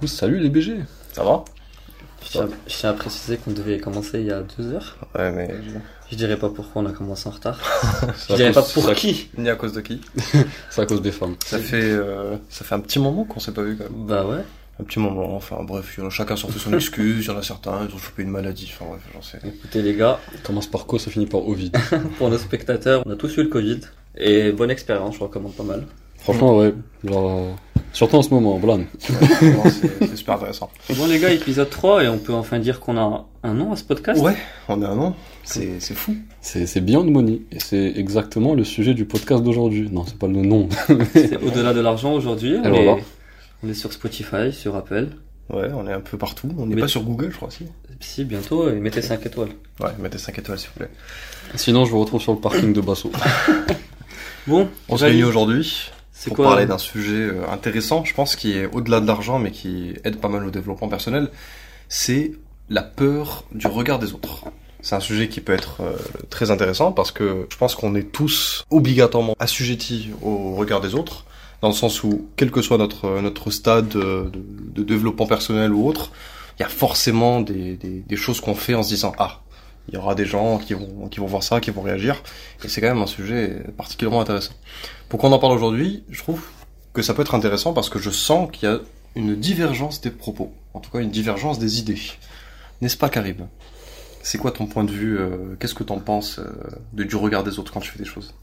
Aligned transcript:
coup, 0.00 0.06
salut 0.06 0.38
les 0.40 0.48
BG. 0.50 0.76
Ça 1.12 1.22
va? 1.24 1.44
Je 2.22 2.28
tiens, 2.28 2.48
je 2.66 2.74
tiens 2.74 2.90
à 2.90 2.92
préciser 2.92 3.36
qu'on 3.38 3.50
devait 3.52 3.78
commencer 3.78 4.20
il 4.20 4.26
y 4.26 4.30
a 4.30 4.42
deux 4.58 4.72
heures. 4.72 4.96
Ouais, 5.16 5.30
mais. 5.32 5.54
Je 6.10 6.16
dirais 6.16 6.36
pas 6.36 6.50
pourquoi 6.50 6.82
on 6.82 6.86
a 6.86 6.92
commencé 6.92 7.28
en 7.28 7.32
retard. 7.32 7.58
Je 8.28 8.34
dirais 8.34 8.52
cause- 8.52 8.72
pas 8.74 8.80
pour 8.80 8.92
qui. 8.94 9.30
Ni 9.38 9.48
à 9.48 9.54
cause 9.56 9.72
de 9.72 9.80
qui 9.80 10.00
C'est 10.70 10.80
à 10.82 10.86
cause 10.86 11.00
des 11.02 11.12
femmes. 11.12 11.36
Ça 11.46 11.58
fait, 11.58 11.80
euh, 11.82 12.36
ça 12.48 12.64
fait 12.64 12.74
un 12.74 12.80
petit 12.80 12.98
moment 12.98 13.24
qu'on 13.24 13.38
s'est 13.40 13.52
pas 13.52 13.62
vu 13.62 13.76
quand 13.76 13.84
même. 13.84 14.06
Bah 14.06 14.26
ouais. 14.26 14.42
Un 14.80 14.84
petit 14.84 14.98
moment, 14.98 15.36
enfin 15.36 15.62
bref, 15.62 15.96
y 15.98 16.00
en 16.00 16.06
a 16.06 16.10
chacun 16.10 16.36
sorti 16.36 16.58
son 16.58 16.72
excuse, 16.74 17.24
il 17.24 17.28
y 17.28 17.30
en 17.30 17.36
a 17.38 17.42
certains, 17.42 17.86
ils 17.88 17.94
ont 17.94 17.98
chopé 17.98 18.22
une 18.22 18.30
maladie, 18.30 18.70
enfin 18.74 18.86
bref, 18.90 19.02
j'en 19.14 19.20
sais. 19.22 19.38
Écoutez 19.46 19.82
les 19.82 19.94
gars, 19.94 20.18
Commence 20.42 20.66
par 20.66 20.86
quoi, 20.86 20.98
ça 20.98 21.10
finit 21.10 21.26
par 21.26 21.46
Ovid. 21.46 21.76
pour 22.18 22.28
nos 22.30 22.38
spectateurs, 22.38 23.02
on 23.06 23.10
a 23.12 23.16
tous 23.16 23.36
eu 23.36 23.42
le 23.42 23.48
Covid. 23.48 23.80
Et 24.16 24.52
bonne 24.52 24.70
expérience, 24.70 25.16
je 25.16 25.20
recommande 25.20 25.54
pas 25.54 25.62
mal. 25.64 25.86
Franchement, 26.22 26.56
ouais. 26.58 26.74
Genre, 27.04 27.30
euh, 27.30 27.50
surtout 27.92 28.16
en 28.16 28.22
ce 28.22 28.30
moment, 28.30 28.58
Blan. 28.58 28.80
C'est 28.98 30.16
super 30.16 30.34
intéressant. 30.34 30.70
Bon 30.96 31.06
les 31.06 31.18
gars, 31.18 31.30
épisode 31.32 31.70
3 31.70 32.04
et 32.04 32.08
on 32.08 32.18
peut 32.18 32.34
enfin 32.34 32.58
dire 32.58 32.78
qu'on 32.80 32.96
a 32.98 33.26
un 33.42 33.54
nom 33.54 33.72
à 33.72 33.76
ce 33.76 33.84
podcast. 33.84 34.20
Ouais, 34.22 34.36
on 34.68 34.82
est 34.82 34.86
un 34.86 34.98
an, 34.98 35.16
c'est 35.44 35.80
c'est 35.80 35.94
fou. 35.94 36.14
C'est 36.42 36.66
c'est 36.66 36.80
Beyond 36.82 37.04
Money. 37.10 37.40
Et 37.52 37.58
c'est 37.58 37.92
exactement 37.96 38.54
le 38.54 38.64
sujet 38.64 38.92
du 38.92 39.06
podcast 39.06 39.42
d'aujourd'hui. 39.42 39.88
Non, 39.90 40.04
c'est 40.06 40.18
pas 40.18 40.26
le 40.26 40.34
nom. 40.34 40.68
C'est 41.14 41.42
au-delà 41.42 41.72
de 41.72 41.80
l'argent 41.80 42.12
aujourd'hui. 42.12 42.56
On, 42.62 42.74
est- 42.74 43.02
on 43.62 43.68
est 43.70 43.74
sur 43.74 43.92
Spotify, 43.92 44.52
sur 44.52 44.76
Apple. 44.76 45.08
Ouais, 45.52 45.68
on 45.74 45.88
est 45.88 45.92
un 45.92 46.00
peu 46.00 46.16
partout, 46.16 46.48
on 46.58 46.66
n'est 46.66 46.76
pas 46.76 46.86
sur 46.86 47.02
Google, 47.02 47.30
je 47.32 47.36
crois, 47.36 47.50
si. 47.50 47.64
Si, 47.98 48.24
bientôt, 48.24 48.68
et 48.70 48.74
mettez 48.74 49.02
5 49.02 49.26
étoiles. 49.26 49.48
Ouais, 49.80 49.88
mettez 49.98 50.16
5 50.18 50.38
étoiles 50.38 50.58
s'il 50.60 50.68
vous 50.70 50.76
plaît. 50.78 50.90
Sinon, 51.56 51.84
je 51.86 51.90
vous 51.90 51.98
retrouve 52.00 52.20
sur 52.22 52.32
le 52.32 52.38
parking 52.38 52.72
de 52.72 52.80
Basso. 52.80 53.10
Bon, 54.46 54.68
On 54.88 54.96
se 54.96 55.04
réunit 55.04 55.22
aujourd'hui 55.24 55.90
pour 56.28 56.36
quoi 56.36 56.46
parler 56.48 56.66
d'un 56.66 56.78
sujet 56.78 57.14
euh, 57.14 57.48
intéressant, 57.50 58.04
je 58.04 58.14
pense, 58.14 58.36
qui 58.36 58.52
est 58.52 58.66
au-delà 58.66 59.00
de 59.00 59.06
l'argent, 59.06 59.38
mais 59.38 59.50
qui 59.50 59.94
aide 60.04 60.20
pas 60.20 60.28
mal 60.28 60.44
au 60.44 60.50
développement 60.50 60.88
personnel. 60.88 61.30
C'est 61.88 62.32
la 62.68 62.82
peur 62.82 63.44
du 63.52 63.66
regard 63.66 63.98
des 63.98 64.12
autres. 64.12 64.44
C'est 64.82 64.94
un 64.94 65.00
sujet 65.00 65.28
qui 65.28 65.40
peut 65.40 65.52
être 65.52 65.80
euh, 65.80 65.96
très 66.30 66.50
intéressant 66.50 66.92
parce 66.92 67.12
que 67.12 67.46
je 67.50 67.56
pense 67.56 67.74
qu'on 67.74 67.94
est 67.94 68.12
tous 68.12 68.64
obligatoirement 68.70 69.34
assujettis 69.38 70.10
au 70.22 70.54
regard 70.54 70.80
des 70.80 70.94
autres, 70.94 71.24
dans 71.60 71.68
le 71.68 71.74
sens 71.74 72.02
où, 72.02 72.28
quel 72.36 72.50
que 72.50 72.62
soit 72.62 72.78
notre, 72.78 73.20
notre 73.20 73.50
stade 73.50 73.94
euh, 73.96 74.30
de, 74.30 74.42
de 74.74 74.82
développement 74.82 75.26
personnel 75.26 75.72
ou 75.72 75.86
autre, 75.86 76.12
il 76.58 76.62
y 76.62 76.64
a 76.64 76.68
forcément 76.68 77.40
des, 77.40 77.76
des, 77.76 78.00
des 78.00 78.16
choses 78.16 78.40
qu'on 78.40 78.54
fait 78.54 78.74
en 78.74 78.82
se 78.82 78.88
disant 78.90 79.12
ah, 79.18 79.40
il 79.88 79.94
y 79.94 79.96
aura 79.96 80.14
des 80.14 80.24
gens 80.24 80.58
qui 80.58 80.74
vont, 80.74 81.08
qui 81.08 81.20
vont 81.20 81.26
voir 81.26 81.42
ça, 81.42 81.60
qui 81.60 81.70
vont 81.70 81.82
réagir, 81.82 82.22
et 82.64 82.68
c'est 82.68 82.80
quand 82.80 82.88
même 82.88 83.02
un 83.02 83.06
sujet 83.06 83.64
particulièrement 83.76 84.20
intéressant. 84.20 84.52
Pourquoi 85.08 85.28
on 85.28 85.32
en 85.32 85.38
parle 85.38 85.52
aujourd'hui 85.52 86.04
Je 86.10 86.20
trouve 86.20 86.42
que 86.92 87.02
ça 87.02 87.14
peut 87.14 87.22
être 87.22 87.34
intéressant 87.34 87.72
parce 87.72 87.88
que 87.88 87.98
je 87.98 88.10
sens 88.10 88.48
qu'il 88.52 88.68
y 88.68 88.72
a 88.72 88.80
une 89.16 89.36
divergence 89.36 90.00
des 90.00 90.10
propos, 90.10 90.52
en 90.74 90.80
tout 90.80 90.90
cas 90.90 91.00
une 91.00 91.10
divergence 91.10 91.58
des 91.58 91.78
idées. 91.78 92.00
N'est-ce 92.80 92.96
pas 92.96 93.08
Karim 93.08 93.48
C'est 94.22 94.38
quoi 94.38 94.52
ton 94.52 94.66
point 94.66 94.84
de 94.84 94.92
vue 94.92 95.18
euh, 95.18 95.56
Qu'est-ce 95.58 95.74
que 95.74 95.84
t'en 95.84 95.98
penses 95.98 96.38
euh, 96.38 96.44
de, 96.92 97.04
du 97.04 97.16
regard 97.16 97.44
des 97.44 97.58
autres 97.58 97.72
quand 97.72 97.80
tu 97.80 97.90
fais 97.90 97.98
des 97.98 98.04
choses? 98.04 98.34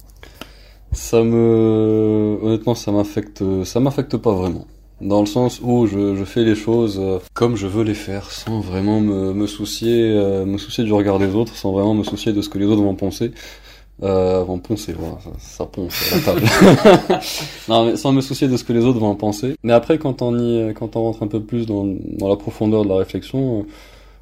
Ça 0.92 1.22
me, 1.22 2.40
honnêtement, 2.42 2.76
ça 2.76 2.92
m'affecte, 2.92 3.44
ça 3.66 3.80
m'affecte 3.80 4.16
pas 4.18 4.34
vraiment. 4.34 4.68
Dans 5.00 5.20
le 5.20 5.28
sens 5.28 5.60
où 5.64 5.86
je, 5.86 6.16
je 6.16 6.24
fais 6.24 6.44
les 6.44 6.56
choses 6.56 6.98
euh, 7.00 7.20
comme 7.34 7.56
je 7.56 7.68
veux 7.68 7.84
les 7.84 7.94
faire, 7.94 8.32
sans 8.32 8.60
vraiment 8.62 9.00
me, 9.00 9.32
me 9.34 9.46
soucier, 9.46 10.12
euh, 10.16 10.44
me 10.46 10.58
soucier 10.58 10.84
du 10.84 10.92
regard 10.94 11.20
des 11.20 11.36
autres, 11.36 11.56
sans 11.56 11.72
vraiment 11.72 11.94
me 11.94 12.04
soucier 12.04 12.34
de 12.34 12.42
ce 12.42 12.50
que 12.50 12.58
les 12.58 12.66
autres 12.66 12.82
vont 12.82 12.96
penser. 12.96 13.32
Euh, 14.04 14.44
vont 14.44 14.60
poncer, 14.60 14.94
voilà, 14.94 15.18
ça, 15.24 15.32
ça 15.40 15.66
ponce 15.66 16.12
la 16.12 16.20
table. 16.20 16.42
non, 17.68 17.86
mais 17.86 17.96
sans 17.98 18.12
me 18.12 18.22
soucier 18.22 18.48
de 18.48 18.56
ce 18.56 18.64
que 18.64 18.72
les 18.74 18.86
autres 18.86 19.00
vont 19.00 19.08
en 19.10 19.16
penser. 19.16 19.56
Mais 19.64 19.74
après, 19.74 19.98
quand 19.98 20.22
on 20.22 20.38
y, 20.38 20.74
quand 20.76 20.96
on 20.96 21.04
rentre 21.04 21.24
un 21.24 21.28
peu 21.28 21.42
plus 21.42 21.66
dans, 21.66 21.84
dans 21.86 22.28
la 22.30 22.36
profondeur 22.36 22.84
de 22.84 22.90
la 22.90 22.98
réflexion, 22.98 23.62
euh, 23.62 23.64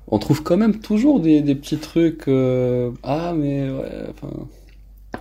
on 0.08 0.19
trouve 0.19 0.44
quand 0.44 0.58
même 0.58 0.80
toujours 0.80 1.19
des, 1.19 1.41
des 1.41 1.56
petits 1.56 1.78
trucs. 1.78 2.28
euh, 2.28 2.91
ah, 3.03 3.34
mais 3.35 3.69
ouais, 3.69 3.91
enfin, 4.12 4.34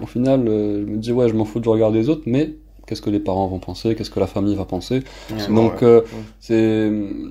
au 0.03 0.06
final, 0.06 0.47
euh, 0.48 0.84
je 0.87 0.93
me 0.93 0.98
dis 0.98 1.12
ouais, 1.12 1.28
je 1.28 1.34
m'en 1.34 1.44
fous 1.44 1.60
du 1.60 1.69
regard 1.69 1.93
des 1.93 2.09
autres, 2.09 2.22
mais 2.26 2.54
qu'est-ce 2.86 3.02
que 3.02 3.10
les 3.10 3.20
parents 3.20 3.46
vont 3.46 3.58
penser, 3.58 3.94
qu'est-ce 3.94 4.10
que 4.10 4.20
la 4.20 4.26
famille 4.26 4.54
va 4.54 4.64
penser. 4.64 5.02
Ouais. 5.30 5.54
Donc, 5.54 5.82
ouais. 5.82 5.88
euh, 5.88 6.00
c'est, 6.40 6.90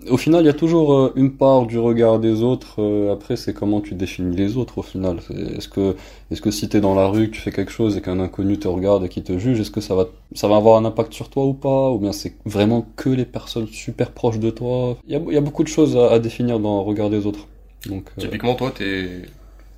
au 0.10 0.18
final, 0.18 0.44
il 0.44 0.48
y 0.48 0.50
a 0.50 0.54
toujours 0.54 0.94
euh, 0.94 1.14
une 1.16 1.32
part 1.32 1.66
du 1.66 1.78
regard 1.80 2.20
des 2.20 2.42
autres. 2.44 2.76
euh, 2.82 3.14
après, 3.14 3.36
c'est 3.36 3.54
comment 3.54 3.82
tu 3.82 3.94
définis 3.96 4.36
les 4.36 4.58
autres. 4.58 4.78
Au 4.80 4.82
final, 4.82 5.18
est-ce 5.58 5.68
que, 5.68 5.96
est-ce 6.32 6.42
que 6.42 6.52
si 6.52 6.70
t'es 6.70 6.82
dans 6.82 6.96
la 6.96 7.08
rue, 7.08 7.30
que 7.30 7.36
tu 7.36 7.42
fais 7.42 7.52
quelque 7.52 7.72
chose 7.72 7.98
et 7.98 8.02
qu'un 8.02 8.20
inconnu 8.20 8.58
te 8.58 8.68
regarde 8.68 9.06
et 9.06 9.10
qui 9.10 9.24
te 9.24 9.38
juge, 9.38 9.60
est-ce 9.60 9.72
que 9.72 9.82
ça 9.82 9.96
va, 9.96 10.08
ça 10.34 10.48
va 10.48 10.56
avoir 10.56 10.78
un 10.78 10.86
impact 10.86 11.14
sur 11.14 11.30
toi 11.30 11.46
ou 11.46 11.54
pas, 11.54 11.90
ou 11.92 12.00
bien 12.00 12.12
c'est 12.12 12.36
vraiment 12.46 12.86
que 12.96 13.10
les 13.10 13.26
personnes 13.26 13.68
super 13.68 14.12
proches 14.12 14.40
de 14.40 14.50
toi? 14.50 14.98
Il 15.08 15.14
y 15.14 15.16
a, 15.16 15.22
il 15.28 15.34
y 15.34 15.38
a 15.38 15.42
beaucoup 15.42 15.64
de 15.64 15.70
choses 15.70 15.96
à, 15.98 16.12
à 16.12 16.20
définir 16.20 16.60
dans 16.60 16.78
le 16.78 16.84
regard 16.84 17.10
des 17.10 17.26
autres. 17.26 17.48
Donc, 17.88 18.06
euh, 18.18 18.22
Typiquement, 18.22 18.56
toi, 18.56 18.72
t'es 18.76 19.24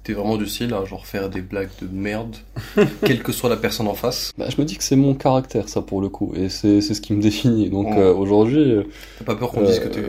t'es 0.06 0.14
vraiment 0.14 0.38
du 0.38 0.46
style 0.46 0.74
à 0.74 0.86
genre 0.86 1.06
faire 1.06 1.30
des 1.30 1.42
blagues 1.42 1.68
de 1.82 1.88
merde, 1.92 2.36
quelle 3.06 3.22
que 3.24 3.32
soit 3.34 3.50
la 3.50 3.58
personne 3.58 3.88
en 3.88 3.94
face. 3.96 4.32
bah, 4.38 4.46
je 4.50 4.62
me 4.62 4.66
dis 4.66 4.78
que 4.78 4.84
c'est 4.84 4.96
mon 4.96 5.16
caractère, 5.16 5.68
ça 5.68 5.82
pour 5.82 6.00
le 6.00 6.08
coup, 6.10 6.32
et 6.36 6.48
c'est, 6.48 6.80
c'est 6.80 6.94
ce 6.94 7.02
qui 7.02 7.12
me 7.14 7.22
définit. 7.22 7.70
Donc 7.70 7.88
Ouais. 7.88 7.98
euh, 7.98 8.14
aujourd'hui. 8.14 8.72
euh, 8.72 8.84
T'as 9.20 9.26
pas 9.26 9.36
peur 9.36 9.52
qu'on 9.52 9.62
Euh, 9.62 9.66
dise 9.66 9.80
que 9.80 9.88
t'es 9.90 10.04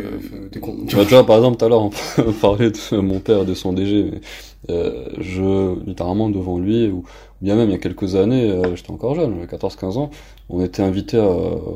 t'es 0.53 0.61
con. 0.61 0.77
Tu 0.87 0.95
vois, 0.95 1.05
tu 1.05 1.11
vois, 1.15 1.27
par 1.27 1.37
exemple, 1.37 1.57
tout 1.59 1.65
à 1.65 1.69
l'heure, 1.69 1.91
on 2.19 2.33
parlait 2.33 2.71
de 2.71 2.97
mon 3.01 3.19
père 3.21 3.41
et 3.43 3.45
de 3.47 3.55
son 3.55 3.73
DG. 3.73 4.05
Mais, 4.13 4.21
euh, 4.69 5.09
je, 5.19 5.79
littéralement, 5.87 6.29
devant 6.29 6.59
lui, 6.59 6.89
ou 6.89 7.05
bien 7.41 7.55
même 7.57 7.69
il 7.69 7.73
y 7.73 7.77
a 7.77 7.79
quelques 7.79 8.17
années, 8.17 8.51
euh, 8.51 8.75
j'étais 8.77 8.91
encore 8.91 9.15
jeune, 9.15 9.35
j'avais 9.35 9.47
14-15 9.47 9.97
ans, 9.99 10.11
on 10.51 10.63
était 10.65 10.83
invité 10.83 11.19
à, 11.19 11.23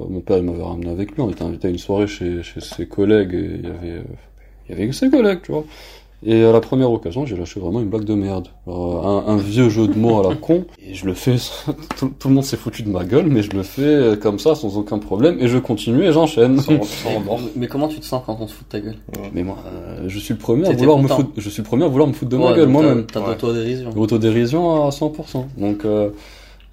mon 0.08 0.20
père 0.20 0.38
il 0.38 0.44
m'avait 0.44 0.62
ramené 0.62 0.90
avec 0.90 1.12
lui, 1.12 1.20
on 1.22 1.30
était 1.30 1.42
invité 1.42 1.68
à 1.68 1.70
une 1.70 1.78
soirée 1.78 2.06
chez, 2.06 2.42
chez 2.42 2.60
ses 2.60 2.86
collègues, 2.86 3.32
et 3.34 3.50
il 3.62 3.64
y 3.64 3.70
avait, 3.70 3.98
euh, 3.98 4.02
il 4.68 4.72
y 4.72 4.74
avait 4.78 4.86
que 4.88 4.94
ses 4.94 5.08
collègues, 5.10 5.40
tu 5.42 5.52
vois. 5.52 5.64
Et 6.22 6.44
à 6.44 6.52
la 6.52 6.60
première 6.60 6.90
occasion, 6.92 7.24
j'ai 7.24 7.34
lâché 7.36 7.60
vraiment 7.60 7.80
une 7.80 7.88
blague 7.88 8.04
de 8.04 8.12
merde. 8.14 8.48
Alors, 8.66 9.06
un, 9.26 9.32
un 9.32 9.36
vieux 9.38 9.70
jeu 9.70 9.86
de 9.88 9.98
mots 9.98 10.20
à 10.24 10.28
la 10.28 10.34
con, 10.34 10.66
et 10.86 10.92
je 10.92 11.06
le 11.06 11.14
fais, 11.14 11.36
tout, 11.98 12.12
tout 12.18 12.28
le 12.28 12.34
monde 12.34 12.44
s'est 12.44 12.58
foutu 12.58 12.82
de 12.82 12.90
ma 12.90 13.04
gueule, 13.04 13.26
mais 13.28 13.42
je 13.42 13.50
le 13.52 13.62
fais 13.62 14.18
comme 14.20 14.38
ça, 14.38 14.54
sans 14.54 14.76
aucun 14.76 14.98
problème, 14.98 15.38
et 15.40 15.48
je 15.48 15.56
continue 15.58 16.04
et 16.04 16.12
j'enchaîne. 16.12 16.60
Mais 17.56 17.68
comment 17.68 17.88
tu 17.88 18.00
te 18.00 18.04
sens 18.04 18.22
quand 18.26 18.36
on 18.40 18.46
se 18.46 18.52
fout 18.54 18.66
de 18.66 18.72
ta 18.72 18.80
gueule 18.80 18.96
Mais 19.32 19.42
moi, 19.42 19.56
euh, 19.66 20.04
je 20.08 20.18
suis 20.18 20.34
le 20.34 20.38
premier 20.40 20.68
à 20.68 20.72
vouloir 20.72 20.98
me 20.98 21.08
foutre, 21.08 21.30
je 21.36 21.48
suis 21.48 21.62
le 21.62 21.66
premier 21.66 21.84
à 21.84 21.88
vouloir 21.88 22.08
me 22.08 22.12
foutre 22.12 22.30
de 22.30 22.36
ma 22.36 22.52
gueule 22.52 22.68
moi-même. 22.68 23.06
T'as 23.06 23.20
Ouais. 23.20 23.26
t'as 23.26 23.32
d'autodérision. 23.34 23.90
Autodérision 23.96 24.86
à 24.86 24.90
100%. 24.90 25.44
Donc, 25.56 25.84
euh, 25.84 26.10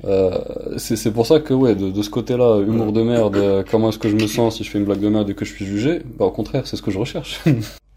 euh, 0.06 0.32
c'est 0.78 0.96
c'est 0.96 1.12
pour 1.12 1.26
ça 1.26 1.40
que, 1.40 1.54
ouais, 1.54 1.74
de, 1.76 1.90
de 1.90 2.02
ce 2.02 2.10
côté-là, 2.10 2.60
humour 2.60 2.92
de 2.92 3.02
merde, 3.02 3.36
euh, 3.38 3.64
comment 3.70 3.90
est-ce 3.90 3.98
que 4.00 4.10
je 4.10 4.16
me 4.16 4.28
sens 4.28 4.58
si 4.58 4.64
je 4.64 4.70
fais 4.70 4.78
une 4.78 4.86
blague 4.86 5.00
de 5.00 5.10
merde 5.10 5.30
et 5.30 5.34
que 5.34 5.46
je 5.46 5.54
suis 5.54 5.66
jugé? 5.66 6.02
Bah, 6.20 6.26
au 6.26 6.32
contraire, 6.32 6.68
c'est 6.68 6.76
ce 6.76 6.82
que 6.82 6.92
je 6.92 7.00
recherche. 7.00 7.42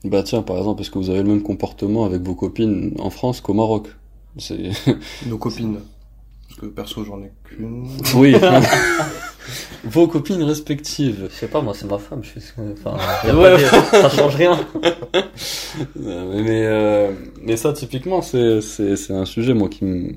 bah, 0.05 0.23
tiens, 0.23 0.43
par 0.43 0.59
exemple, 0.59 0.81
est-ce 0.83 0.91
que 0.91 0.99
vous 0.99 1.11
avez 1.11 1.23
le 1.23 1.29
même 1.29 1.43
comportement 1.43 2.05
avec 2.05 2.23
vos 2.23 2.35
copines 2.35 2.95
en 2.99 3.11
France 3.11 3.41
qu'au 3.41 3.55
Maroc? 3.55 3.89
C'est, 4.39 4.71
Nos 5.27 5.39
copines. 5.39 5.81
Parce 6.49 6.61
que 6.61 6.67
perso, 6.67 7.05
j'en 7.05 7.23
ai 7.23 7.31
qu'une. 7.45 7.89
oui. 8.17 8.35
vos 9.85 10.07
copines 10.09 10.43
respectives. 10.43 11.29
Je 11.31 11.35
sais 11.35 11.49
pas, 11.49 11.61
moi 11.61 11.75
c'est 11.75 11.87
ma 11.87 11.99
femme, 11.99 12.23
je 12.23 12.35
que... 12.35 12.73
Enfin, 12.73 12.97
y 13.25 13.31
a 13.31 13.35
pas 13.35 13.57
de- 13.57 14.03
ça 14.03 14.09
change 14.11 14.37
rien. 14.37 14.59
Mais, 15.97 16.67
euh, 16.67 17.13
mais 17.43 17.57
ça, 17.57 17.73
typiquement, 17.73 18.23
c'est, 18.23 18.61
c'est, 18.61 18.97
c'est 18.97 19.13
un 19.15 19.25
sujet, 19.25 19.55
moi, 19.55 19.69
qui 19.69 19.85
me, 19.85 20.13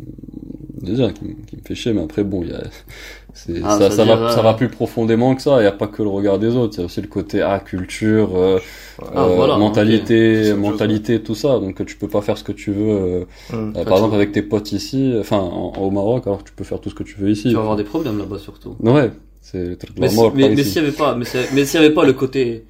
déjà, 0.84 1.12
qui, 1.12 1.24
me- 1.26 1.34
qui 1.48 1.56
me 1.58 1.62
fait 1.66 1.76
chier, 1.76 1.94
mais 1.94 2.04
après, 2.04 2.24
bon, 2.24 2.44
il 2.44 2.50
y 2.50 2.54
a, 2.54 2.62
c'est, 3.34 3.62
Ah, 3.64 3.78
ça, 3.80 3.90
ça 3.90 4.06
va, 4.06 4.30
ça 4.30 4.42
va 4.42 4.54
plus 4.54 4.70
profondément 4.70 5.34
que 5.36 5.42
ça, 5.42 5.58
il 5.58 5.62
n'y 5.62 5.68
a 5.68 5.72
pas 5.72 5.88
que 5.88 6.04
le 6.04 6.10
regard 6.10 6.38
des 6.40 6.56
autres, 6.56 6.76
il 6.78 6.80
y 6.80 6.84
a 6.84 6.86
aussi 6.86 7.02
le 7.02 7.08
côté, 7.08 7.42
ah, 7.42 7.60
culture, 7.60 8.36
euh, 8.36 8.60
Ah, 9.02 9.26
euh, 9.26 9.36
voilà, 9.36 9.58
mentalité, 9.58 10.54
mentalité, 10.54 11.22
tout 11.24 11.36
ça, 11.36 11.60
donc 11.60 11.84
tu 11.86 11.96
peux 11.96 12.08
pas 12.08 12.22
faire 12.22 12.38
ce 12.38 12.44
que 12.44 12.52
tu 12.52 12.72
veux, 12.72 12.90
euh, 12.92 13.26
Hum. 13.52 13.74
euh, 13.76 13.84
par 13.84 13.94
exemple, 13.98 14.16
avec 14.16 14.32
tes 14.32 14.42
potes 14.44 14.72
ici, 14.72 15.14
enfin, 15.20 15.38
en- 15.40 15.74
au 15.78 15.90
Maroc, 15.90 16.28
alors 16.28 16.40
que 16.44 16.50
tu 16.50 16.54
peux 16.56 16.64
faire 16.64 16.80
tout 16.80 16.90
ce 16.90 16.96
que 16.96 17.04
tu 17.04 17.16
veux 17.20 17.30
ici. 17.32 17.50
Tu 17.50 17.56
vas 17.56 17.62
avoir 17.62 17.76
des 17.76 17.84
problèmes 17.84 18.18
là-bas 18.20 18.38
surtout. 18.40 18.76
Ouais, 18.80 19.12
c'est, 19.42 19.78
Mais 19.98 20.10
si- 20.10 20.16
mort, 20.16 20.32
mais- 20.36 20.50
mais 20.50 20.64
s'il 20.64 20.76
y 20.82 20.86
avait 20.86 20.92
pas, 20.96 21.16
mais 21.16 21.26
s'il 21.26 21.80
y 21.80 21.84
avait- 21.84 21.94
pas 21.94 22.06
le 22.06 22.14
côté, 22.14 22.66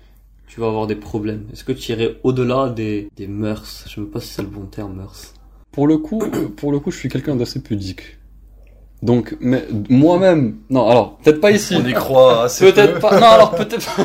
tu 0.47 0.59
vas 0.59 0.67
avoir 0.67 0.85
des 0.87 0.95
problèmes. 0.95 1.45
Est-ce 1.51 1.63
que 1.63 1.71
tu 1.71 1.91
irais 1.91 2.17
au-delà 2.23 2.69
des, 2.69 3.09
des 3.17 3.27
mœurs? 3.27 3.85
Je 3.87 3.95
sais 3.95 4.01
même 4.01 4.09
pas 4.11 4.19
si 4.19 4.27
c'est 4.27 4.43
le 4.43 4.47
bon 4.49 4.65
terme, 4.65 4.93
mœurs. 4.97 5.33
Pour 5.73 5.87
le 5.87 5.97
coup, 5.97 6.19
pour 6.57 6.71
le 6.71 6.79
coup, 6.79 6.91
je 6.91 6.97
suis 6.97 7.09
quelqu'un 7.09 7.35
d'assez 7.35 7.61
pudique. 7.61 8.17
Donc, 9.01 9.35
mais 9.41 9.65
moi-même, 9.89 10.59
non, 10.69 10.89
alors 10.89 11.17
peut-être 11.17 11.41
pas 11.41 11.51
ici. 11.51 11.75
On 11.77 11.85
y 11.85 11.91
croit 11.93 12.43
assez 12.43 12.71
Peut-être 12.71 12.93
peu. 12.93 12.99
pas. 13.01 13.19
Non, 13.19 13.27
alors 13.27 13.51
peut-être. 13.51 13.99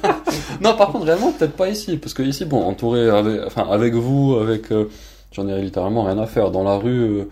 non, 0.62 0.74
par 0.76 0.92
contre, 0.92 1.04
réellement, 1.04 1.32
peut-être 1.32 1.52
pas 1.52 1.68
ici, 1.68 1.98
parce 1.98 2.14
que 2.14 2.22
ici, 2.22 2.46
bon, 2.46 2.62
entouré 2.62 3.10
avec, 3.10 3.40
enfin, 3.46 3.68
avec 3.70 3.92
vous, 3.92 4.36
avec, 4.40 4.72
euh, 4.72 4.86
j'en 5.32 5.46
ai 5.46 5.60
littéralement 5.60 6.04
rien 6.04 6.16
à 6.18 6.26
faire. 6.26 6.50
Dans 6.50 6.64
la 6.64 6.76
rue, 6.78 7.00
euh, 7.02 7.24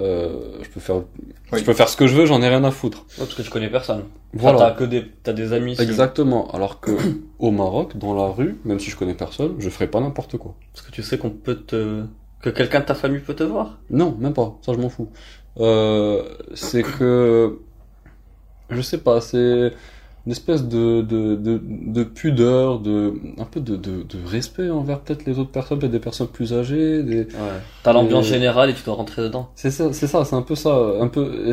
euh, 0.00 0.58
je 0.62 0.68
peux 0.70 0.80
faire, 0.80 0.96
Oui. 1.52 1.60
je 1.60 1.64
peux 1.64 1.74
faire 1.74 1.88
ce 1.88 1.96
que 1.96 2.08
je 2.08 2.16
veux, 2.16 2.26
j'en 2.26 2.42
ai 2.42 2.48
rien 2.48 2.64
à 2.64 2.72
foutre. 2.72 2.98
Ouais, 3.18 3.24
parce 3.24 3.34
que 3.34 3.42
tu 3.42 3.50
connais 3.50 3.70
personne. 3.70 4.02
Voilà. 4.32 4.58
Enfin, 4.58 4.68
t'as 4.70 4.74
que 4.74 4.84
des, 4.84 5.04
t'as 5.22 5.32
des 5.32 5.52
amis. 5.52 5.74
ici. 5.74 5.82
Exactement. 5.82 6.50
Alors 6.50 6.80
que 6.80 6.90
au 7.38 7.52
Maroc, 7.52 7.96
dans 7.96 8.14
la 8.14 8.26
rue, 8.32 8.58
même 8.64 8.80
si 8.80 8.90
je 8.90 8.96
connais 8.96 9.14
personne, 9.14 9.54
je 9.58 9.68
ferai 9.70 9.86
pas 9.86 10.00
n'importe 10.00 10.36
quoi. 10.36 10.56
Parce 10.74 10.84
que 10.84 10.90
tu 10.90 11.04
sais 11.04 11.18
qu'on 11.18 11.30
peut 11.30 11.54
te, 11.54 12.02
que 12.40 12.50
quelqu'un 12.50 12.80
de 12.80 12.84
ta 12.86 12.94
famille 12.94 13.20
peut 13.20 13.34
te 13.34 13.44
voir? 13.44 13.78
Non, 13.90 14.16
même 14.18 14.34
pas. 14.34 14.58
Ça, 14.62 14.72
je 14.72 14.78
m'en 14.78 14.88
fous. 14.88 15.08
Euh, 15.58 16.22
c'est 16.54 16.82
que 16.82 17.58
je 18.70 18.80
sais 18.80 18.98
pas, 18.98 19.20
c'est 19.20 19.72
une 20.26 20.32
espèce 20.32 20.64
de, 20.64 21.00
de, 21.00 21.36
de, 21.36 21.60
de 21.62 22.04
pudeur, 22.04 22.80
de, 22.80 23.14
un 23.38 23.44
peu 23.44 23.60
de, 23.60 23.76
de, 23.76 24.02
de 24.02 24.18
respect 24.26 24.68
envers 24.68 25.00
peut-être 25.00 25.24
les 25.24 25.38
autres 25.38 25.50
personnes, 25.50 25.78
peut-être 25.78 25.92
des 25.92 25.98
personnes 26.00 26.28
plus 26.28 26.52
âgées, 26.52 27.02
des, 27.02 27.20
Ouais. 27.20 27.60
T'as 27.82 27.92
l'ambiance 27.92 28.26
générale 28.26 28.70
et 28.70 28.74
tu 28.74 28.82
dois 28.84 28.94
rentrer 28.94 29.22
dedans. 29.22 29.48
C'est 29.54 29.70
ça, 29.70 29.92
c'est 29.92 30.06
ça, 30.06 30.24
c'est 30.24 30.36
un 30.36 30.42
peu 30.42 30.54
ça, 30.54 30.76
un 31.00 31.08
peu 31.08 31.50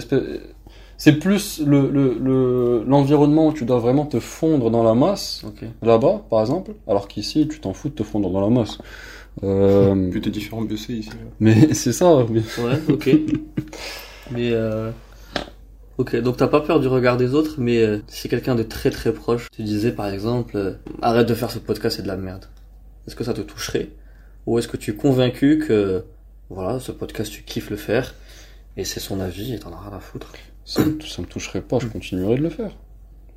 c'est 0.98 1.14
plus 1.20 1.62
le 1.66 1.90
le 1.90 2.18
le 2.22 2.84
l'environnement 2.88 3.48
où 3.48 3.54
tu 3.54 3.66
dois 3.66 3.80
vraiment 3.80 4.06
te 4.06 4.20
fondre 4.20 4.72
dans 4.72 4.84
la 4.84 4.94
masse 4.94 5.44
Ok. 5.46 5.66
là-bas, 5.82 6.22
par 6.30 6.42
exemple, 6.42 6.74
alors 6.88 7.08
qu'ici 7.08 7.48
tu 7.48 7.60
t'en 7.60 7.74
fous 7.74 7.90
de 7.90 7.96
te 7.96 8.04
fondre 8.04 8.30
dans 8.30 8.42
la 8.42 8.50
masse. 8.50 8.78
Euh, 9.44 10.10
Plus 10.12 10.22
t'es 10.22 10.30
différent, 10.30 10.62
mieux 10.62 10.78
c'est 10.78 10.94
ici. 10.94 11.10
mais 11.40 11.74
c'est 11.74 11.92
ça. 11.94 12.26
mais- 12.30 12.42
Ouais, 12.64 12.80
ok. 12.90 13.10
mais 14.32 14.52
euh... 14.52 14.92
Ok, 15.98 16.16
donc 16.18 16.36
t'as 16.38 16.48
pas 16.48 16.60
peur 16.62 16.80
du 16.82 16.88
regard 16.88 17.16
des 17.16 17.34
autres, 17.34 17.56
mais 17.58 17.78
euh, 17.82 18.00
si 18.08 18.28
quelqu'un 18.28 18.56
de 18.56 18.64
très 18.64 18.90
très 18.92 19.14
proche 19.14 19.48
tu 19.52 19.64
disais 19.64 19.94
par 19.94 20.08
exemple 20.10 20.58
euh, 20.58 20.74
arrête 21.02 21.28
de 21.28 21.34
faire 21.34 21.50
ce 21.52 21.60
podcast, 21.60 21.96
c'est 21.98 22.02
de 22.04 22.08
la 22.08 22.18
merde. 22.18 22.46
Est-ce 23.08 23.16
que 23.16 23.24
ça 23.24 23.34
te 23.34 23.40
toucherait? 23.42 23.90
Ou 24.46 24.60
est-ce 24.60 24.68
que 24.68 24.76
tu 24.78 24.92
es 24.92 24.96
convaincu 24.96 25.58
que 25.66 26.04
voilà, 26.50 26.80
ce 26.80 26.92
podcast 26.92 27.32
tu 27.32 27.44
kiffes 27.44 27.70
le 27.70 27.78
faire 27.78 28.14
et 28.78 28.84
c'est 28.84 29.00
son 29.00 29.22
avis 29.22 29.54
et 29.54 29.60
t'en 29.60 29.72
as 29.72 29.80
rien 29.80 29.96
à 29.96 30.00
foutre? 30.02 30.34
Ça, 30.66 30.84
me- 30.84 31.00
ça 31.02 31.22
me 31.22 31.28
toucherait 31.28 31.62
pas, 31.62 31.80
je 31.80 31.88
continuerai 31.88 32.36
de 32.38 32.42
le 32.44 32.50
faire. 32.50 32.76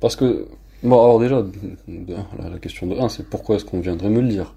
Parce 0.01 0.15
que, 0.17 0.47
bon, 0.83 1.01
alors 1.01 1.19
déjà, 1.19 1.41
de- 1.41 1.51
de- 1.87 2.13
la, 2.41 2.49
la 2.49 2.57
question 2.59 2.87
de 2.87 2.95
1, 2.95 3.07
c'est 3.09 3.25
pourquoi 3.29 3.55
est-ce 3.55 3.65
qu'on 3.65 3.79
viendrait 3.79 4.09
me 4.09 4.19
le 4.21 4.27
dire? 4.27 4.53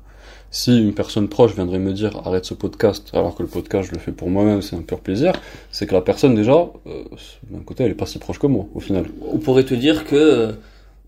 Si 0.53 0.79
une 0.79 0.93
personne 0.93 1.29
proche 1.29 1.55
viendrait 1.55 1.79
me 1.79 1.93
dire 1.93 2.21
arrête 2.27 2.45
ce 2.45 2.53
podcast, 2.53 3.09
alors 3.15 3.35
que 3.35 3.43
le 3.43 3.49
podcast 3.49 3.89
je 3.89 3.95
le 3.95 3.99
fais 3.99 4.13
pour 4.13 4.29
moi-même, 4.29 4.61
c'est 4.61 4.77
un 4.77 4.83
pur 4.83 5.01
plaisir, 5.01 5.33
c'est 5.73 5.87
que 5.87 5.95
la 5.95 6.03
personne 6.03 6.35
déjà, 6.35 6.53
euh, 6.53 7.05
d'un 7.51 7.61
côté, 7.61 7.85
elle 7.85 7.91
est 7.91 7.95
pas 7.95 8.07
si 8.07 8.19
proche 8.19 8.39
que 8.39 8.47
moi, 8.47 8.67
au 8.75 8.81
final. 8.81 9.07
On 9.33 9.39
pourrait 9.39 9.65
te 9.65 9.73
dire 9.73 10.05
que 10.05 10.15
euh, 10.15 10.53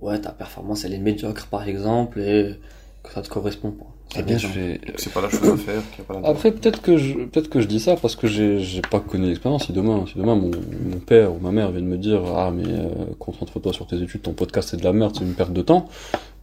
ouais, 0.00 0.18
ta 0.18 0.30
performance 0.30 0.84
elle 0.86 0.94
est 0.94 0.98
médiocre 0.98 1.46
par 1.48 1.68
exemple 1.68 2.20
et 2.20 2.56
que 3.02 3.12
ça 3.12 3.20
te 3.20 3.28
correspond 3.28 3.70
pas. 3.70 3.84
Eh 4.16 4.22
bien, 4.22 4.38
je 4.38 4.46
vais... 4.46 4.80
C'est 4.96 5.12
pas 5.12 5.20
la 5.20 5.28
chose 5.28 5.48
à 5.48 5.56
faire, 5.56 5.82
qu'il 5.90 5.98
y 5.98 6.00
a 6.00 6.04
pas 6.04 6.14
d'intérêt. 6.14 6.32
Après, 6.32 6.52
peut-être 6.52 6.80
que 6.80 6.96
je, 6.96 7.14
peut-être 7.14 7.50
que 7.50 7.60
je 7.60 7.66
dis 7.66 7.80
ça 7.80 7.96
parce 7.96 8.16
que 8.16 8.28
j'ai, 8.28 8.60
j'ai 8.60 8.80
pas 8.80 9.00
connu 9.00 9.26
l'expérience. 9.26 9.66
Si 9.66 9.72
demain, 9.72 10.04
si 10.06 10.16
demain 10.16 10.36
mon, 10.36 10.52
mon 10.52 10.98
père 11.00 11.34
ou 11.34 11.38
ma 11.38 11.50
mère 11.50 11.70
viennent 11.70 11.86
me 11.86 11.98
dire, 11.98 12.22
ah, 12.34 12.50
mais, 12.54 12.62
euh, 12.66 12.88
concentre-toi 13.18 13.72
sur 13.72 13.86
tes 13.86 14.00
études, 14.00 14.22
ton 14.22 14.32
podcast 14.32 14.70
c'est 14.70 14.76
de 14.76 14.84
la 14.84 14.92
merde, 14.92 15.14
c'est 15.18 15.24
une 15.24 15.34
perte 15.34 15.52
de 15.52 15.62
temps, 15.62 15.88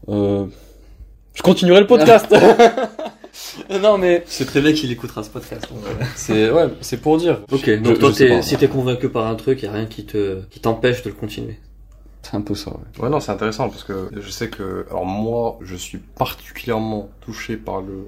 euh, 0.10 0.46
je 1.34 1.42
continuerai 1.42 1.82
le 1.82 1.88
podcast. 1.88 2.34
non, 3.82 3.98
mais 3.98 4.24
C'est 4.28 4.46
très 4.46 4.62
bien 4.62 4.74
qu'il 4.74 4.92
écoutera 4.92 5.24
ce 5.24 5.30
podcast. 5.30 5.68
euh. 5.72 6.04
c'est, 6.16 6.52
ouais, 6.52 6.68
c'est 6.82 6.98
pour 6.98 7.18
dire. 7.18 7.42
Ok, 7.52 7.64
Je- 7.66 7.76
donc 7.76 7.96
je 7.96 8.00
toi, 8.00 8.12
t'es- 8.12 8.30
pas. 8.30 8.42
si 8.42 8.58
t'es 8.58 8.68
convaincu 8.68 9.10
par 9.10 9.28
un 9.28 9.36
truc, 9.36 9.62
y 9.64 9.68
a 9.68 9.72
rien 9.72 9.86
qui 9.86 10.06
te 10.06 10.42
qui 10.50 10.60
t'empêche 10.60 11.04
de 11.04 11.10
le 11.10 11.16
continuer. 11.16 11.60
C'est 12.24 12.36
un 12.36 12.42
peu 12.42 12.54
ça, 12.56 12.72
ouais. 12.72 13.04
Ouais, 13.04 13.10
non, 13.10 13.20
c'est 13.20 13.32
intéressant 13.32 13.68
parce 13.70 13.84
que 13.84 14.10
je 14.16 14.30
sais 14.30 14.50
que, 14.50 14.86
alors 14.92 15.06
moi, 15.06 15.58
je 15.62 15.76
suis 15.76 15.98
particulièrement 15.98 17.10
touché 17.22 17.58
par 17.58 17.82
le, 17.82 18.06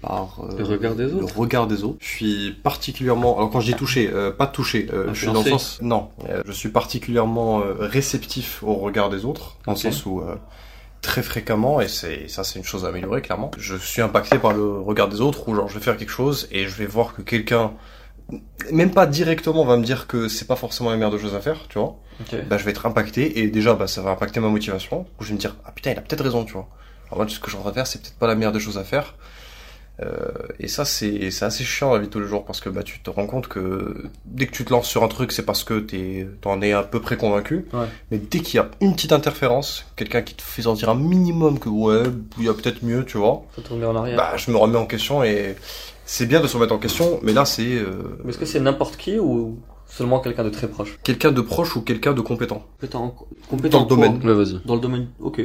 par 0.00 0.40
euh, 0.42 0.58
Le 0.58 0.64
regard 0.64 0.94
des 0.96 1.04
autres. 1.14 1.32
Le 1.34 1.40
regard 1.40 1.66
des 1.68 1.84
autres. 1.84 1.96
Je 2.00 2.08
suis 2.08 2.52
particulièrement, 2.64 3.36
alors 3.36 3.50
quand 3.50 3.60
je 3.60 3.66
dis 3.66 3.74
touché, 3.74 4.10
euh, 4.12 4.32
pas 4.32 4.48
touché, 4.48 4.88
euh, 4.92 5.10
je 5.14 5.18
suis 5.26 5.32
dans 5.32 5.44
le 5.44 5.50
sens, 5.50 5.78
non, 5.80 6.08
euh, 6.28 6.42
je 6.44 6.50
suis 6.50 6.70
particulièrement 6.70 7.60
euh, 7.60 7.74
réceptif 7.78 8.64
au 8.64 8.74
regard 8.74 9.10
des 9.10 9.24
autres, 9.24 9.56
dans 9.64 9.72
le 9.72 9.78
sens 9.78 10.04
où 10.06 10.20
euh, 10.22 10.34
très 11.02 11.22
fréquemment, 11.22 11.80
et 11.80 11.88
c'est 11.88 12.28
ça, 12.28 12.44
c'est 12.44 12.58
une 12.58 12.64
chose 12.64 12.84
à 12.84 12.88
améliorer 12.88 13.20
clairement. 13.20 13.50
Je 13.58 13.76
suis 13.76 14.00
impacté 14.00 14.38
par 14.38 14.52
le 14.54 14.64
regard 14.80 15.08
des 15.08 15.20
autres, 15.20 15.48
où 15.48 15.54
genre 15.54 15.68
je 15.68 15.74
vais 15.78 15.84
faire 15.84 15.96
quelque 15.96 16.10
chose 16.12 16.48
et 16.52 16.64
je 16.66 16.74
vais 16.76 16.86
voir 16.86 17.12
que 17.14 17.20
quelqu'un 17.22 17.72
même 18.70 18.92
pas 18.92 19.06
directement 19.06 19.64
va 19.64 19.76
me 19.76 19.84
dire 19.84 20.06
que 20.06 20.28
c'est 20.28 20.46
pas 20.46 20.56
forcément 20.56 20.90
la 20.90 20.96
meilleure 20.96 21.10
de 21.10 21.18
choses 21.18 21.34
à 21.34 21.40
faire, 21.40 21.66
tu 21.68 21.78
vois 21.78 21.96
Ok. 22.20 22.36
bah, 22.48 22.56
je 22.56 22.64
vais 22.64 22.70
être 22.70 22.86
impacté 22.86 23.40
et 23.40 23.48
déjà 23.48 23.74
bah, 23.74 23.86
ça 23.86 24.00
va 24.00 24.10
impacter 24.10 24.38
ma 24.40 24.48
motivation 24.48 25.06
où 25.18 25.24
je 25.24 25.28
vais 25.28 25.34
me 25.34 25.38
dire 25.40 25.56
ah 25.64 25.72
putain 25.72 25.90
il 25.92 25.98
a 25.98 26.02
peut-être 26.02 26.22
raison 26.22 26.44
tu 26.44 26.52
vois 26.52 26.68
alors 27.06 27.18
moi 27.18 27.28
ce 27.28 27.38
que 27.40 27.50
je 27.50 27.56
en 27.56 27.60
train 27.60 27.70
de 27.70 27.74
faire 27.74 27.86
c'est 27.86 28.00
peut-être 28.00 28.16
pas 28.18 28.26
la 28.28 28.34
meilleure 28.36 28.52
des 28.52 28.60
choses 28.60 28.78
à 28.78 28.84
faire 28.84 29.16
et 30.58 30.66
ça 30.68 30.84
c'est 30.84 31.30
c'est 31.30 31.44
assez 31.44 31.62
chiant 31.62 31.92
la 31.92 32.00
vie 32.00 32.06
de 32.06 32.10
tous 32.12 32.18
les 32.18 32.26
jours 32.26 32.44
parce 32.44 32.60
que 32.60 32.68
bah 32.68 32.82
tu 32.82 32.98
te 33.00 33.08
rends 33.10 33.26
compte 33.26 33.46
que 33.46 34.04
dès 34.24 34.46
que 34.46 34.50
tu 34.52 34.64
te 34.64 34.72
lances 34.72 34.88
sur 34.88 35.04
un 35.04 35.08
truc 35.08 35.30
c'est 35.30 35.44
parce 35.44 35.62
que 35.62 35.78
t'es 35.78 36.26
t'en 36.40 36.60
es 36.60 36.72
à 36.72 36.82
peu 36.82 37.00
près 37.00 37.16
convaincu 37.16 37.66
Ouais. 37.72 37.86
mais 38.10 38.18
dès 38.18 38.40
qu'il 38.40 38.56
y 38.56 38.58
a 38.58 38.68
une 38.80 38.94
petite 38.94 39.12
interférence 39.12 39.84
quelqu'un 39.94 40.22
qui 40.22 40.34
te 40.34 40.42
fait 40.42 40.62
sentir 40.62 40.88
un 40.88 40.96
minimum 40.96 41.58
que 41.60 41.68
ouais 41.68 42.02
il 42.38 42.44
y 42.44 42.48
a 42.48 42.54
peut-être 42.54 42.82
mieux 42.82 43.04
tu 43.04 43.18
vois 43.18 43.44
Faut 43.54 43.60
tourner 43.60 43.84
en 43.86 43.94
arrière. 43.94 44.16
bah 44.16 44.32
je 44.36 44.50
me 44.50 44.56
remets 44.56 44.78
en 44.78 44.86
question 44.86 45.22
et 45.22 45.54
c'est 46.04 46.26
bien 46.26 46.40
de 46.40 46.48
se 46.48 46.56
remettre 46.56 46.74
en 46.74 46.78
question 46.78 47.20
mais 47.22 47.32
là 47.32 47.44
c'est 47.44 47.62
euh, 47.76 48.18
Mais 48.24 48.30
est-ce 48.30 48.38
que 48.38 48.46
c'est 48.46 48.60
n'importe 48.60 48.96
qui 48.96 49.18
ou 49.20 49.58
seulement 49.86 50.18
quelqu'un 50.20 50.42
de 50.44 50.50
très 50.50 50.66
proche? 50.68 50.98
quelqu'un 51.04 51.30
de 51.30 51.42
proche 51.42 51.76
ou 51.76 51.82
quelqu'un 51.82 52.12
de 52.12 52.22
compétent 52.22 52.64
Compétent, 52.80 53.14
compétent 53.48 53.78
Dans 53.78 53.84
le 53.84 53.88
domaine. 53.88 54.26
Ouais, 54.26 54.34
vas-y. 54.34 54.58
Dans 54.64 54.74
le 54.74 54.80
domaine. 54.80 55.08
Ok. 55.20 55.42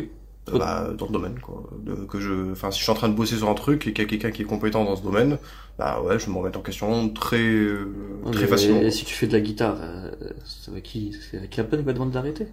Euh, 0.54 0.58
bah, 0.58 0.90
dans 0.98 1.08
le 1.08 1.12
domaine 1.12 1.40
quoi. 1.42 1.64
De, 1.84 1.94
que 2.06 2.20
je 2.20 2.52
enfin 2.52 2.72
si 2.72 2.80
je 2.80 2.84
suis 2.84 2.92
en 2.92 2.96
train 2.96 3.10
de 3.10 3.14
bosser 3.16 3.38
sur 3.38 3.50
un 3.50 3.54
truc 3.54 3.86
et 3.88 3.94
qu'il 3.94 4.04
y 4.04 4.08
a 4.08 4.10
quelqu'un 4.10 4.32
qui 4.32 4.44
est 4.44 4.46
compétent 4.46 4.86
dans 4.86 4.96
ce 4.96 5.04
domaine 5.04 5.38
bah 5.78 6.02
ouais 6.02 6.18
je 6.20 6.26
vais 6.26 6.32
me 6.32 6.38
remettre 6.38 6.58
en 6.60 6.62
question 6.62 7.10
très 7.10 7.38
euh, 7.38 7.92
très 8.32 8.48
facilement 8.48 8.82
Et 8.82 8.92
si 8.92 9.04
tu 9.04 9.14
fais 9.14 9.28
de 9.28 9.34
la 9.34 9.42
guitare, 9.42 9.76
euh, 9.82 10.12
c'est 10.46 10.72
avec 10.72 10.84
qui? 10.84 11.16
C'est 11.32 11.40
peine 11.40 11.80
qui 11.80 11.86
va 11.86 11.94
demander 11.94 12.14
d'arrêter? 12.14 12.48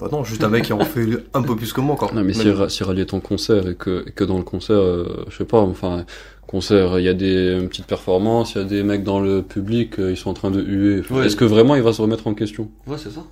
Bah 0.00 0.08
non 0.10 0.24
juste 0.24 0.42
un 0.42 0.48
mec 0.48 0.64
qui 0.64 0.72
en 0.72 0.80
fait 0.80 1.06
un 1.34 1.42
peu 1.42 1.56
plus 1.56 1.72
que 1.72 1.80
moi 1.80 1.94
quoi. 1.96 2.10
Non, 2.14 2.24
mais 2.24 2.32
si, 2.32 2.50
si 2.68 2.84
rallier 2.84 3.04
ton 3.04 3.20
concert 3.20 3.68
et 3.68 3.74
que, 3.74 4.04
et 4.08 4.12
que 4.12 4.24
dans 4.24 4.38
le 4.38 4.44
concert, 4.44 4.78
euh, 4.78 5.26
je 5.28 5.36
sais 5.36 5.44
pas, 5.44 5.60
enfin, 5.60 6.06
concert, 6.46 6.98
il 6.98 7.04
y 7.04 7.08
a 7.08 7.14
des 7.14 7.58
petites 7.68 7.86
performances, 7.86 8.54
il 8.54 8.58
y 8.58 8.60
a 8.62 8.64
des 8.64 8.82
mecs 8.82 9.04
dans 9.04 9.20
le 9.20 9.42
public, 9.42 9.98
euh, 9.98 10.10
ils 10.10 10.16
sont 10.16 10.30
en 10.30 10.34
train 10.34 10.50
de 10.50 10.62
huer. 10.62 11.02
Ouais. 11.10 11.26
Est-ce 11.26 11.36
que 11.36 11.44
vraiment 11.44 11.74
il 11.74 11.82
va 11.82 11.92
se 11.92 12.00
remettre 12.00 12.26
en 12.26 12.34
question? 12.34 12.70
Ouais, 12.86 12.96
c'est 12.96 13.10
ça. 13.10 13.24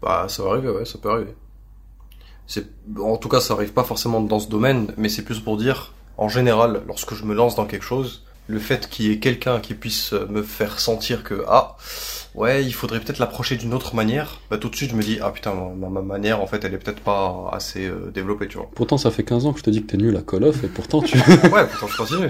bah 0.00 0.26
ça 0.28 0.42
va 0.44 0.50
arriver 0.50 0.70
ouais 0.70 0.84
ça 0.86 0.98
peut 0.98 1.10
arriver 1.10 1.34
c'est 2.46 2.66
en 3.00 3.16
tout 3.16 3.28
cas 3.28 3.40
ça 3.40 3.54
arrive 3.54 3.72
pas 3.72 3.84
forcément 3.84 4.20
dans 4.20 4.40
ce 4.40 4.48
domaine 4.48 4.92
mais 4.96 5.08
c'est 5.08 5.22
plus 5.22 5.40
pour 5.40 5.56
dire 5.56 5.92
en 6.18 6.28
général 6.28 6.82
lorsque 6.86 7.14
je 7.14 7.24
me 7.24 7.34
lance 7.34 7.54
dans 7.54 7.66
quelque 7.66 7.84
chose 7.84 8.24
le 8.48 8.58
fait 8.58 8.88
qu'il 8.88 9.06
y 9.06 9.12
ait 9.12 9.18
quelqu'un 9.18 9.60
qui 9.60 9.72
puisse 9.74 10.12
euh, 10.12 10.26
me 10.28 10.42
faire 10.42 10.80
sentir 10.80 11.22
que 11.22 11.44
ah 11.48 11.76
ouais 12.34 12.64
il 12.64 12.72
faudrait 12.74 12.98
peut-être 12.98 13.20
l'approcher 13.20 13.56
d'une 13.56 13.72
autre 13.72 13.94
manière 13.94 14.40
bah 14.50 14.58
tout 14.58 14.68
de 14.68 14.74
suite 14.74 14.90
je 14.90 14.96
me 14.96 15.02
dis 15.02 15.18
ah 15.22 15.30
putain 15.30 15.54
ma, 15.76 15.88
ma 15.88 16.02
manière 16.02 16.40
en 16.40 16.46
fait 16.48 16.64
elle 16.64 16.74
est 16.74 16.78
peut-être 16.78 17.00
pas 17.02 17.48
assez 17.52 17.86
euh, 17.86 18.10
développée 18.12 18.48
tu 18.48 18.56
vois 18.58 18.68
Pourtant, 18.74 18.98
ça 18.98 19.10
fait 19.12 19.22
15 19.22 19.46
ans 19.46 19.52
que 19.52 19.60
je 19.60 19.64
te 19.64 19.70
dis 19.70 19.82
que 19.82 19.86
t'es 19.92 19.96
nul 19.96 20.16
à 20.16 20.22
Call 20.22 20.44
of, 20.44 20.64
et 20.64 20.68
pourtant 20.68 21.00
tu... 21.02 21.16
Ouais, 21.52 21.66
pourtant 21.70 21.86
je 21.86 21.96
continue. 21.96 22.28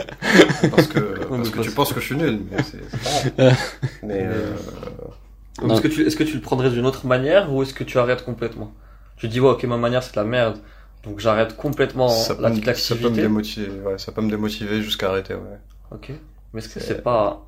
Parce 0.70 0.86
que, 0.86 0.98
parce 1.28 1.50
que 1.50 1.60
tu 1.60 1.70
penses 1.70 1.92
que 1.92 2.00
je 2.00 2.06
suis 2.06 2.16
nul, 2.16 2.42
mais 2.50 2.58
c'est 2.62 2.78
c'est 2.90 3.34
pas 3.34 3.44
grave. 3.44 3.56
Mais 4.02 4.22
euh, 4.26 4.52
Non. 5.62 5.74
Est-ce 5.74 5.80
que, 5.82 5.88
tu, 5.88 6.06
est-ce 6.06 6.16
que 6.16 6.24
tu 6.24 6.34
le 6.34 6.40
prendrais 6.40 6.70
d'une 6.70 6.84
autre 6.86 7.06
manière 7.06 7.52
ou 7.52 7.62
est-ce 7.62 7.74
que 7.74 7.84
tu 7.84 7.98
arrêtes 7.98 8.24
complètement? 8.24 8.72
Tu 9.22 9.28
dis, 9.28 9.38
ouais, 9.38 9.50
ok, 9.50 9.62
ma 9.64 9.76
manière 9.76 10.02
c'est 10.02 10.10
de 10.16 10.16
la 10.20 10.24
merde, 10.26 10.58
donc 11.04 11.20
j'arrête 11.20 11.56
complètement 11.56 12.08
ça, 12.08 12.34
peut 12.34 12.42
la 12.42 12.74
ça 12.74 12.96
peut 12.96 13.08
me 13.08 13.14
démotiver, 13.14 13.70
ouais, 13.82 13.96
ça 13.98 14.10
peut 14.10 14.20
me 14.20 14.28
démotiver 14.28 14.82
jusqu'à 14.82 15.10
arrêter, 15.10 15.34
ouais. 15.34 15.58
Ok. 15.92 16.10
Mais 16.52 16.58
est-ce 16.58 16.68
que 16.74 16.80
C'est- 16.80 16.88
c'est 16.88 17.02
pas. 17.02 17.46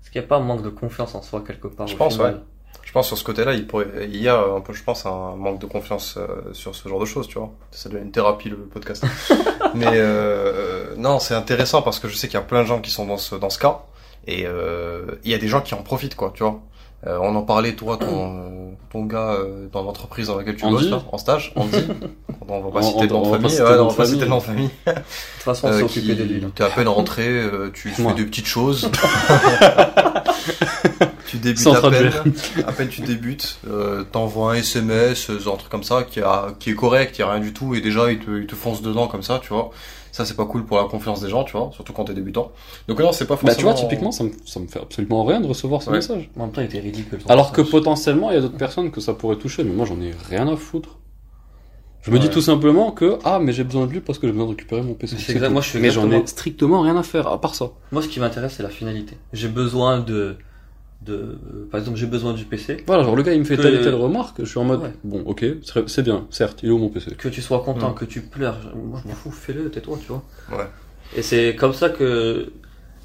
Est-ce 0.00 0.12
qu'il 0.12 0.20
n'y 0.20 0.24
a 0.24 0.28
pas 0.28 0.36
un 0.36 0.40
manque 0.44 0.62
de 0.62 0.68
confiance 0.68 1.16
en 1.16 1.22
soi 1.22 1.42
quelque 1.44 1.66
part 1.66 1.88
Je 1.88 1.96
pense, 1.96 2.14
final 2.14 2.42
Je 2.84 2.92
pense 2.92 3.08
sur 3.08 3.18
ce 3.18 3.24
côté-là, 3.24 3.54
il 3.54 3.66
pourrait, 3.66 3.88
il 4.04 4.22
y 4.22 4.28
a 4.28 4.38
un 4.40 4.60
peu, 4.60 4.72
je 4.72 4.84
pense, 4.84 5.04
un 5.04 5.34
manque 5.34 5.58
de 5.60 5.66
confiance 5.66 6.14
euh, 6.16 6.52
sur 6.52 6.76
ce 6.76 6.88
genre 6.88 7.00
de 7.00 7.06
choses, 7.06 7.26
tu 7.26 7.38
vois. 7.40 7.52
Ça 7.72 7.88
devient 7.88 8.02
une 8.04 8.12
thérapie 8.12 8.48
le 8.48 8.56
podcast. 8.58 9.04
mais 9.74 9.88
euh, 9.94 10.94
non, 10.96 11.18
c'est 11.18 11.34
intéressant 11.34 11.82
parce 11.82 11.98
que 11.98 12.06
je 12.06 12.14
sais 12.14 12.28
qu'il 12.28 12.38
y 12.38 12.42
a 12.42 12.46
plein 12.46 12.62
de 12.62 12.68
gens 12.68 12.80
qui 12.80 12.92
sont 12.92 13.04
dans 13.04 13.18
ce 13.18 13.34
dans 13.34 13.50
ce 13.50 13.58
cas 13.58 13.80
et 14.28 14.44
euh, 14.46 15.06
il 15.24 15.30
y 15.32 15.34
a 15.34 15.38
des 15.38 15.48
gens 15.48 15.60
qui 15.60 15.74
en 15.74 15.82
profitent, 15.82 16.14
quoi, 16.14 16.30
tu 16.34 16.44
vois. 16.44 16.60
Euh, 17.06 17.16
on 17.22 17.34
en 17.36 17.42
parlait, 17.42 17.74
toi, 17.74 17.96
ton, 17.96 18.06
euh, 18.40 18.70
ton 18.90 19.04
gars 19.04 19.34
euh, 19.38 19.68
dans 19.72 19.82
l'entreprise 19.84 20.26
dans 20.26 20.36
laquelle 20.36 20.56
tu 20.56 20.64
Andy 20.64 20.74
bosses, 20.74 20.90
là, 20.90 21.00
en 21.12 21.16
stage, 21.18 21.52
Andy. 21.54 21.76
on 22.48 22.60
va 22.60 22.70
pas 22.72 22.80
On- 22.80 22.82
citer 22.82 23.06
nom 23.06 23.20
de 23.22 23.26
va 23.28 23.38
pas 23.38 23.48
famille, 23.48 23.60
ouais, 23.60 23.78
on 23.78 23.84
de 23.84 23.90
va 23.90 23.94
pas 23.94 24.04
citer 24.06 24.20
le 24.24 24.26
nom 24.30 24.38
de 24.38 24.42
famille. 24.42 24.70
De 24.86 24.92
toute 24.92 25.02
façon, 25.44 25.68
on 25.68 25.72
s'est 25.72 25.78
Euh, 25.82 25.84
occupé 25.84 26.14
de 26.16 26.24
lui. 26.24 26.42
T'es 26.56 26.64
à 26.64 26.70
peine 26.70 26.88
rentré, 26.88 27.28
euh, 27.28 27.70
tu 27.72 27.90
fais 27.90 28.14
des 28.14 28.24
petites 28.24 28.46
choses. 28.46 28.90
tu 31.28 31.36
débutes 31.36 31.58
Sans 31.60 31.74
à 31.74 31.90
peine, 31.90 32.10
à 32.66 32.72
peine 32.72 32.88
tu 32.88 33.02
débutes, 33.02 33.58
euh, 33.70 34.02
t'envoies 34.10 34.52
un 34.52 34.56
SMS, 34.56 35.30
un 35.30 35.56
truc 35.56 35.68
comme 35.70 35.84
ça, 35.84 36.02
qui, 36.02 36.20
a, 36.20 36.48
qui 36.58 36.70
est 36.70 36.74
correct, 36.74 37.14
qui 37.14 37.22
a 37.22 37.30
rien 37.30 37.40
du 37.40 37.52
tout, 37.52 37.74
et 37.74 37.80
déjà 37.80 38.10
ils 38.10 38.18
te, 38.18 38.30
ils 38.40 38.46
te 38.46 38.54
foncent 38.54 38.82
dedans 38.82 39.06
comme 39.06 39.22
ça, 39.22 39.38
tu 39.42 39.50
vois. 39.52 39.70
Ça 40.18 40.24
c'est 40.24 40.34
pas 40.34 40.46
cool 40.46 40.64
pour 40.64 40.78
la 40.78 40.86
confiance 40.86 41.20
des 41.20 41.28
gens, 41.28 41.44
tu 41.44 41.52
vois, 41.56 41.70
surtout 41.72 41.92
quand 41.92 42.02
t'es 42.06 42.12
débutant. 42.12 42.50
Donc 42.88 42.98
non, 42.98 43.12
c'est 43.12 43.24
pas 43.24 43.34
Bah, 43.36 43.54
tu 43.54 43.62
forcément... 43.62 43.70
vois, 43.70 43.80
typiquement, 43.80 44.10
ça 44.10 44.24
me, 44.24 44.32
ça 44.46 44.58
me 44.58 44.66
fait 44.66 44.80
absolument 44.80 45.22
rien 45.24 45.40
de 45.40 45.46
recevoir 45.46 45.80
ce 45.80 45.90
Ouais. 45.90 45.98
message. 45.98 46.28
En 46.36 46.40
même 46.46 46.50
temps, 46.50 46.60
il 46.60 46.64
était 46.64 46.80
ridicule. 46.80 47.20
Alors 47.28 47.52
que 47.52 47.60
potentiellement, 47.60 48.32
il 48.32 48.34
y 48.34 48.36
a 48.36 48.40
d'autres 48.40 48.56
personnes 48.56 48.90
que 48.90 49.00
ça 49.00 49.14
pourrait 49.14 49.36
toucher, 49.36 49.62
mais 49.62 49.70
moi 49.72 49.86
j'en 49.86 50.00
ai 50.00 50.10
rien 50.28 50.48
à 50.48 50.56
foutre. 50.56 50.98
Je 52.02 52.10
me 52.10 52.18
dis 52.18 52.30
tout 52.30 52.40
simplement 52.40 52.90
que, 52.90 53.20
ah, 53.22 53.38
mais 53.38 53.52
j'ai 53.52 53.62
besoin 53.62 53.86
de 53.86 53.92
lui 53.92 54.00
parce 54.00 54.18
que 54.18 54.26
j'ai 54.26 54.32
besoin 54.32 54.46
de 54.46 54.50
récupérer 54.56 54.82
mon 54.82 54.94
PC. 54.94 55.14
Exact- 55.30 55.50
moi, 55.52 55.62
je 55.62 55.78
mais 55.78 55.92
j'en 55.92 56.10
ai 56.10 56.26
strictement 56.26 56.80
rien 56.80 56.96
à 56.96 57.04
faire, 57.04 57.28
à 57.28 57.40
part 57.40 57.54
ça. 57.54 57.70
Moi, 57.92 58.02
ce 58.02 58.08
qui 58.08 58.18
m'intéresse, 58.18 58.54
c'est 58.56 58.64
la 58.64 58.70
finalité. 58.70 59.16
J'ai 59.32 59.48
besoin 59.48 60.00
de. 60.00 60.36
De 61.02 61.14
euh, 61.14 61.68
par 61.70 61.78
exemple, 61.80 61.96
j'ai 61.96 62.06
besoin 62.06 62.32
du 62.34 62.44
PC. 62.44 62.82
Voilà, 62.86 63.04
genre 63.04 63.14
le 63.16 63.22
gars 63.22 63.32
il 63.32 63.38
me 63.40 63.44
fait 63.44 63.56
Que- 63.56 63.62
telle 63.62 63.74
et 63.74 63.80
telle 63.80 63.94
remarque, 63.94 64.36
je 64.40 64.44
suis 64.48 64.58
en 64.58 64.64
mode, 64.64 64.82
Ouais. 64.82 64.92
bon, 65.04 65.22
ok, 65.26 65.44
c'est 65.86 66.02
bien, 66.02 66.26
certes, 66.30 66.60
il 66.62 66.68
est 66.68 66.72
où 66.72 66.78
mon 66.78 66.88
PC 66.88 67.12
Que 67.16 67.28
tu 67.28 67.40
sois 67.40 67.60
content, 67.60 67.90
Mm. 67.90 67.94
que 67.94 68.04
tu 68.04 68.20
pleures. 68.22 68.58
Moi, 68.74 69.00
je 69.02 69.08
m'en 69.08 69.14
fous, 69.14 69.30
fais-le, 69.30 69.70
tais-toi, 69.70 69.98
tu 70.00 70.08
vois. 70.08 70.24
Ouais. 70.50 70.66
Et 71.16 71.22
c'est 71.22 71.54
comme 71.56 71.72
ça 71.74 71.88
que. 71.90 72.50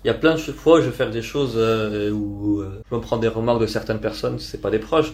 Il 0.04 0.08
y 0.08 0.12
a 0.12 0.14
plein 0.16 0.34
de 0.36 0.40
fois 0.40 0.80
où 0.80 0.82
je 0.82 0.88
vais 0.88 0.92
faire 0.92 1.12
des 1.12 1.22
choses 1.22 1.54
euh, 1.56 2.12
où 2.12 2.60
euh, 2.60 2.82
je 2.92 2.96
me 2.96 3.00
prends 3.00 3.16
des 3.18 3.30
remarques 3.30 3.62
de 3.62 3.68
certaines 3.68 4.00
personnes, 4.02 4.38
c'est 4.38 4.60
pas 4.60 4.70
des 4.70 4.80
proches, 4.80 5.14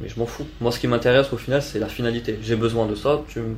mais 0.00 0.08
je 0.08 0.18
m'en 0.18 0.26
fous. 0.26 0.44
Moi, 0.60 0.72
ce 0.72 0.80
qui 0.80 0.88
m'intéresse 0.88 1.32
au 1.32 1.36
final, 1.36 1.62
c'est 1.62 1.78
la 1.78 1.86
finalité. 1.86 2.40
J'ai 2.42 2.56
besoin 2.56 2.86
de 2.86 2.96
ça, 2.96 3.22
tu, 3.28 3.38
me- 3.38 3.54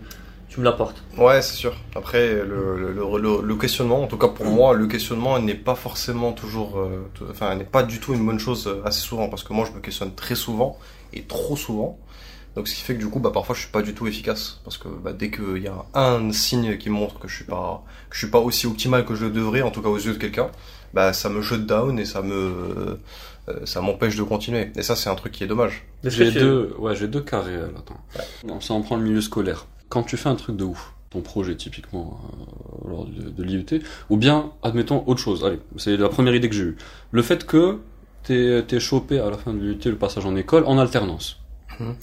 tu 0.56 0.60
me 0.60 0.64
l'apportes. 0.64 1.02
Ouais, 1.18 1.42
c'est 1.42 1.54
sûr. 1.54 1.74
Après, 1.94 2.32
le, 2.32 2.78
le, 2.78 2.92
le, 2.94 3.42
le 3.42 3.56
questionnement, 3.56 4.02
en 4.02 4.06
tout 4.06 4.16
cas 4.16 4.28
pour 4.28 4.46
moi, 4.46 4.72
le 4.72 4.86
questionnement 4.86 5.38
n'est 5.38 5.54
pas 5.54 5.74
forcément 5.74 6.32
toujours, 6.32 6.78
euh, 6.78 7.10
enfin, 7.30 7.54
n'est 7.56 7.64
pas 7.64 7.82
du 7.82 8.00
tout 8.00 8.14
une 8.14 8.24
bonne 8.24 8.38
chose 8.38 8.66
euh, 8.66 8.80
assez 8.86 9.00
souvent, 9.00 9.28
parce 9.28 9.44
que 9.44 9.52
moi, 9.52 9.66
je 9.70 9.76
me 9.76 9.82
questionne 9.82 10.14
très 10.14 10.34
souvent 10.34 10.78
et 11.12 11.24
trop 11.24 11.56
souvent. 11.56 11.98
Donc, 12.54 12.68
ce 12.68 12.74
qui 12.74 12.80
fait 12.80 12.94
que 12.94 13.00
du 13.00 13.08
coup, 13.08 13.20
bah, 13.20 13.30
parfois, 13.34 13.54
je 13.54 13.60
suis 13.60 13.70
pas 13.70 13.82
du 13.82 13.92
tout 13.92 14.06
efficace, 14.06 14.62
parce 14.64 14.78
que 14.78 14.88
bah, 14.88 15.12
dès 15.12 15.30
qu'il 15.30 15.62
y 15.62 15.68
a 15.68 15.84
un 15.92 16.32
signe 16.32 16.78
qui 16.78 16.88
montre 16.88 17.18
que 17.18 17.28
je 17.28 17.36
suis 17.36 17.44
pas, 17.44 17.84
que 18.08 18.14
je 18.14 18.20
suis 18.20 18.30
pas 18.30 18.40
aussi 18.40 18.66
optimal 18.66 19.04
que 19.04 19.14
je 19.14 19.26
le 19.26 19.30
devrais, 19.32 19.60
en 19.60 19.70
tout 19.70 19.82
cas 19.82 19.90
aux 19.90 19.98
yeux 19.98 20.14
de 20.14 20.18
quelqu'un, 20.18 20.48
bah, 20.94 21.12
ça 21.12 21.28
me 21.28 21.42
shut 21.42 21.66
down 21.66 21.98
et 21.98 22.06
ça 22.06 22.22
me, 22.22 22.98
euh, 23.50 23.66
ça 23.66 23.82
m'empêche 23.82 24.16
de 24.16 24.22
continuer. 24.22 24.72
Et 24.74 24.82
ça, 24.82 24.96
c'est 24.96 25.10
un 25.10 25.16
truc 25.16 25.32
qui 25.32 25.44
est 25.44 25.46
dommage. 25.46 25.84
J'ai 26.02 26.30
deux, 26.30 26.74
ouais, 26.78 26.96
j'ai 26.96 27.08
deux 27.08 27.20
cas 27.20 27.40
réels. 27.42 27.74
Attends. 27.76 28.00
Non, 28.46 28.58
ça 28.62 28.72
en 28.72 28.80
prend 28.80 28.96
le 28.96 29.02
milieu 29.02 29.20
scolaire. 29.20 29.66
Quand 29.88 30.02
tu 30.02 30.16
fais 30.16 30.28
un 30.28 30.34
truc 30.34 30.56
de 30.56 30.64
ouf, 30.64 30.94
ton 31.10 31.20
projet 31.20 31.54
typiquement 31.56 32.20
euh, 32.84 32.88
lors 32.90 33.06
de, 33.06 33.30
de 33.30 33.42
l'IUT, 33.42 33.82
ou 34.10 34.16
bien, 34.16 34.52
admettons 34.62 35.04
autre 35.06 35.20
chose. 35.20 35.44
Allez, 35.44 35.60
c'est 35.76 35.96
la 35.96 36.08
première 36.08 36.34
idée 36.34 36.48
que 36.48 36.54
j'ai 36.54 36.64
eue. 36.64 36.76
Le 37.12 37.22
fait 37.22 37.46
que 37.46 37.78
t'es 38.24 38.64
t'es 38.66 38.80
chopé 38.80 39.18
à 39.20 39.30
la 39.30 39.38
fin 39.38 39.52
de 39.54 39.60
l'IUT, 39.60 39.78
le 39.84 39.96
passage 39.96 40.26
en 40.26 40.36
école, 40.36 40.64
en 40.66 40.78
alternance. 40.78 41.40
Mhm. 41.78 41.94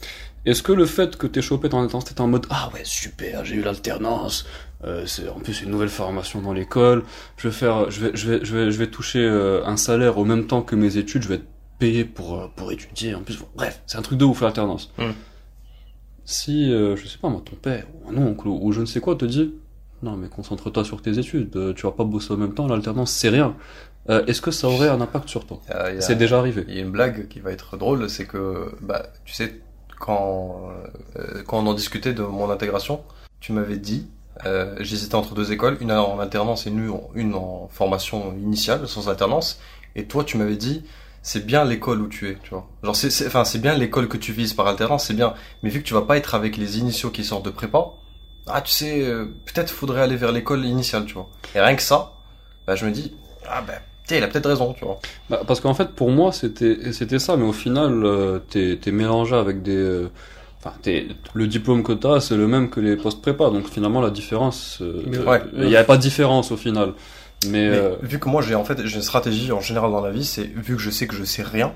Est-ce 0.46 0.62
que 0.62 0.74
le 0.74 0.86
fait 0.86 1.16
que 1.18 1.25
t'es 1.25 1.42
chopé 1.42 1.68
en 1.74 1.82
alternance, 1.82 2.06
t'étais 2.06 2.22
en 2.22 2.28
mode 2.28 2.48
ah 2.50 2.70
ouais 2.74 2.82
super, 2.84 3.46
j'ai 3.46 3.56
eu 3.56 3.62
l'alternance, 3.62 4.46
euh, 4.84 5.06
c'est 5.06 5.30
en 5.30 5.40
plus 5.40 5.62
une 5.62 5.70
nouvelle 5.70 5.90
formation 5.90 6.42
dans 6.42 6.52
l'école, 6.52 7.04
je 7.38 7.48
vais 7.48 7.54
faire, 7.54 7.90
je 7.90 8.02
vais, 8.02 8.12
je 8.13 8.30
vais, 8.30 8.46
je 8.46 8.56
vais, 8.56 8.72
je 8.72 8.78
vais 8.78 8.88
toucher 8.88 9.20
euh, 9.20 9.66
un 9.66 9.78
salaire 9.78 10.18
au 10.18 10.25
même 10.25 10.46
temps 10.48 10.62
que 10.62 10.75
mes 10.75 10.98
études, 10.98 11.24
je 11.24 11.30
vais 11.30 11.36
être 11.36 11.48
payé 11.80 12.04
pour 12.04 12.40
euh, 12.40 12.48
pour 12.58 12.72
étudier 12.74 13.16
en 13.16 13.22
plus. 13.22 13.40
Bref, 13.56 13.82
c'est 13.86 13.98
un 13.98 14.02
truc 14.02 14.18
de 14.18 14.25
ouf 14.25 14.42
l'alternance. 14.42 14.92
Mhm. 14.98 15.13
Si 16.25 16.72
euh, 16.72 16.96
je 16.96 17.08
sais 17.08 17.18
pas 17.18 17.30
moi, 17.30 17.42
ton 17.44 17.56
père 17.56 17.86
ou 18.06 18.10
un 18.12 18.18
oncle 18.18 18.48
ou, 18.48 18.60
ou 18.62 18.72
je 18.72 18.82
ne 18.82 18.86
sais 18.86 19.00
quoi 19.01 19.15
te 19.15 19.25
dit 19.25 19.53
non 20.01 20.18
mais 20.18 20.27
concentre-toi 20.27 20.84
sur 20.84 21.01
tes 21.01 21.18
études, 21.18 21.56
euh, 21.56 21.74
tu 21.74 21.84
vas 21.84 21.92
pas 21.94 22.03
bosser 22.03 22.34
en 22.34 22.38
même 22.38 22.53
temps, 22.53 22.68
l'alternance 22.68 23.12
c'est 23.12 23.30
rien. 23.30 23.56
Euh, 24.10 24.25
Est-ce 24.25 24.42
que 24.42 24.51
ça 24.51 24.68
aurait 24.68 24.89
un 24.89 25.00
impact 25.00 25.30
sur 25.30 25.46
toi? 25.46 25.62
Il 25.68 25.72
y 25.72 25.74
a- 25.74 25.89
il 25.92 25.96
y 25.96 25.98
a- 25.98 26.01
C'est 26.01 26.15
déjà 26.15 26.39
arrivé. 26.39 26.65
Il 26.68 26.75
y 26.75 26.80
a 26.80 26.82
une 26.82 26.92
blague 26.92 27.30
qui 27.30 27.39
va 27.39 27.51
être 27.53 27.77
drôle, 27.77 28.10
c'est 28.10 28.25
que, 28.25 28.70
bah, 28.82 29.06
tu 29.24 29.34
sais, 29.34 29.62
quand, 29.98 30.70
euh, 31.18 31.42
quand 31.48 31.60
on 31.60 31.68
en 31.68 31.74
discutait 31.74 32.13
de 32.13 32.22
mon 32.24 32.50
intégration, 32.50 33.01
tu 33.39 33.53
m'avais 33.53 33.77
dit, 33.77 34.08
j'hésitais 34.82 35.15
entre 35.15 35.36
deux 35.36 35.53
écoles, 35.53 35.77
une 35.80 35.92
en 35.94 36.20
alternance 36.20 36.68
et 36.68 36.70
une 36.70 36.89
en, 36.89 37.10
une 37.15 37.34
en 37.34 37.70
formation 37.72 38.34
initiale, 38.38 38.86
sans 38.89 39.08
alternance, 39.08 39.62
et 39.96 40.06
toi 40.06 40.25
tu 40.25 40.38
m'avais 40.38 40.58
dit, 40.58 40.84
c'est 41.24 41.46
bien 41.46 41.63
l'école 41.65 42.01
où 42.01 42.08
tu 42.08 42.30
es, 42.30 42.38
tu 42.44 42.51
vois. 42.51 42.68
Genre, 42.84 42.96
c'est, 42.96 43.25
enfin, 43.25 43.44
c'est 43.46 43.60
bien 43.60 43.74
l'école 43.75 44.08
que 44.08 44.18
tu 44.18 44.32
vises 44.34 44.53
par 44.53 44.68
alternance, 44.68 45.06
c'est 45.06 45.13
bien, 45.15 45.34
mais 45.63 45.70
vu 45.72 45.82
que 45.82 45.88
tu 45.88 45.94
vas 45.96 46.01
pas 46.03 46.18
être 46.18 46.36
avec 46.36 46.58
les 46.58 46.77
initiaux 46.77 47.10
qui 47.10 47.24
sortent 47.24 47.46
de 47.46 47.50
prépa, 47.50 47.86
ah, 48.48 48.62
tu 48.62 48.72
sais, 48.72 49.01
euh, 49.03 49.25
peut-être 49.46 49.72
faudrait 49.72 50.01
aller 50.01 50.18
vers 50.18 50.32
l'école 50.32 50.65
initiale, 50.65 51.06
tu 51.06 51.13
vois. 51.13 51.30
Et 51.56 51.60
rien 51.62 51.75
que 51.75 51.82
ça, 51.82 52.12
bah, 52.68 52.75
je 52.75 52.86
me 52.86 52.92
dis, 52.92 53.13
ah, 53.50 53.62
bah, 53.65 53.74
tiens, 54.06 54.18
il 54.18 54.24
a 54.24 54.27
peut-être 54.27 54.50
raison, 54.50 54.74
tu 54.74 54.84
vois. 54.84 55.00
Bah, 55.30 55.42
parce 55.48 55.62
qu'en 55.62 55.74
fait, 55.74 55.92
pour 55.96 56.12
moi, 56.12 56.32
c'était 56.34 56.92
c'était 56.92 57.20
ça, 57.20 57.38
mais 57.38 57.46
au 57.46 57.53
final, 57.53 58.03
euh, 58.06 58.39
t'es 58.39 58.77
t'es 58.82 58.92
mélangé 58.92 59.36
avec 59.36 59.63
des. 59.63 59.75
euh, 59.75 60.10
Enfin, 60.65 60.75
t'es- 60.82 61.08
le 61.34 61.46
diplôme 61.48 61.84
que 61.84 61.92
t'as, 61.92 62.22
c'est 62.22 62.38
le 62.38 62.48
même 62.48 62.70
que 62.70 62.80
les 62.80 62.96
postes 62.96 63.22
prépa, 63.22 63.50
donc 63.50 63.68
finalement, 63.70 64.00
la 64.00 64.10
différence, 64.12 64.80
euh, 64.82 65.03
ouais. 65.27 65.42
il 65.53 65.68
n'y 65.68 65.75
avait 65.75 65.86
pas 65.86 65.98
de 65.98 66.01
différence 66.01 66.53
au 66.53 66.58
final. 66.58 66.94
Mais, 67.46 67.70
Mais 67.70 67.78
euh, 67.78 67.96
vu 68.02 68.20
que 68.20 68.30
moi 68.30 68.42
j'ai 68.42 68.56
en 68.56 68.64
fait 68.66 68.86
j'ai 68.86 68.96
une 68.96 69.02
stratégie 69.02 69.52
en 69.52 69.60
général 69.62 69.92
dans 69.92 70.02
la 70.02 70.12
vie, 70.12 70.26
c'est 70.26 70.44
vu 70.44 70.76
que 70.76 70.82
je 70.82 70.90
sais 70.90 71.08
que 71.08 71.16
je 71.16 71.24
sais 71.24 71.44
rien, 71.44 71.74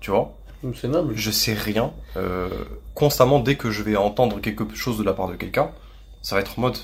tu 0.00 0.10
vois, 0.10 0.36
C'est 0.74 0.88
noble. 0.88 1.12
je 1.16 1.30
sais 1.30 1.54
rien, 1.54 1.92
euh, 2.16 2.48
constamment 2.94 3.40
dès 3.40 3.56
que 3.56 3.70
je 3.70 3.82
vais 3.82 3.96
entendre 3.96 4.40
quelque 4.40 4.74
chose 4.74 4.98
de 4.98 5.02
la 5.04 5.12
part 5.12 5.28
de 5.28 5.34
quelqu'un, 5.34 5.70
ça 6.22 6.34
va 6.36 6.40
être 6.40 6.58
en 6.58 6.62
mode, 6.62 6.76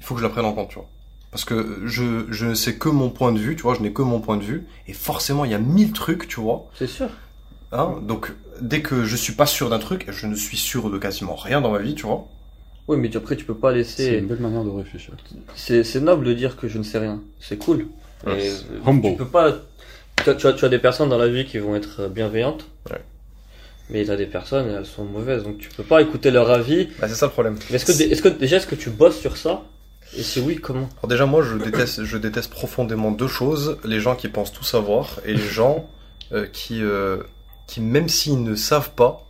il 0.00 0.06
faut 0.06 0.14
que 0.14 0.20
je 0.20 0.26
la 0.26 0.30
prenne 0.32 0.44
en 0.44 0.52
compte, 0.52 0.68
tu 0.68 0.76
vois. 0.76 0.88
Parce 1.30 1.44
que 1.44 1.82
je, 1.84 2.24
je 2.30 2.46
ne 2.46 2.54
sais 2.54 2.76
que 2.76 2.88
mon 2.88 3.10
point 3.10 3.32
de 3.32 3.38
vue, 3.38 3.56
tu 3.56 3.62
vois, 3.62 3.74
je 3.74 3.80
n'ai 3.80 3.92
que 3.92 4.00
mon 4.02 4.20
point 4.20 4.36
de 4.38 4.42
vue, 4.44 4.66
et 4.86 4.92
forcément 4.94 5.44
il 5.44 5.50
y 5.50 5.54
a 5.54 5.58
mille 5.58 5.92
trucs, 5.92 6.28
tu 6.28 6.40
vois. 6.40 6.66
C'est 6.78 6.86
sûr. 6.86 7.08
Hein, 7.72 7.96
donc 8.02 8.32
dès 8.60 8.80
que 8.80 9.04
je 9.04 9.16
suis 9.16 9.34
pas 9.34 9.44
sûr 9.44 9.68
d'un 9.68 9.78
truc, 9.80 10.06
je 10.08 10.26
ne 10.26 10.34
suis 10.34 10.56
sûr 10.56 10.88
de 10.88 10.96
quasiment 10.98 11.34
rien 11.34 11.60
dans 11.60 11.72
ma 11.72 11.78
vie, 11.80 11.94
tu 11.94 12.06
vois. 12.06 12.26
Oui, 12.88 12.96
mais 12.98 13.14
après, 13.16 13.36
tu 13.36 13.44
peux 13.44 13.54
pas 13.56 13.70
c'est 13.72 13.76
laisser. 13.78 14.18
une 14.18 14.26
belle 14.26 14.38
manière 14.38 14.62
de 14.64 14.70
réfléchir. 14.70 15.14
C'est 15.56 15.82
c'est 15.82 16.00
noble 16.00 16.24
de 16.26 16.32
dire 16.34 16.56
que 16.56 16.68
je 16.68 16.78
ne 16.78 16.82
sais 16.84 16.98
rien. 16.98 17.20
C'est 17.40 17.56
cool. 17.56 17.86
Ouais, 18.26 18.40
c'est 18.40 18.64
euh, 18.72 18.78
humble. 18.86 19.10
Tu 19.10 19.16
peux 19.16 19.26
pas. 19.26 19.52
Tu 20.22 20.30
as, 20.30 20.34
tu 20.34 20.46
as- 20.46 20.52
tu 20.52 20.64
as 20.64 20.68
des 20.68 20.78
personnes 20.78 21.08
dans 21.08 21.18
la 21.18 21.28
vie 21.28 21.44
qui 21.44 21.58
vont 21.58 21.74
être 21.76 22.08
bienveillantes. 22.08 22.64
Ouais. 22.90 23.00
Mais 23.90 24.04
tu 24.04 24.10
as 24.10 24.16
des 24.16 24.26
personnes, 24.26 24.68
elles 24.68 24.86
sont 24.86 25.04
mauvaises. 25.04 25.42
Donc 25.44 25.58
tu 25.58 25.68
peux 25.68 25.82
pas 25.82 26.00
écouter 26.00 26.30
leur 26.30 26.50
avis. 26.50 26.88
Bah, 27.00 27.08
c'est 27.08 27.14
ça 27.14 27.26
le 27.26 27.32
problème. 27.32 27.56
Mais 27.70 27.76
est-ce 27.76 27.86
que, 28.22 28.28
que 28.28 28.38
déjà, 28.38 28.56
est-ce 28.58 28.66
que 28.66 28.74
tu 28.76 28.90
bosses 28.90 29.18
sur 29.18 29.36
ça? 29.36 29.62
Et 30.16 30.22
si 30.22 30.38
oui, 30.40 30.56
comment? 30.56 30.88
Alors 30.98 31.08
déjà 31.08 31.26
moi 31.26 31.42
je 31.42 31.56
déteste 31.56 32.04
je 32.04 32.16
déteste 32.16 32.50
profondément 32.52 33.10
deux 33.10 33.26
choses 33.26 33.76
les 33.84 33.98
gens 33.98 34.14
qui 34.14 34.28
pensent 34.28 34.52
tout 34.52 34.62
savoir 34.62 35.18
et 35.24 35.32
les 35.34 35.42
gens 35.42 35.90
euh, 36.32 36.46
qui 36.46 36.80
euh, 36.80 37.18
qui 37.66 37.80
même 37.80 38.08
s'ils 38.08 38.40
ne 38.44 38.54
savent 38.54 38.92
pas 38.92 39.25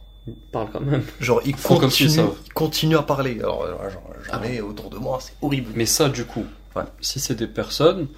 Parle 0.53 0.69
quand 0.73 0.81
même. 0.81 1.05
genre 1.21 1.41
ils 1.45 1.57
s'ils 1.57 1.79
continuent 1.79 2.09
savent. 2.11 2.35
ils 2.47 2.53
continuent 2.53 2.97
à 2.97 3.03
parler 3.03 3.39
alors 3.39 3.65
j'en 3.93 4.01
Ah 4.33 4.45
ai 4.47 4.61
autour 4.61 4.91
de 4.91 4.97
moi 4.99 5.19
c'est 5.21 5.35
horrible 5.41 5.71
Mais 5.77 5.87
ça, 5.87 6.09
du 6.09 6.25
coup, 6.25 6.45
Ouais. 6.75 6.83
si 7.01 7.21
c'est 7.21 7.35
des 7.37 7.47
personnes 7.47 8.09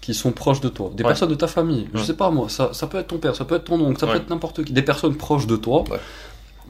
qui 0.00 0.14
sont 0.14 0.32
proches 0.32 0.60
de 0.60 0.68
toi, 0.68 0.90
des 0.94 1.02
Ouais. 1.02 1.10
personnes 1.10 1.28
de 1.28 1.34
ta 1.34 1.46
famille, 1.48 1.88
je 1.92 1.98
Ouais. 1.98 2.04
sais 2.04 2.14
pas 2.14 2.30
moi, 2.30 2.48
ça, 2.48 2.70
ça 2.72 2.86
peut 2.86 2.98
être 2.98 3.08
ton 3.08 3.18
père, 3.18 3.36
ça 3.36 3.44
peut 3.44 3.56
être 3.56 3.64
ton 3.64 3.80
oncle, 3.80 3.98
ça 4.00 4.06
Ouais. 4.06 4.12
peut 4.12 4.18
être 4.18 4.30
n'importe 4.30 4.64
qui, 4.64 4.72
des 4.72 4.82
personnes 4.82 5.16
proches 5.16 5.46
de 5.46 5.56
toi, 5.56 5.84
Ouais. 5.90 5.98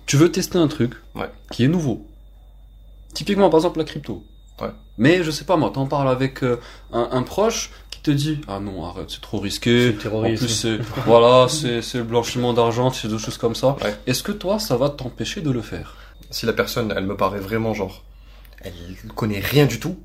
tu 0.07 0.17
veux 0.17 0.33
tester 0.33 0.59
un 0.59 0.67
truc 0.69 0.95
Ouais. 1.15 1.31
qui 1.53 1.65
est 1.65 1.69
nouveau. 1.69 2.07
Typiquement, 3.15 3.49
par 3.51 3.59
exemple, 3.59 3.79
la 3.79 3.85
crypto. 3.85 4.25
Ouais. 4.61 4.71
Mais 4.97 5.23
je 5.23 5.31
sais 5.31 5.45
pas 5.45 5.57
moi, 5.57 5.71
t'en 5.73 5.87
parles 5.87 6.09
avec 6.09 6.43
euh, 6.43 6.59
un, 6.93 7.09
un 7.13 7.23
proche 7.23 7.71
qui 7.99 8.03
te 8.03 8.11
dit 8.11 8.41
ah 8.49 8.61
non 8.61 8.85
arrête 8.85 9.11
c'est 9.11 9.21
trop 9.21 9.39
risqué. 9.39 9.97
C'est 10.01 10.09
le 10.09 10.15
en 10.15 10.23
plus 10.23 10.49
c'est 10.49 10.79
voilà 11.07 11.49
c'est 11.49 11.83
c'est 11.83 11.99
le 11.99 12.05
blanchiment 12.05 12.53
d'argent 12.53 12.91
c'est 12.91 13.09
des 13.09 13.19
choses 13.19 13.39
comme 13.39 13.55
ça. 13.55 13.77
Ouais. 13.83 13.97
est-ce 14.07 14.23
que 14.23 14.33
toi 14.33 14.59
ça 14.59 14.77
va 14.77 14.89
t'empêcher 14.89 15.41
de 15.41 15.51
le 15.51 15.63
faire? 15.63 15.97
Si 16.31 16.47
la 16.47 16.53
personne 16.53 16.93
elle 16.97 17.07
me 17.07 17.17
paraît 17.17 17.41
vraiment 17.41 17.75
genre 17.75 18.05
elle 18.63 18.73
connaît 19.15 19.41
rien 19.41 19.67
du 19.67 19.81
tout 19.81 19.99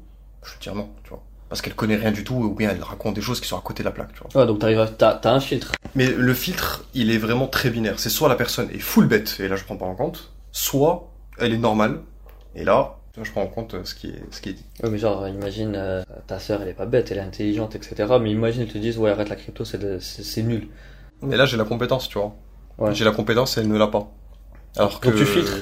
je 0.44 0.60
dire 0.60 0.76
non 0.76 0.90
tu 1.04 1.10
vois. 1.12 1.24
Parce 1.50 1.62
qu'elle 1.62 1.76
connaît 1.76 1.96
rien 1.98 2.12
du 2.12 2.24
tout 2.24 2.34
ou 2.36 2.56
bien 2.56 2.72
elle 2.72 2.82
raconte 2.82 3.14
des 3.14 3.22
choses 3.22 3.40
qui 3.40 3.48
sont 3.48 3.58
à 3.58 3.62
côté 3.62 3.84
de 3.84 3.88
la 3.88 3.92
plaque 3.92 4.14
tu 4.14 4.22
vois. 4.24 4.42
Ouais, 4.42 4.48
donc 4.48 4.60
t'arrives 4.60 4.80
à, 4.80 4.88
t'as, 4.88 5.14
t'as 5.14 5.32
un 5.34 5.40
filtre. 5.40 5.72
mais 5.96 6.08
le 6.08 6.34
filtre 6.34 6.86
il 6.94 7.12
est 7.12 7.18
vraiment 7.20 7.48
très 7.48 7.70
binaire. 7.70 8.00
C'est 8.00 8.10
soit 8.10 8.28
la 8.30 8.36
personne 8.36 8.70
est 8.74 8.80
full 8.80 9.08
bête 9.08 9.38
et 9.40 9.48
là 9.48 9.56
je 9.56 9.64
prends 9.64 9.78
pas 9.78 9.86
en 9.86 9.96
compte 9.96 10.32
soit 10.52 11.12
elle 11.38 11.54
est 11.54 11.58
normale 11.58 12.02
et 12.56 12.64
là 12.64 12.98
je 13.22 13.32
prends 13.32 13.44
en 13.44 13.48
compte 13.48 13.76
euh, 13.76 13.86
ce 13.86 13.94
qui 13.94 14.08
est 14.08 14.22
ce 14.32 14.42
qui 14.42 14.50
est 14.50 14.54
dit 14.54 14.66
Ouais, 14.82 14.90
mais 14.90 14.98
genre, 14.98 15.28
imagine, 15.28 15.74
euh, 15.76 16.04
ta 16.28 16.40
sœur, 16.40 16.62
elle 16.62 16.70
est 16.70 16.74
pas 16.74 16.86
bête, 16.88 17.12
elle 17.12 17.20
est 17.20 17.22
intelligente, 17.22 17.76
etc. 17.76 18.18
Mais 18.20 18.32
imagine, 18.32 18.64
ils 18.64 18.72
te 18.72 18.78
disent, 18.78 18.98
ouais, 18.98 19.12
arrête 19.12 19.30
la 19.30 19.36
crypto, 19.36 19.66
c'est, 19.66 19.78
de- 19.78 20.00
c'est, 20.00 20.24
c'est 20.24 20.42
nul. 20.42 20.68
Mais 21.22 21.38
là, 21.38 21.46
j'ai 21.46 21.58
la 21.58 21.64
compétence, 21.64 22.10
tu 22.10 22.18
vois. 22.18 22.36
Ouais. 22.80 22.94
J'ai 22.96 23.06
la 23.06 23.12
compétence 23.12 23.58
et 23.58 23.62
elle 23.62 23.68
ne 23.68 23.78
l'a 23.78 23.88
pas. 23.88 24.10
Alors 24.76 25.00
que, 25.00 25.10
tu 25.10 25.24
filtres. 25.28 25.54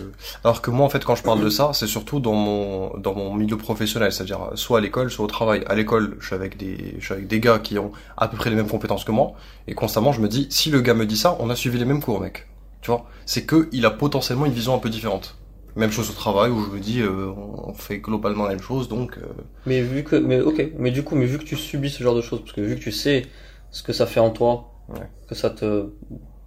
alors 0.46 0.62
que 0.62 0.72
moi, 0.72 0.86
en 0.86 0.90
fait, 0.90 1.04
quand 1.04 1.16
je 1.16 1.24
parle 1.24 1.44
de 1.44 1.50
ça, 1.50 1.72
c'est 1.74 1.86
surtout 1.88 2.22
dans 2.22 2.32
mon, 2.32 2.98
dans 2.98 3.14
mon 3.14 3.34
milieu 3.34 3.58
professionnel, 3.58 4.14
c'est-à-dire 4.14 4.52
soit 4.56 4.78
à 4.78 4.82
l'école, 4.82 5.12
soit 5.12 5.26
au 5.26 5.28
travail. 5.28 5.66
À 5.68 5.76
l'école, 5.76 6.16
je 6.22 6.28
suis 6.28 6.36
avec 6.36 6.56
des, 6.56 6.96
je 6.98 7.04
suis 7.04 7.14
avec 7.14 7.28
des 7.28 7.42
gars 7.42 7.60
qui 7.60 7.78
ont 7.78 7.92
à 8.16 8.30
peu 8.30 8.38
près 8.38 8.50
les 8.50 8.56
mêmes 8.56 8.70
compétences 8.70 9.04
que 9.04 9.12
moi, 9.12 9.34
et 9.68 9.74
constamment, 9.74 10.14
je 10.14 10.22
me 10.22 10.30
dis, 10.30 10.48
si 10.50 10.70
le 10.70 10.80
gars 10.80 10.94
me 10.94 11.06
dit 11.06 11.18
ça, 11.18 11.36
on 11.40 11.50
a 11.50 11.58
suivi 11.58 11.78
les 11.78 11.84
mêmes 11.84 12.02
cours, 12.02 12.22
mec. 12.22 12.48
Tu 12.82 12.90
vois? 12.90 13.06
C'est 13.26 13.44
que 13.46 13.68
il 13.74 13.86
a 13.86 13.92
potentiellement 13.92 14.46
une 14.46 14.54
vision 14.54 14.74
un 14.74 14.80
peu 14.80 14.90
différente. 14.90 15.36
Même 15.76 15.92
chose 15.92 16.10
au 16.10 16.14
travail 16.14 16.52
où 16.52 16.64
je 16.66 16.70
me 16.72 16.80
dis, 16.80 17.02
euh, 17.02 17.32
on 17.38 17.74
fait 17.74 18.00
globalement 18.00 18.44
la 18.44 18.50
même 18.52 18.62
chose, 18.62 18.90
donc, 18.90 19.18
euh, 19.18 19.22
Mais 19.66 19.82
vu 19.82 20.04
que, 20.04 20.16
mais 20.18 20.42
ok, 20.42 20.72
mais 20.78 20.92
du 20.92 21.04
coup, 21.04 21.16
mais 21.16 21.26
vu 21.26 21.38
que 21.38 21.44
tu 21.46 21.56
subis 21.56 21.90
ce 21.90 22.04
genre 22.04 22.16
de 22.16 22.22
choses, 22.22 22.42
parce 22.42 22.52
que 22.54 22.62
vu 22.62 22.76
que 22.76 22.82
tu 22.82 22.92
sais 22.92 23.26
ce 23.72 23.82
que 23.84 23.94
ça 23.94 24.06
fait 24.06 24.20
en 24.20 24.32
toi, 24.32 24.68
Ouais. 24.90 25.08
que 25.30 25.36
ça 25.36 25.50
te 25.50 25.86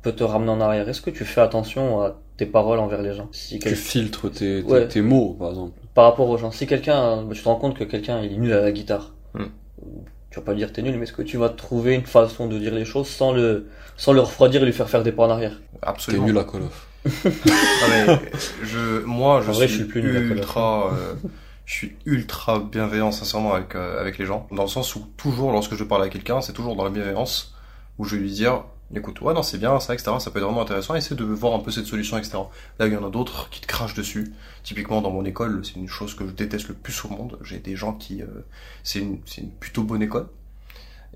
peut 0.02 0.12
te 0.12 0.22
ramener 0.24 0.50
en 0.50 0.60
arrière, 0.60 0.86
est-ce 0.90 1.00
que 1.00 1.08
tu 1.08 1.24
fais 1.24 1.40
attention 1.40 2.02
à 2.02 2.20
tes 2.36 2.44
paroles 2.44 2.78
envers 2.78 3.00
les 3.00 3.14
gens? 3.14 3.28
Si 3.32 3.58
tu 3.58 3.74
filtres 3.74 4.30
tes, 4.30 4.62
tes, 4.62 4.70
Ouais. 4.70 4.86
tes 4.86 5.00
mots 5.00 5.34
par 5.38 5.48
exemple 5.50 5.80
Par 5.94 6.04
rapport 6.04 6.28
aux 6.28 6.36
gens, 6.36 6.50
si 6.50 6.66
quelqu'un, 6.66 7.22
bah, 7.22 7.32
tu 7.34 7.40
te 7.42 7.48
rends 7.48 7.56
compte 7.56 7.74
que 7.78 7.84
quelqu'un 7.84 8.20
il 8.20 8.32
est 8.34 8.36
nul 8.36 8.52
à 8.52 8.60
la 8.60 8.72
guitare, 8.72 9.14
Hmm. 9.32 9.44
tu 10.30 10.38
vas 10.38 10.44
pas 10.44 10.52
lui 10.52 10.58
dire 10.58 10.72
t'es 10.72 10.82
nul, 10.82 10.96
mais 10.98 11.04
est-ce 11.04 11.14
que 11.14 11.22
tu 11.22 11.38
vas 11.38 11.48
trouver 11.48 11.94
une 11.94 12.04
façon 12.04 12.46
de 12.46 12.58
dire 12.58 12.74
les 12.74 12.84
choses 12.84 13.06
sans 13.08 13.32
le 13.32 13.68
sans 13.96 14.12
le 14.12 14.20
refroidir 14.20 14.62
et 14.62 14.66
lui 14.66 14.72
faire 14.74 14.90
faire 14.90 15.02
des 15.02 15.12
pas 15.12 15.24
en 15.26 15.30
arrière? 15.30 15.58
T'es 15.72 15.78
absolument. 15.82 16.26
nul 16.26 16.36
à 16.38 16.44
Call 16.44 16.62
of 16.64 16.86
Ah, 17.06 17.86
mais 17.88 18.20
je, 18.62 19.04
moi, 19.04 19.42
je 19.42 19.50
En 19.50 19.52
vrai, 19.52 19.68
suis, 19.68 19.80
je 19.80 19.84
plus 19.84 20.00
ultra, 20.00 20.94
euh, 20.94 21.14
je 21.66 21.72
suis 21.74 21.96
ultra 22.06 22.60
bienveillant, 22.60 23.12
sincèrement, 23.12 23.54
avec, 23.54 23.74
euh, 23.74 24.00
avec 24.00 24.18
les 24.18 24.26
gens. 24.26 24.46
Dans 24.50 24.62
le 24.62 24.68
sens 24.68 24.94
où, 24.96 25.06
toujours, 25.16 25.52
lorsque 25.52 25.74
je 25.74 25.84
parle 25.84 26.02
à 26.02 26.08
quelqu'un, 26.08 26.40
c'est 26.40 26.52
toujours 26.52 26.76
dans 26.76 26.84
la 26.84 26.90
bienveillance, 26.90 27.54
où 27.98 28.04
je 28.04 28.16
vais 28.16 28.22
lui 28.22 28.30
dire, 28.30 28.64
écoute, 28.94 29.20
ouais, 29.20 29.34
non, 29.34 29.42
c'est 29.42 29.58
bien, 29.58 29.80
ça, 29.80 29.94
etc., 29.94 30.12
ça 30.18 30.30
peut 30.30 30.38
être 30.38 30.44
vraiment 30.44 30.62
intéressant, 30.62 30.94
essaie 30.94 31.14
de 31.14 31.24
voir 31.24 31.54
un 31.54 31.58
peu 31.58 31.70
cette 31.70 31.86
solution, 31.86 32.16
etc. 32.16 32.38
Là, 32.78 32.86
il 32.86 32.92
y 32.92 32.96
en 32.96 33.06
a 33.06 33.10
d'autres 33.10 33.48
qui 33.50 33.60
te 33.60 33.66
crachent 33.66 33.94
dessus. 33.94 34.32
Typiquement, 34.62 35.00
dans 35.00 35.10
mon 35.10 35.24
école, 35.24 35.62
c'est 35.64 35.76
une 35.76 35.88
chose 35.88 36.14
que 36.14 36.26
je 36.26 36.32
déteste 36.32 36.68
le 36.68 36.74
plus 36.74 37.04
au 37.04 37.08
monde. 37.08 37.38
J'ai 37.42 37.58
des 37.58 37.76
gens 37.76 37.92
qui, 37.92 38.22
euh, 38.22 38.26
c'est 38.82 39.00
une, 39.00 39.18
c'est 39.26 39.42
une 39.42 39.50
plutôt 39.50 39.82
bonne 39.82 40.02
école. 40.02 40.28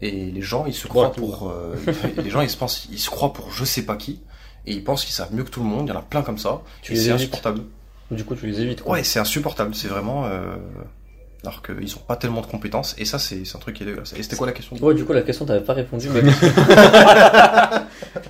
Et 0.00 0.30
les 0.30 0.42
gens, 0.42 0.66
ils 0.66 0.74
se 0.74 0.86
croient 0.86 1.12
pour, 1.12 1.50
euh, 1.50 1.74
les 2.16 2.30
gens, 2.30 2.40
ils 2.40 2.50
se 2.50 2.56
pensent, 2.56 2.86
ils 2.90 2.98
se 2.98 3.10
croient 3.10 3.32
pour 3.32 3.50
je 3.52 3.64
sais 3.64 3.84
pas 3.84 3.96
qui. 3.96 4.20
Et 4.70 4.74
ils 4.74 4.84
pensent 4.84 5.04
qu'ils 5.04 5.14
savent 5.14 5.34
mieux 5.34 5.44
que 5.44 5.50
tout 5.50 5.60
le 5.62 5.66
monde. 5.68 5.86
Il 5.86 5.90
y 5.90 5.96
en 5.96 5.98
a 5.98 6.02
plein 6.02 6.22
comme 6.22 6.38
ça. 6.38 6.60
Tu 6.82 6.92
et 6.92 6.96
c'est 6.96 7.10
insupportable. 7.10 7.62
Du 8.10 8.24
coup, 8.24 8.34
tu 8.34 8.46
les 8.46 8.60
évites, 8.60 8.82
quoi. 8.82 8.92
Ouais, 8.94 9.04
c'est 9.04 9.18
insupportable. 9.20 9.74
C'est 9.74 9.88
vraiment. 9.88 10.24
Euh... 10.26 10.56
Alors 11.44 11.62
qu'ils 11.62 11.94
ont 11.94 12.00
pas 12.00 12.16
tellement 12.16 12.40
de 12.40 12.46
compétences. 12.46 12.94
Et 12.98 13.04
ça, 13.04 13.18
c'est 13.20 13.44
c'est 13.44 13.56
un 13.56 13.60
truc 13.60 13.76
qui 13.76 13.82
est 13.84 13.86
dégueulasse. 13.86 14.12
Et 14.16 14.22
c'était 14.22 14.34
quoi 14.36 14.46
la 14.48 14.52
question 14.52 14.76
Ouais, 14.80 14.94
du 14.94 15.04
coup, 15.04 15.12
la 15.12 15.22
question, 15.22 15.44
t'avais 15.46 15.64
pas 15.64 15.72
répondu, 15.74 16.08
mais 16.12 16.20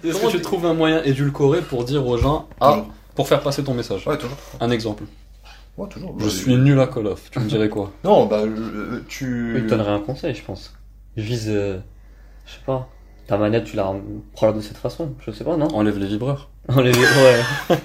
Est-ce 0.04 0.20
que 0.20 0.30
tu 0.30 0.40
trouves 0.40 0.66
un 0.66 0.74
moyen 0.74 1.02
édulcoré 1.04 1.62
pour 1.62 1.84
dire 1.84 2.06
aux 2.06 2.18
gens, 2.18 2.48
ah, 2.60 2.72
Toujours. 2.72 2.88
pour 3.14 3.28
faire 3.28 3.40
passer 3.40 3.62
ton 3.64 3.74
message 3.74 4.06
Ouais, 4.06 4.18
toujours. 4.18 4.36
Un 4.60 4.70
exemple. 4.70 5.04
Ouais, 5.76 5.88
toujours. 5.88 6.14
Je 6.18 6.24
Bah, 6.24 6.30
suis 6.30 6.56
nul 6.56 6.78
à 6.80 6.86
Call 6.86 7.06
of. 7.06 7.30
Tu 7.30 7.38
me 7.38 7.44
dirais 7.48 7.68
quoi 7.68 7.92
Non, 8.04 8.26
bah, 8.26 8.42
je- 8.44 8.98
tu. 9.08 9.54
il 9.56 9.62
te 9.64 9.68
donnerait 9.70 9.92
un 9.92 10.00
conseil, 10.00 10.34
je 10.34 10.42
pense. 10.44 10.74
Vise, 11.16 11.46
euh, 11.48 11.78
je 12.46 12.52
sais 12.52 12.60
pas, 12.66 12.88
ta 13.28 13.36
manette, 13.38 13.64
tu 13.64 13.76
la 13.76 13.94
prends 14.32 14.50
de 14.52 14.60
cette 14.60 14.78
façon, 14.78 15.12
je 15.24 15.30
sais 15.30 15.44
pas, 15.44 15.56
non? 15.56 15.68
Enlève 15.74 15.98
les 15.98 16.06
vibreurs. 16.06 16.48
On 16.68 16.80
les 16.80 16.90
ouais. 16.92 17.40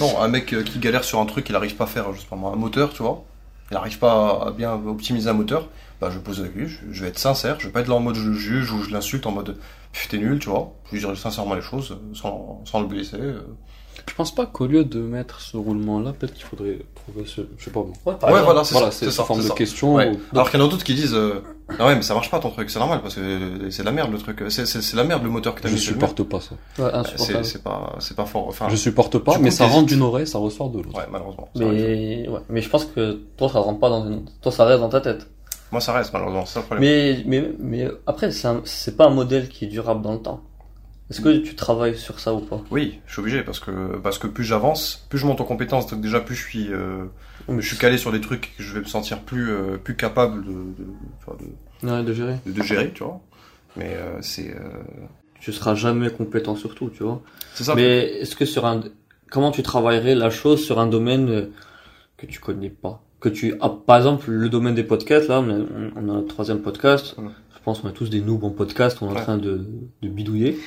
Non, 0.00 0.20
un 0.20 0.28
mec 0.28 0.52
euh, 0.52 0.62
qui 0.62 0.78
galère 0.78 1.04
sur 1.04 1.18
un 1.20 1.26
truc, 1.26 1.48
il 1.48 1.56
arrive 1.56 1.74
pas 1.76 1.84
à 1.84 1.86
faire, 1.86 2.12
je 2.12 2.20
sais 2.20 2.26
pas 2.28 2.36
moi, 2.36 2.52
un 2.52 2.56
moteur, 2.56 2.92
tu 2.92 3.02
vois. 3.02 3.24
Il 3.70 3.76
arrive 3.76 3.98
pas 3.98 4.46
à 4.48 4.50
bien 4.50 4.74
optimiser 4.86 5.30
un 5.30 5.32
moteur. 5.34 5.68
Bah, 6.00 6.08
je 6.10 6.18
poser 6.18 6.40
avec 6.42 6.54
lui, 6.54 6.66
je, 6.90 7.02
vais 7.02 7.08
être 7.10 7.18
sincère, 7.18 7.56
je 7.60 7.66
vais 7.66 7.72
pas 7.72 7.80
être 7.80 7.88
là 7.88 7.94
en 7.94 8.00
mode 8.00 8.14
je 8.14 8.26
le 8.30 8.34
juge 8.34 8.72
ou 8.72 8.82
je 8.82 8.90
l'insulte 8.90 9.26
en 9.26 9.32
mode 9.32 9.56
Pff, 9.92 10.08
t'es 10.08 10.16
nul, 10.18 10.38
tu 10.38 10.48
vois. 10.48 10.72
Je 10.86 10.92
lui 10.92 11.00
dirai 11.00 11.14
sincèrement 11.14 11.54
les 11.54 11.60
choses, 11.60 11.90
euh, 11.92 12.14
sans, 12.14 12.62
sans 12.64 12.80
le 12.80 12.86
blesser. 12.86 13.16
euh. 13.20 13.40
Je 14.08 14.14
pense 14.14 14.34
pas 14.34 14.46
qu'au 14.46 14.66
lieu 14.66 14.82
de 14.84 14.98
mettre 15.00 15.40
ce 15.42 15.58
roulement-là, 15.58 16.14
peut-être 16.14 16.32
qu'il 16.32 16.44
faudrait 16.46 16.78
trouver 16.94 17.26
ce... 17.26 17.42
Je 17.58 17.64
sais 17.64 17.70
pas 17.70 17.80
bon. 17.80 17.92
Ouais, 18.06 18.14
Ouais, 18.32 18.42
voilà, 18.42 18.64
c'est 18.64 18.72
Voilà, 18.72 18.90
ça. 18.90 18.98
c'est 18.98 19.04
C'est 19.06 19.10
sous 19.10 19.16
ça. 19.18 19.24
forme 19.24 19.40
c'est 19.40 19.44
de 19.44 19.50
ça. 19.50 19.54
question. 19.56 19.94
Ouais. 19.96 20.08
ou- 20.08 20.18
Alors 20.32 20.50
qu'il 20.50 20.58
y 20.58 20.62
en 20.62 20.66
a 20.66 20.70
d'autres 20.70 20.84
qui 20.84 20.94
disent 20.94 21.14
euh, 21.14 21.42
Ah 21.78 21.86
ouais, 21.86 21.94
mais 21.96 22.02
ça 22.02 22.14
marche 22.14 22.30
pas 22.30 22.38
ton 22.40 22.50
truc, 22.50 22.68
c'est 22.70 22.78
normal 22.78 23.00
parce 23.02 23.14
que 23.14 23.70
c'est 23.70 23.82
de 23.82 23.86
la 23.86 23.92
merde 23.92 24.10
le 24.12 24.18
truc. 24.18 24.42
C'est, 24.48 24.66
c'est, 24.66 24.82
c'est 24.82 24.96
la 24.96 25.04
merde 25.04 25.22
le 25.22 25.30
moteur 25.30 25.54
que 25.54 25.60
t'as 25.62 25.68
Je 25.68 25.74
mis 25.74 25.80
mur. 25.80 25.86
supporte 25.88 26.22
pas 26.24 26.40
ça. 26.40 26.54
Ouais, 26.82 26.90
C'est, 26.90 26.96
insupportable. 26.96 27.44
c'est 27.44 27.62
pas, 27.62 27.96
c'est 28.00 28.16
pas 28.16 28.26
fort. 28.26 28.46
Enfin, 28.48 28.68
Je 28.68 28.76
supporte 28.76 29.18
pas, 29.18 29.38
mais 29.38 29.50
ça 29.50 29.66
rentre 29.66 29.86
d'une 29.86 30.02
oreille, 30.02 30.26
ça 30.26 30.38
ressort 30.38 30.70
de 30.70 30.78
l'autre. 30.80 30.96
ouais, 30.96 31.04
malheureusement. 31.10 31.48
Mais, 31.56 32.28
ouais. 32.28 32.40
mais 32.48 32.60
je 32.62 32.68
pense 32.68 32.84
que 32.86 33.20
toi, 33.36 33.48
ça 33.48 33.60
rentre 33.60 33.78
pas 33.80 33.88
dans 33.88 34.06
une, 34.06 34.24
toi, 34.42 34.50
ça 34.52 34.64
reste 34.64 34.80
dans 34.80 34.88
ta 34.88 35.00
tête. 35.00 35.26
Moi, 35.72 35.80
ça 35.80 35.92
reste 35.92 36.12
malheureusement, 36.12 36.44
c'est 36.46 36.54
ça 36.54 36.60
le 36.60 36.66
problème. 36.66 36.90
Mais, 36.90 37.22
mais, 37.26 37.52
mais 37.60 37.88
après, 38.06 38.32
c'est 38.32 38.48
un- 38.48 38.62
c'est 38.64 38.96
pas 38.96 39.06
un 39.06 39.10
modèle 39.10 39.48
qui 39.48 39.66
est 39.66 39.68
durable 39.68 40.02
dans 40.02 40.12
le 40.14 40.18
temps. 40.20 40.40
Est-ce 41.10 41.20
que 41.20 41.38
tu 41.38 41.54
travailles 41.56 41.96
sur 41.96 42.20
ça 42.20 42.32
ou 42.34 42.40
pas? 42.40 42.62
Oui, 42.70 43.00
je 43.06 43.12
suis 43.12 43.20
obligé 43.20 43.42
parce 43.42 43.58
que 43.58 43.96
parce 43.98 44.18
que 44.18 44.26
plus 44.28 44.44
j'avance, 44.44 45.06
plus 45.08 45.18
je 45.18 45.26
monte 45.26 45.40
en 45.40 45.44
compétence, 45.44 45.88
donc 45.88 46.00
déjà 46.00 46.20
plus 46.20 46.36
je 46.36 46.42
suis 46.46 46.72
euh, 46.72 47.04
je 47.48 47.66
suis 47.66 47.76
calé 47.76 47.98
sur 47.98 48.12
des 48.12 48.20
trucs 48.20 48.54
que 48.56 48.62
je 48.62 48.72
vais 48.74 48.80
me 48.80 48.84
sentir 48.84 49.20
plus 49.20 49.50
euh, 49.50 49.76
plus 49.76 49.96
capable 49.96 50.44
de 50.44 50.50
de, 50.52 50.84
de, 51.84 51.90
Ouais, 51.90 52.02
de 52.04 52.12
gérer. 52.12 52.36
de- 52.46 52.52
de 52.52 52.62
gérer, 52.62 52.90
tu 52.94 53.02
vois. 53.02 53.20
Mais 53.76 53.94
euh, 53.96 54.18
c'est 54.20 54.50
euh, 54.50 54.60
Tu 55.40 55.52
seras 55.52 55.74
jamais 55.74 56.10
compétent 56.10 56.54
sur 56.54 56.74
tout, 56.74 56.90
tu 56.90 57.02
vois. 57.02 57.20
c'est 57.54 57.64
ça. 57.64 57.74
Mais 57.74 58.04
est-ce 58.20 58.36
que 58.36 58.44
sur 58.44 58.64
un, 58.66 58.82
comment 59.30 59.50
tu 59.50 59.62
travaillerais 59.62 60.14
la 60.14 60.30
chose 60.30 60.62
sur 60.64 60.78
un 60.78 60.86
domaine 60.86 61.28
euh, 61.30 61.46
que 62.18 62.26
tu 62.26 62.38
connais 62.40 62.70
pas? 62.70 63.02
Que 63.20 63.28
tu, 63.28 63.54
ah, 63.60 63.68
par 63.70 63.96
exemple, 63.98 64.30
le 64.30 64.48
domaine 64.48 64.74
des 64.74 64.84
podcasts, 64.84 65.28
là, 65.28 65.40
on 65.40 65.48
a, 65.50 65.58
on 65.96 65.98
a 65.98 66.12
notre 66.12 66.28
troisième 66.28 66.60
podcast. 66.60 67.14
Ouais. 67.18 67.24
Je 67.54 67.58
pense 67.64 67.80
qu'on 67.80 67.88
a 67.88 67.92
tous 67.92 68.08
des 68.10 68.20
noobs 68.20 68.44
en 68.44 68.50
podcast, 68.50 68.98
on 69.02 69.08
est 69.08 69.18
en 69.18 69.22
train 69.22 69.36
de, 69.38 69.66
de 70.02 70.08
bidouiller. 70.08 70.58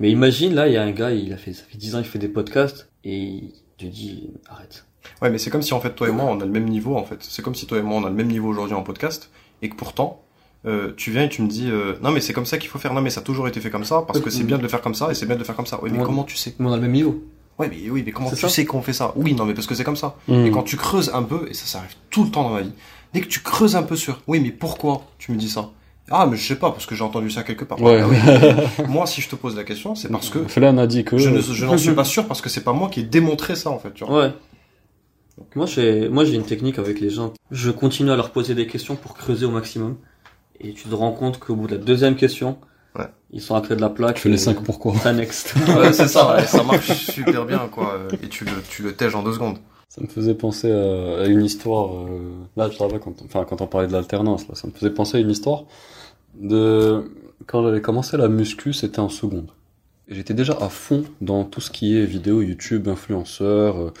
Mais 0.00 0.10
imagine, 0.10 0.54
là, 0.54 0.66
il 0.66 0.74
y 0.74 0.76
a 0.76 0.82
un 0.82 0.90
gars, 0.90 1.12
il 1.12 1.32
a 1.32 1.36
fait, 1.36 1.52
ça 1.52 1.62
fait 1.62 1.78
10 1.78 1.94
ans, 1.94 1.98
il 1.98 2.04
fait 2.04 2.18
des 2.18 2.28
podcasts, 2.28 2.90
et 3.04 3.18
il 3.18 3.52
te 3.78 3.84
dit, 3.84 4.30
arrête. 4.48 4.86
Ouais, 5.22 5.30
mais 5.30 5.38
c'est 5.38 5.50
comme 5.50 5.62
si 5.62 5.74
en 5.74 5.80
fait 5.80 5.94
toi 5.94 6.08
et 6.08 6.12
moi 6.12 6.24
on 6.24 6.40
a 6.40 6.44
le 6.44 6.50
même 6.50 6.68
niveau 6.68 6.96
en 6.96 7.04
fait. 7.04 7.16
C'est 7.20 7.42
comme 7.42 7.54
si 7.54 7.66
toi 7.66 7.78
et 7.78 7.82
moi 7.82 7.96
on 7.96 8.04
a 8.04 8.08
le 8.10 8.14
même 8.14 8.28
niveau 8.28 8.48
aujourd'hui 8.48 8.74
en 8.74 8.82
podcast 8.82 9.30
et 9.62 9.68
que 9.70 9.74
pourtant 9.74 10.22
euh, 10.66 10.92
tu 10.96 11.10
viens 11.10 11.22
et 11.24 11.28
tu 11.28 11.40
me 11.40 11.48
dis 11.48 11.70
euh, 11.70 11.94
non 12.02 12.10
mais 12.10 12.20
c'est 12.20 12.34
comme 12.34 12.44
ça 12.44 12.58
qu'il 12.58 12.68
faut 12.68 12.78
faire. 12.78 12.92
Non 12.92 13.00
mais 13.00 13.08
ça 13.10 13.20
a 13.20 13.22
toujours 13.22 13.48
été 13.48 13.60
fait 13.60 13.70
comme 13.70 13.84
ça 13.84 14.02
parce 14.06 14.20
que 14.20 14.28
c'est 14.28 14.44
bien 14.44 14.58
de 14.58 14.62
le 14.62 14.68
faire 14.68 14.82
comme 14.82 14.94
ça 14.94 15.10
et 15.10 15.14
c'est 15.14 15.24
bien 15.26 15.36
de 15.36 15.40
le 15.40 15.46
faire 15.46 15.56
comme 15.56 15.66
ça. 15.66 15.78
Oui 15.82 15.90
mais 15.92 16.02
comment 16.02 16.24
tu 16.24 16.36
sais? 16.36 16.54
Mais 16.58 16.68
on 16.68 16.72
a 16.72 16.76
le 16.76 16.82
même 16.82 16.92
niveau. 16.92 17.22
Ouais 17.58 17.68
mais 17.68 17.90
oui 17.90 18.02
mais 18.04 18.12
comment 18.12 18.28
tu 18.28 18.36
ça. 18.36 18.48
sais 18.48 18.66
qu'on 18.66 18.82
fait 18.82 18.92
ça? 18.92 19.12
Oui 19.16 19.34
non 19.34 19.46
mais 19.46 19.54
parce 19.54 19.66
que 19.66 19.74
c'est 19.74 19.84
comme 19.84 19.96
ça. 19.96 20.16
Hmm. 20.28 20.44
Et 20.46 20.50
quand 20.50 20.62
tu 20.62 20.76
creuses 20.76 21.10
un 21.14 21.22
peu, 21.22 21.46
et 21.48 21.54
ça, 21.54 21.64
ça 21.66 21.78
arrive 21.78 21.94
tout 22.10 22.24
le 22.24 22.30
temps 22.30 22.42
dans 22.42 22.50
ma 22.54 22.60
vie, 22.60 22.72
dès 23.14 23.20
que 23.22 23.28
tu 23.28 23.40
creuses 23.40 23.74
un 23.76 23.82
peu 23.82 23.96
sur, 23.96 24.20
oui, 24.26 24.40
mais 24.40 24.50
pourquoi 24.50 25.02
tu 25.18 25.32
me 25.32 25.36
dis 25.36 25.48
ça? 25.48 25.70
Ah, 26.10 26.26
mais 26.26 26.36
je 26.36 26.44
sais 26.46 26.56
pas, 26.56 26.70
parce 26.72 26.86
que 26.86 26.94
j'ai 26.96 27.04
entendu 27.04 27.30
ça 27.30 27.42
quelque 27.44 27.64
part. 27.64 27.80
Ouais. 27.80 28.00
Ah 28.02 28.08
oui, 28.08 28.16
moi, 28.88 29.06
si 29.06 29.20
je 29.20 29.28
te 29.28 29.36
pose 29.36 29.56
la 29.56 29.62
question, 29.64 29.94
c'est 29.94 30.08
parce 30.10 30.28
que 30.28 30.40
Flan 30.48 30.76
a 30.78 30.86
dit 30.86 31.04
que... 31.04 31.16
je 31.18 31.30
ne- 31.30 31.40
je 31.40 31.64
n'en 31.64 31.78
suis 31.78 31.92
pas 31.92 32.04
sûr, 32.04 32.26
parce 32.26 32.40
que 32.40 32.48
c'est 32.48 32.64
pas 32.64 32.72
moi 32.72 32.88
qui 32.88 33.00
ai 33.00 33.02
démontré 33.04 33.54
ça, 33.54 33.70
en 33.70 33.78
fait, 33.78 33.92
tu 33.94 34.04
vois. 34.04 34.22
Ouais. 34.26 34.32
Moi, 35.54 35.66
j'ai, 35.66 36.08
moi, 36.08 36.24
j'ai 36.24 36.34
une 36.34 36.44
technique 36.44 36.78
avec 36.78 37.00
les 37.00 37.10
gens. 37.10 37.32
Je 37.50 37.70
continue 37.70 38.10
à 38.10 38.16
leur 38.16 38.30
poser 38.30 38.54
des 38.54 38.66
questions 38.66 38.96
pour 38.96 39.14
creuser 39.14 39.46
au 39.46 39.50
maximum. 39.50 39.96
Et 40.60 40.74
tu 40.74 40.88
te 40.88 40.94
rends 40.94 41.12
compte 41.12 41.38
qu'au 41.38 41.54
bout 41.54 41.66
de 41.66 41.76
la 41.76 41.82
deuxième 41.82 42.14
question, 42.16 42.58
Ouais. 42.98 43.06
ils 43.30 43.40
sont 43.40 43.54
à 43.54 43.60
côté 43.62 43.76
de 43.76 43.80
la 43.80 43.88
plaque. 43.88 44.16
Tu 44.16 44.22
fais 44.22 44.28
les 44.28 44.34
et- 44.34 44.38
5 44.38 44.62
pourquoi 44.64 45.12
next. 45.12 45.54
Ouais, 45.68 45.92
c'est 45.92 46.08
ça, 46.08 46.34
ouais, 46.34 46.44
ça 46.46 46.62
marche 46.64 46.92
super 46.92 47.46
bien, 47.46 47.68
quoi. 47.70 47.98
Et 48.22 48.28
tu 48.28 48.44
le, 48.44 48.50
tu 48.68 48.82
le 48.82 48.94
tèges 48.94 49.14
en 49.14 49.22
deux 49.22 49.32
secondes. 49.32 49.58
Ça 49.90 50.02
me 50.02 50.08
faisait 50.08 50.34
penser 50.36 50.72
à, 50.72 51.22
à 51.22 51.26
une 51.26 51.44
histoire. 51.44 51.94
euh, 52.06 52.32
là, 52.56 52.70
je 52.70 52.78
savais 52.78 53.00
quand, 53.00 53.22
enfin, 53.24 53.44
quand 53.44 53.60
on 53.60 53.68
parlait 53.68 53.88
de 53.88 53.92
l'alternance, 53.92 54.48
là, 54.48 54.56
ça 54.56 54.68
me 54.68 54.72
faisait 54.72 54.90
penser 54.92 55.18
à 55.18 55.20
une 55.20 55.30
histoire 55.30 55.64
de 56.40 57.10
quand 57.46 57.62
j'avais 57.64 57.82
commencé 57.82 58.16
la 58.18 58.28
muscu, 58.28 58.72
c'était 58.74 59.00
en 59.00 59.10
seconde. 59.10 59.50
J'étais 60.08 60.34
déjà 60.34 60.54
à 60.60 60.70
fond 60.70 61.04
dans 61.22 61.44
tout 61.44 61.60
ce 61.62 61.70
qui 61.72 61.96
est 61.98 62.06
vidéo, 62.06 62.42
YouTube, 62.42 62.88
influenceur, 62.88 63.78
euh, 63.78 63.92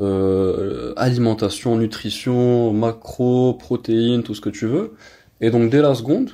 euh, 0.00 0.94
alimentation, 0.96 1.76
nutrition, 1.76 2.72
macro, 2.74 3.54
protéines, 3.54 4.22
tout 4.24 4.34
ce 4.34 4.42
que 4.42 4.50
tu 4.50 4.66
veux. 4.66 4.94
Et 5.42 5.50
donc 5.50 5.70
dès 5.70 5.82
la 5.82 5.94
seconde, 5.96 6.32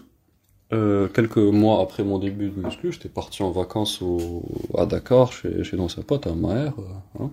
euh, 0.74 1.08
quelques 1.08 1.38
mois 1.38 1.82
après 1.82 2.04
mon 2.04 2.18
début 2.18 2.50
de 2.50 2.60
muscu, 2.60 2.92
j'étais 2.92 3.08
parti 3.10 3.42
en 3.44 3.52
vacances 3.52 4.02
au, 4.02 4.42
à 4.78 4.86
Dakar 4.86 5.32
chez, 5.32 5.64
chez 5.64 5.76
dans 5.78 5.88
pote 6.06 6.26
à 6.28 6.34
Maher. 6.34 6.72
euh, 6.78 7.24
hein. 7.24 7.30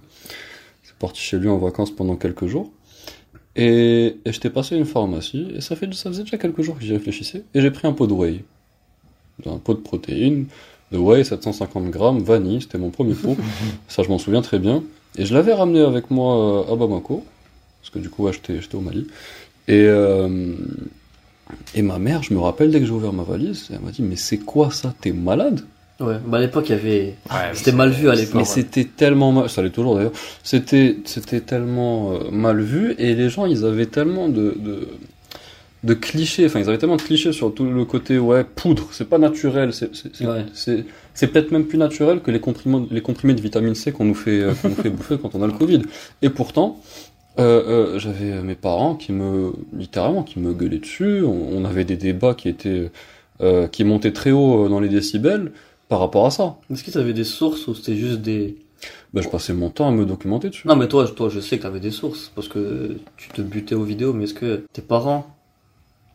Parti 1.03 1.21
chez 1.21 1.37
lui 1.37 1.49
en 1.49 1.57
vacances 1.57 1.91
pendant 1.91 2.15
quelques 2.15 2.47
jours. 2.47 2.71
Et, 3.57 4.15
et 4.23 4.31
j'étais 4.31 4.49
passé 4.49 4.75
à 4.75 4.77
une 4.77 4.85
pharmacie, 4.85 5.47
et 5.53 5.59
ça, 5.59 5.75
fait, 5.75 5.93
ça 5.93 6.09
faisait 6.09 6.23
déjà 6.23 6.37
quelques 6.37 6.61
jours 6.61 6.77
que 6.77 6.81
j'y 6.85 6.93
réfléchissais, 6.93 7.43
et 7.53 7.59
j'ai 7.59 7.71
pris 7.71 7.85
un 7.85 7.91
pot 7.91 8.07
de 8.07 8.13
whey. 8.13 8.45
Un 9.45 9.57
pot 9.57 9.73
de 9.73 9.81
protéines, 9.81 10.45
de 10.93 10.97
whey, 10.97 11.25
750 11.25 11.89
grammes, 11.89 12.19
vanille, 12.19 12.61
c'était 12.61 12.77
mon 12.77 12.89
premier 12.89 13.15
pot. 13.15 13.35
ça, 13.89 14.01
je 14.03 14.07
m'en 14.07 14.17
souviens 14.17 14.41
très 14.41 14.59
bien. 14.59 14.81
Et 15.17 15.25
je 15.25 15.33
l'avais 15.33 15.53
ramené 15.53 15.81
avec 15.81 16.09
moi 16.09 16.69
euh, 16.69 16.71
à 16.71 16.75
Bamako, 16.77 17.25
parce 17.81 17.89
que 17.89 17.99
du 17.99 18.09
coup, 18.09 18.23
ouais, 18.23 18.31
j'étais 18.31 18.73
au 18.73 18.79
Mali. 18.79 19.05
Et, 19.67 19.83
euh, 19.85 20.55
et 21.75 21.81
ma 21.81 21.99
mère, 21.99 22.23
je 22.23 22.33
me 22.33 22.39
rappelle, 22.39 22.71
dès 22.71 22.79
que 22.79 22.85
j'ai 22.85 22.93
ouvert 22.93 23.11
ma 23.11 23.23
valise, 23.23 23.67
elle 23.73 23.81
m'a 23.81 23.91
dit, 23.91 24.03
mais 24.03 24.15
c'est 24.15 24.37
quoi 24.37 24.71
ça? 24.71 24.95
T'es 25.01 25.11
malade? 25.11 25.65
Ouais. 25.99 26.15
Bah, 26.25 26.37
à 26.37 26.41
l'époque, 26.41 26.69
il 26.69 26.71
y 26.73 26.75
avait, 26.75 27.15
Ouais, 27.29 27.51
c'était 27.53 27.71
mal 27.71 27.89
vu 27.91 28.09
à 28.09 28.15
mais 28.15 28.21
l'époque. 28.21 28.45
c'était 28.45 28.85
tellement 28.85 29.31
mal, 29.31 29.49
ça 29.49 29.61
l'est 29.61 29.69
toujours 29.69 29.95
d'ailleurs, 29.95 30.11
c'était, 30.43 30.97
c'était 31.05 31.41
tellement 31.41 32.13
euh, 32.13 32.31
mal 32.31 32.59
vu 32.61 32.95
et 32.97 33.13
les 33.15 33.29
gens 33.29 33.45
ils 33.45 33.63
avaient 33.63 33.85
tellement 33.85 34.27
de, 34.27 34.55
de, 34.59 34.87
de 35.83 35.93
clichés, 35.93 36.45
enfin 36.47 36.59
ils 36.59 36.67
avaient 36.67 36.77
tellement 36.79 36.95
de 36.97 37.01
clichés 37.03 37.31
sur 37.31 37.53
tout 37.53 37.65
le 37.65 37.85
côté 37.85 38.17
ouais 38.17 38.43
poudre, 38.43 38.87
c'est 38.91 39.07
pas 39.07 39.17
naturel, 39.19 39.71
c'est, 39.73 39.91
c'est, 39.95 40.85
c'est, 41.13 41.27
peut-être 41.27 41.51
même 41.51 41.65
plus 41.65 41.77
naturel 41.77 42.21
que 42.21 42.31
les 42.31 42.39
comprimés, 42.39 42.87
les 42.89 43.01
comprimés 43.01 43.35
de 43.35 43.41
vitamine 43.41 43.75
C 43.75 43.91
qu'on 43.91 44.05
nous 44.05 44.15
fait, 44.15 44.41
euh, 44.41 44.53
qu'on 44.61 44.69
nous 44.69 44.75
fait 44.75 44.89
bouffer 44.97 45.17
quand 45.21 45.35
on 45.35 45.43
a 45.43 45.47
le 45.47 45.53
Covid. 45.53 45.83
Et 46.23 46.29
pourtant, 46.29 46.79
euh, 47.39 47.93
euh, 47.95 47.99
j'avais 47.99 48.41
mes 48.41 48.55
parents 48.55 48.95
qui 48.95 49.11
me, 49.11 49.53
littéralement, 49.77 50.23
qui 50.23 50.39
me 50.39 50.53
gueulaient 50.53 50.79
dessus, 50.79 51.21
on, 51.23 51.49
on 51.57 51.65
avait 51.65 51.85
des 51.85 51.97
débats 51.97 52.33
qui 52.33 52.49
étaient, 52.49 52.91
euh, 53.41 53.67
qui 53.67 53.83
montaient 53.83 54.13
très 54.13 54.31
haut 54.31 54.67
dans 54.69 54.79
les 54.79 54.89
décibels 54.89 55.51
par 55.93 55.99
rapport 55.99 56.25
à 56.25 56.31
ça. 56.31 56.55
Est-ce 56.71 56.83
que 56.83 56.89
t'avais 56.89 57.13
des 57.13 57.23
sources 57.23 57.67
ou 57.67 57.75
c'était 57.75 57.95
juste 57.95 58.21
des... 58.21 58.57
Bah, 59.13 59.21
je 59.23 59.29
passais 59.29 59.53
mon 59.53 59.69
temps 59.69 59.87
à 59.89 59.91
me 59.91 60.05
documenter 60.07 60.49
dessus. 60.49 60.67
Non, 60.67 60.75
mais 60.75 60.87
toi, 60.87 61.07
toi, 61.07 61.29
je 61.29 61.39
sais 61.39 61.59
que 61.59 61.61
t'avais 61.61 61.79
des 61.79 61.91
sources 61.91 62.31
parce 62.33 62.47
que 62.47 62.97
tu 63.15 63.29
te 63.29 63.43
butais 63.43 63.75
aux 63.75 63.83
vidéos, 63.83 64.11
mais 64.11 64.23
est-ce 64.23 64.33
que 64.33 64.63
tes 64.73 64.81
parents 64.81 65.27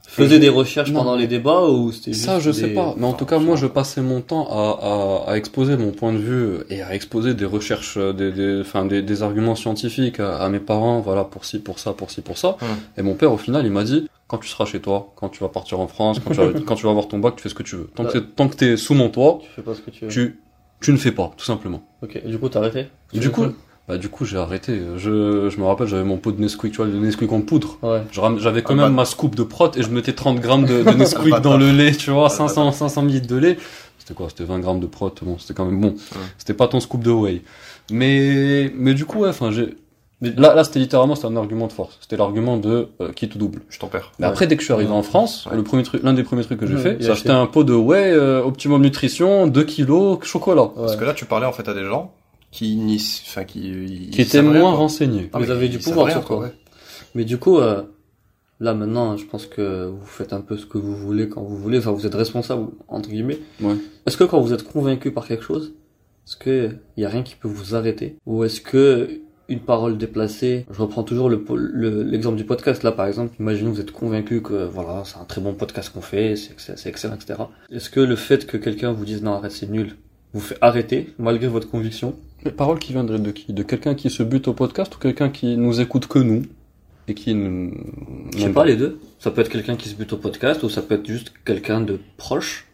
faisaient 0.09 0.41
des 0.41 0.49
recherches 0.49 0.91
Non. 0.91 1.05
pendant 1.05 1.15
les 1.15 1.29
débats 1.29 1.67
ou 1.67 1.93
c'était 1.93 2.13
juste 2.13 2.25
Ça, 2.25 2.41
je 2.41 2.51
sais 2.51 2.71
pas. 2.75 2.97
Mais 2.99 3.07
en 3.07 3.13
tout 3.13 3.25
cas, 3.25 3.39
moi, 3.39 3.55
je 3.55 3.69
passais 3.69 4.01
mon 4.01 4.21
temps 4.21 4.49
à, 4.51 5.27
à, 5.29 5.31
à 5.33 5.37
exposer 5.37 5.77
mon 5.77 5.93
point 5.93 6.13
de 6.13 6.19
vue 6.19 6.57
et 6.71 6.83
à 6.83 6.93
exposer 6.93 7.35
des 7.35 7.45
recherches, 7.45 7.97
euh, 7.99 8.13
des, 8.13 8.33
des, 8.33 8.61
enfin, 8.61 8.85
des, 8.85 9.01
des 9.01 9.23
arguments 9.23 9.55
scientifiques 9.55 10.19
à, 10.19 10.39
à 10.39 10.49
mes 10.49 10.59
parents, 10.59 10.99
voilà, 10.99 11.23
pour 11.23 11.45
ci, 11.45 11.61
pour 11.61 11.79
ça, 11.79 11.93
pour 11.93 12.11
ci, 12.11 12.21
pour 12.21 12.37
ça. 12.37 12.57
Hum. 12.63 12.69
Et 12.97 13.03
mon 13.03 13.15
père, 13.15 13.33
au 13.33 13.39
final, 13.39 13.65
il 13.65 13.71
m'a 13.71 13.85
dit, 13.85 14.09
quand 14.29 14.39
tu 14.39 14.49
seras 14.49 14.65
chez 14.67 14.81
toi, 14.81 15.13
quand 15.17 15.29
tu 15.31 15.41
vas 15.41 15.49
partir 15.49 15.81
en 15.81 15.89
France, 15.89 16.21
quand 16.21 16.31
tu 16.33 16.37
vas, 16.37 16.53
quand 16.61 16.75
tu 16.77 16.85
vas 16.85 16.91
avoir 16.91 17.09
ton 17.09 17.19
bac, 17.19 17.35
tu 17.37 17.43
fais 17.43 17.49
ce 17.49 17.55
que 17.55 17.63
tu 17.65 17.77
veux. 17.77 17.91
Tant 17.95 18.05
que 18.05 18.19
Ouais. 18.19 18.25
tant 18.37 18.49
que 18.49 18.55
t'es 18.57 18.77
sous 18.77 18.95
mon 18.95 19.09
toit, 19.09 19.41
Tu 19.43 19.49
fais 19.57 19.63
pas 19.63 19.75
ce 19.75 19.81
que 19.81 19.91
tu 19.91 20.05
veux. 20.05 20.11
tu, 20.11 20.39
tu 20.81 20.93
ne 20.93 20.97
fais 20.99 21.13
pas, 21.13 21.33
tout 21.37 21.45
simplement. 21.45 21.83
Ok, 22.03 22.25
du 22.25 22.39
coup, 22.39 22.49
t'as 22.49 22.61
arrêté 22.61 22.87
Et 23.13 23.19
du 23.19 23.31
coup, 23.31 23.47
bah, 23.89 23.97
du 23.97 24.09
coup, 24.11 24.25
j'ai 24.27 24.37
arrêté. 24.37 24.79
Je, 24.99 25.49
je 25.51 25.59
me 25.59 25.65
rappelle, 25.65 25.87
j'avais 25.87 26.05
mon 26.05 26.19
pot 26.19 26.31
de 26.31 26.41
Nesquik, 26.41 26.71
tu 26.73 26.77
vois, 26.77 26.87
le 26.87 26.99
Nesquik 26.99 27.33
en 27.33 27.41
poudre. 27.41 27.79
Ouais. 27.83 28.03
J'avais 28.13 28.63
quand 28.63 28.75
Ah, 28.75 28.77
même 28.77 28.85
bah. 28.91 28.97
ma 29.03 29.05
scoop 29.07 29.35
de 29.35 29.43
prot 29.43 29.71
et 29.77 29.83
je 29.83 29.89
mettais 29.89 30.13
30 30.13 30.41
grammes 30.41 30.67
de, 30.67 30.83
de 30.83 30.91
Nesquik 30.97 31.41
dans 31.41 31.57
le 31.57 31.73
lait, 31.73 31.93
tu 31.93 32.11
vois, 32.11 32.27
Ah, 32.27 32.29
500, 32.29 32.73
500 32.73 33.03
ml 33.05 33.27
de 33.27 33.37
lait. 33.37 33.57
C'était 33.99 34.13
quoi? 34.13 34.29
C'était 34.29 34.45
20 34.45 34.61
grammes 34.61 34.81
de 34.81 34.87
prot, 34.87 35.11
bon, 35.23 35.39
c'était 35.39 35.55
quand 35.55 35.65
même 35.65 35.81
bon. 35.81 35.95
C'était 36.37 36.53
pas 36.55 36.69
ton 36.69 36.81
scoop 36.81 37.03
de 37.03 37.11
whey. 37.11 37.43
Mais, 37.91 38.71
mais 38.77 38.93
du 38.95 39.05
coup, 39.07 39.21
ouais, 39.21 39.31
enfin, 39.31 39.51
j'ai, 39.51 39.75
mais 40.21 40.33
là, 40.37 40.55
là, 40.55 40.65
c'était 40.65 40.81
littéralement, 40.81 41.15
c'était 41.15 41.29
un 41.29 41.37
argument 41.37 41.67
de 41.69 41.73
force. 41.73 41.97
C'était 42.01 42.17
l'argument 42.17 42.57
de 42.57 42.89
euh, 43.01 43.13
qui 43.13 43.29
te 43.29 43.39
double. 43.39 43.63
Je 43.69 43.79
t'en 43.79 43.87
perds. 43.87 44.13
Mais 44.19 44.27
après, 44.27 44.47
dès 44.47 44.57
que 44.57 44.63
je 44.63 44.67
suis 44.67 44.75
arrivé 44.75 44.91
en 44.91 45.03
France, 45.03 45.47
Ouais. 45.47 45.57
le 45.57 45.63
premier 45.63 45.83
truc, 45.85 46.03
l'un 46.03 46.13
des 46.13 46.25
premiers 46.25 46.43
trucs 46.45 46.59
que 46.59 46.67
j'ai 46.67 46.77
fait, 46.77 46.97
c'est 47.01 47.09
a 47.09 47.13
acheter 47.13 47.31
un 47.31 47.47
pot 47.47 47.63
de 47.65 47.75
whey, 47.75 48.11
euh, 48.13 48.43
optimum 48.43 48.83
nutrition, 48.83 49.47
2 49.47 49.63
kilos, 49.65 50.19
chocolat. 50.25 50.63
Ouais. 50.65 50.71
Parce 50.77 50.97
que 50.97 51.05
là, 51.05 51.15
tu 51.15 51.25
parlais 51.25 51.47
en 51.47 51.53
fait 51.53 51.69
à 51.69 51.75
des 51.75 51.85
gens 51.85 52.13
qui 52.51 52.99
enfin 53.29 53.45
qui, 53.45 54.09
Qui 54.11 54.23
était 54.23 54.43
moins 54.43 54.73
renseigné. 54.73 55.29
Ah, 55.33 55.39
Vous 55.39 55.45
mais 55.45 55.51
avez 55.51 55.69
du 55.69 55.79
pouvoir 55.79 56.11
sur 56.11 56.25
quoi, 56.25 56.39
ouais. 56.41 56.53
Mais 57.15 57.25
du 57.25 57.39
coup, 57.39 57.59
euh, 57.59 57.83
là 58.59 58.75
maintenant, 58.75 59.17
je 59.17 59.25
pense 59.27 59.47
que 59.47 59.87
vous 59.87 60.07
faites 60.07 60.33
un 60.33 60.41
peu 60.41 60.57
ce 60.57 60.67
que 60.67 60.79
vous 60.79 60.97
voulez 60.97 61.29
quand 61.29 61.43
vous 61.43 61.57
voulez. 61.57 61.79
Enfin, 61.79 61.93
vous 61.93 62.07
êtes 62.07 62.15
responsable 62.15 62.69
entre 62.89 63.09
guillemets. 63.11 63.39
Ouais. 63.61 63.75
Est-ce 64.07 64.17
que 64.17 64.25
quand 64.25 64.41
vous 64.41 64.53
êtes 64.53 64.65
convaincu 64.65 65.13
par 65.13 65.27
quelque 65.29 65.45
chose, 65.45 65.75
est-ce 66.27 66.37
que 66.37 66.71
y 66.97 67.05
a 67.05 67.09
rien 67.09 67.23
qui 67.23 67.35
peut 67.37 67.49
vous 67.49 67.75
arrêter, 67.75 68.17
ou 68.27 68.45
est-ce 68.45 68.61
que 68.61 69.21
une 69.49 69.61
parole 69.61 69.97
déplacée, 69.97 70.67
je 70.71 70.81
reprends 70.83 71.03
toujours 71.03 71.29
le 71.31 71.41
po- 71.43 71.57
le- 71.57 72.03
l'exemple 72.03 72.37
du 72.37 72.45
podcast 72.45 72.83
là 72.83 72.93
par 72.93 73.07
exemple. 73.07 73.35
Imaginons 73.41 73.71
que 73.71 73.77
vous 73.77 73.81
êtes 73.81 73.93
convaincu 73.93 74.43
que 74.43 74.65
voilà, 74.67 75.03
c'est 75.05 75.19
un 75.19 75.25
très 75.25 75.41
bon 75.41 75.55
podcast 75.55 75.91
qu'on 75.93 76.01
fait, 76.03 76.35
c'est 76.37 76.87
excellent, 76.87 77.15
etc. 77.15 77.41
Est-ce 77.71 77.89
que 77.91 78.01
le 78.01 78.17
fait 78.17 78.47
que 78.47 78.57
quelqu'un 78.57 78.93
vous 78.93 79.05
dise 79.05 79.23
non 79.23 79.33
arrête 79.33 79.53
c'est 79.53 79.71
nul, 79.71 79.97
vous 80.35 80.41
fait 80.41 80.59
arrêter 80.61 81.15
malgré 81.19 81.49
votre 81.49 81.69
conviction? 81.71 82.15
Les 82.45 82.53
paroles 82.53 82.79
qui 82.79 82.93
viendraient 82.93 83.19
de 83.19 83.31
qui? 83.33 83.53
De 83.53 83.63
quelqu'un 83.63 83.95
qui 83.95 84.11
se 84.11 84.23
bute 84.23 84.47
au 84.49 84.53
podcast 84.53 84.95
ou 84.95 84.99
quelqu'un 84.99 85.29
qui 85.31 85.57
nous 85.57 85.81
écoute 85.81 86.07
que 86.07 86.19
nous 86.21 86.43
et 87.09 87.15
qui 87.15 87.35
nous... 87.35 87.73
Je 88.37 88.43
sais 88.43 88.51
pas, 88.51 88.65
les 88.67 88.77
deux. 88.77 89.01
Ça 89.19 89.31
peut 89.33 89.41
être 89.41 89.49
quelqu'un 89.49 89.75
qui 89.77 89.89
se 89.89 89.95
bute 89.97 90.13
au 90.13 90.19
podcast 90.19 90.63
ou 90.63 90.69
ça 90.69 90.83
peut 90.83 90.95
être 90.95 91.07
juste 91.09 91.33
quelqu'un 91.45 91.81
de 91.81 91.99
proche. 92.17 92.68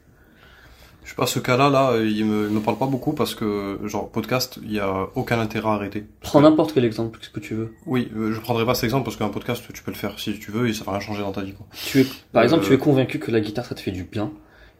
Je 1.16 1.20
sais 1.20 1.26
pas, 1.26 1.26
ce 1.26 1.38
cas-là, 1.38 1.70
là, 1.70 1.90
euh, 1.92 2.08
il 2.10 2.24
me, 2.24 2.48
il 2.48 2.52
me 2.54 2.58
parle 2.58 2.76
pas 2.76 2.86
beaucoup 2.86 3.12
parce 3.12 3.36
que, 3.36 3.78
genre, 3.84 4.08
podcast, 4.10 4.58
il 4.64 4.72
y 4.72 4.80
a 4.80 5.06
aucun 5.14 5.38
intérêt 5.38 5.68
à 5.68 5.72
arrêter. 5.74 6.04
Prends 6.22 6.40
n'importe 6.40 6.72
quel 6.74 6.84
exemple, 6.84 7.20
ce 7.22 7.30
que 7.30 7.38
tu 7.38 7.54
veux. 7.54 7.72
Oui, 7.86 8.10
euh, 8.16 8.32
je 8.32 8.40
prendrai 8.40 8.66
pas 8.66 8.74
cet 8.74 8.82
exemple 8.84 9.04
parce 9.04 9.16
qu'un 9.16 9.28
podcast, 9.28 9.62
tu 9.72 9.82
peux 9.84 9.92
le 9.92 9.96
faire 9.96 10.18
si 10.18 10.36
tu 10.40 10.50
veux 10.50 10.68
et 10.68 10.72
ça 10.74 10.82
va 10.82 10.90
rien 10.92 11.00
changer 11.00 11.22
dans 11.22 11.30
ta 11.30 11.42
vie, 11.42 11.52
quoi. 11.52 11.66
Tu 11.72 12.00
es, 12.00 12.06
par 12.32 12.40
Euh, 12.42 12.44
exemple, 12.44 12.64
tu 12.66 12.72
es 12.72 12.78
convaincu 12.78 13.20
que 13.20 13.30
la 13.30 13.40
guitare 13.40 13.64
ça 13.64 13.76
te 13.76 13.80
fait 13.80 13.92
du 13.92 14.02
bien 14.02 14.32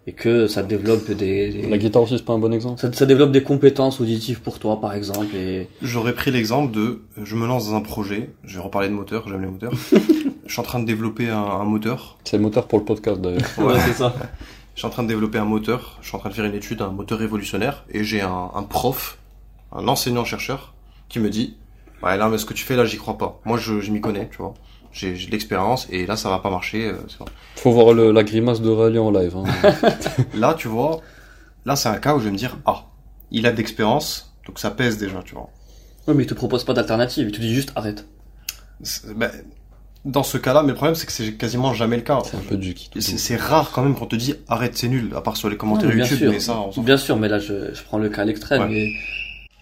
et 0.08 0.12
que 0.12 0.48
ça 0.48 0.64
développe 0.64 1.08
des, 1.08 1.50
des- 1.52 1.68
La 1.70 1.78
guitare 1.78 2.02
aussi, 2.02 2.18
c'est 2.18 2.24
pas 2.24 2.32
un 2.32 2.38
bon 2.40 2.52
exemple 2.52 2.80
ça, 2.80 2.92
ça 2.92 3.06
développe 3.06 3.30
des 3.30 3.44
compétences 3.44 4.00
auditives 4.00 4.40
pour 4.42 4.58
toi, 4.58 4.80
par 4.80 4.92
exemple. 4.92 5.36
Et 5.36 5.68
J'aurais 5.82 6.14
pris 6.14 6.32
l'exemple 6.32 6.74
de, 6.74 7.02
je 7.22 7.36
me 7.36 7.46
lance 7.46 7.70
dans 7.70 7.76
un 7.76 7.80
projet, 7.80 8.30
je 8.42 8.56
vais 8.56 8.62
reparler 8.64 8.88
de 8.88 8.92
moteur, 8.94 9.28
j'aime 9.28 9.40
les 9.40 9.46
moteurs. 9.46 9.72
je 10.46 10.52
suis 10.52 10.60
en 10.60 10.64
train 10.64 10.80
de 10.80 10.84
développer 10.84 11.28
un, 11.30 11.38
un 11.38 11.64
moteur. 11.64 12.18
C'est 12.24 12.38
le 12.38 12.42
moteur 12.42 12.66
pour 12.66 12.80
le 12.80 12.84
podcast 12.84 13.20
d'ailleurs. 13.20 13.40
ouais, 13.58 13.78
c'est 13.86 13.92
ça. 13.94 14.12
Je 14.74 14.80
suis 14.80 14.86
en 14.86 14.90
train 14.90 15.02
de 15.04 15.08
développer 15.08 15.38
un 15.38 15.44
moteur, 15.44 15.98
je 16.02 16.08
suis 16.08 16.16
en 16.16 16.18
train 16.20 16.30
de 16.30 16.34
faire 16.34 16.44
une 16.44 16.54
étude, 16.54 16.82
un 16.82 16.88
moteur 16.88 17.18
révolutionnaire, 17.18 17.84
et 17.90 18.02
j'ai 18.04 18.20
un, 18.20 18.50
un 18.54 18.62
prof, 18.64 19.18
un 19.72 19.86
enseignant-chercheur, 19.86 20.74
qui 21.08 21.20
me 21.20 21.30
dit, 21.30 21.56
ouais, 22.02 22.16
là, 22.16 22.28
mais 22.28 22.38
ce 22.38 22.44
que 22.44 22.54
tu 22.54 22.64
fais 22.64 22.74
là, 22.76 22.84
j'y 22.84 22.96
crois 22.96 23.16
pas. 23.18 23.40
Moi, 23.44 23.56
je, 23.58 23.80
je 23.80 23.92
m'y 23.92 24.00
connais, 24.00 24.28
tu 24.28 24.38
vois. 24.38 24.54
J'ai 24.92 25.16
j'ai 25.16 25.26
de 25.26 25.32
l'expérience, 25.32 25.86
et 25.90 26.06
là, 26.06 26.16
ça 26.16 26.28
va 26.30 26.38
pas 26.38 26.50
marcher. 26.50 26.86
euh, 26.88 26.96
Faut 27.56 27.72
voir 27.72 27.94
le- 27.94 28.10
la 28.12 28.22
grimace 28.24 28.60
de 28.60 28.68
Rally 28.70 28.98
en 28.98 29.10
live. 29.10 29.36
Hein. 29.36 29.44
Là, 30.34 30.54
tu 30.54 30.68
vois, 30.68 31.00
là, 31.64 31.74
c'est 31.76 31.88
un 31.88 31.96
cas 31.98 32.14
où 32.14 32.18
je 32.20 32.24
vais 32.26 32.30
me 32.30 32.36
dire, 32.36 32.58
ah, 32.66 32.86
il 33.32 33.46
a 33.46 33.52
de 33.52 33.56
l'expérience, 33.56 34.34
donc 34.46 34.58
ça 34.60 34.70
pèse 34.70 34.98
déjà, 34.98 35.20
tu 35.24 35.34
vois. 35.34 35.50
Ouais, 36.06 36.14
mais 36.14 36.22
il 36.24 36.26
te 36.26 36.34
propose 36.34 36.64
pas 36.64 36.74
d'alternative, 36.74 37.28
il 37.28 37.32
te 37.32 37.40
dit 37.40 37.54
juste 37.54 37.72
arrête. 37.76 38.06
Ben, 39.16 39.30
dans 40.04 40.22
ce 40.22 40.36
cas-là, 40.38 40.62
mais 40.62 40.68
le 40.70 40.74
problème, 40.74 40.94
c'est 40.94 41.06
que 41.06 41.12
c'est 41.12 41.32
quasiment 41.34 41.72
jamais 41.74 41.96
le 41.96 42.02
cas. 42.02 42.18
c'est 42.24 42.36
un 42.36 42.40
peu 42.40 42.56
du 42.56 42.74
qui. 42.74 42.90
C'est 43.00 43.36
rare 43.36 43.70
quand 43.72 43.82
même 43.82 43.94
qu'on 43.94 44.06
te 44.06 44.16
dit 44.16 44.34
arrête 44.48 44.76
c'est 44.76 44.88
nul, 44.88 45.10
à 45.16 45.20
part 45.20 45.36
sur 45.36 45.48
les 45.48 45.56
commentaires 45.56 45.88
Ouais, 45.88 45.94
bien 45.96 46.04
YouTube, 46.04 46.18
sûr. 46.18 46.30
mais 46.32 46.40
ça 46.40 46.56
on. 46.76 46.80
Bien 46.82 46.96
sûr, 46.96 47.16
mais 47.16 47.28
là 47.28 47.38
je, 47.38 47.72
je 47.74 47.82
prends 47.82 47.98
le 47.98 48.08
cas 48.08 48.22
à 48.22 48.24
l'extrême. 48.24 48.62
Ouais. 48.68 48.74
Et... 48.74 48.92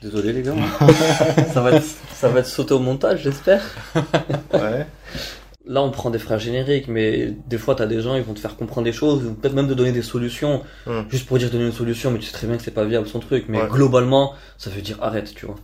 Désolé 0.02 0.32
les 0.32 0.42
gars. 0.42 0.54
ça 1.54 1.60
va 1.60 1.72
être, 1.72 1.84
ça 2.12 2.28
va 2.28 2.40
être 2.40 2.46
sauté 2.48 2.74
au 2.74 2.80
montage, 2.80 3.22
j'espère. 3.22 3.62
Ouais. 4.52 4.84
Là, 5.64 5.80
on 5.80 5.92
prend 5.92 6.10
des 6.10 6.18
phrases 6.18 6.40
génériques, 6.42 6.88
mais 6.88 7.32
des 7.46 7.56
fois, 7.56 7.76
t'as 7.76 7.86
des 7.86 8.00
gens, 8.00 8.16
ils 8.16 8.22
vont 8.24 8.34
te 8.34 8.40
faire 8.40 8.56
comprendre 8.56 8.84
des 8.84 8.92
choses, 8.92 9.24
ou 9.24 9.32
peut-être 9.34 9.54
même 9.54 9.68
te 9.68 9.74
donner 9.74 9.92
des 9.92 10.02
solutions, 10.02 10.62
Hmm. 10.86 11.02
juste 11.08 11.26
pour 11.28 11.38
dire 11.38 11.50
donner 11.50 11.66
une 11.66 11.72
solution, 11.72 12.10
mais 12.10 12.18
tu 12.18 12.26
sais 12.26 12.32
très 12.32 12.48
bien 12.48 12.56
que 12.56 12.64
c'est 12.64 12.72
pas 12.72 12.84
viable 12.84 13.06
son 13.06 13.20
truc. 13.20 13.44
Mais 13.48 13.62
Ouais. 13.62 13.68
globalement, 13.70 14.32
ça 14.58 14.70
veut 14.70 14.82
dire 14.82 14.98
arrête, 15.02 15.32
tu 15.36 15.46
vois. 15.46 15.54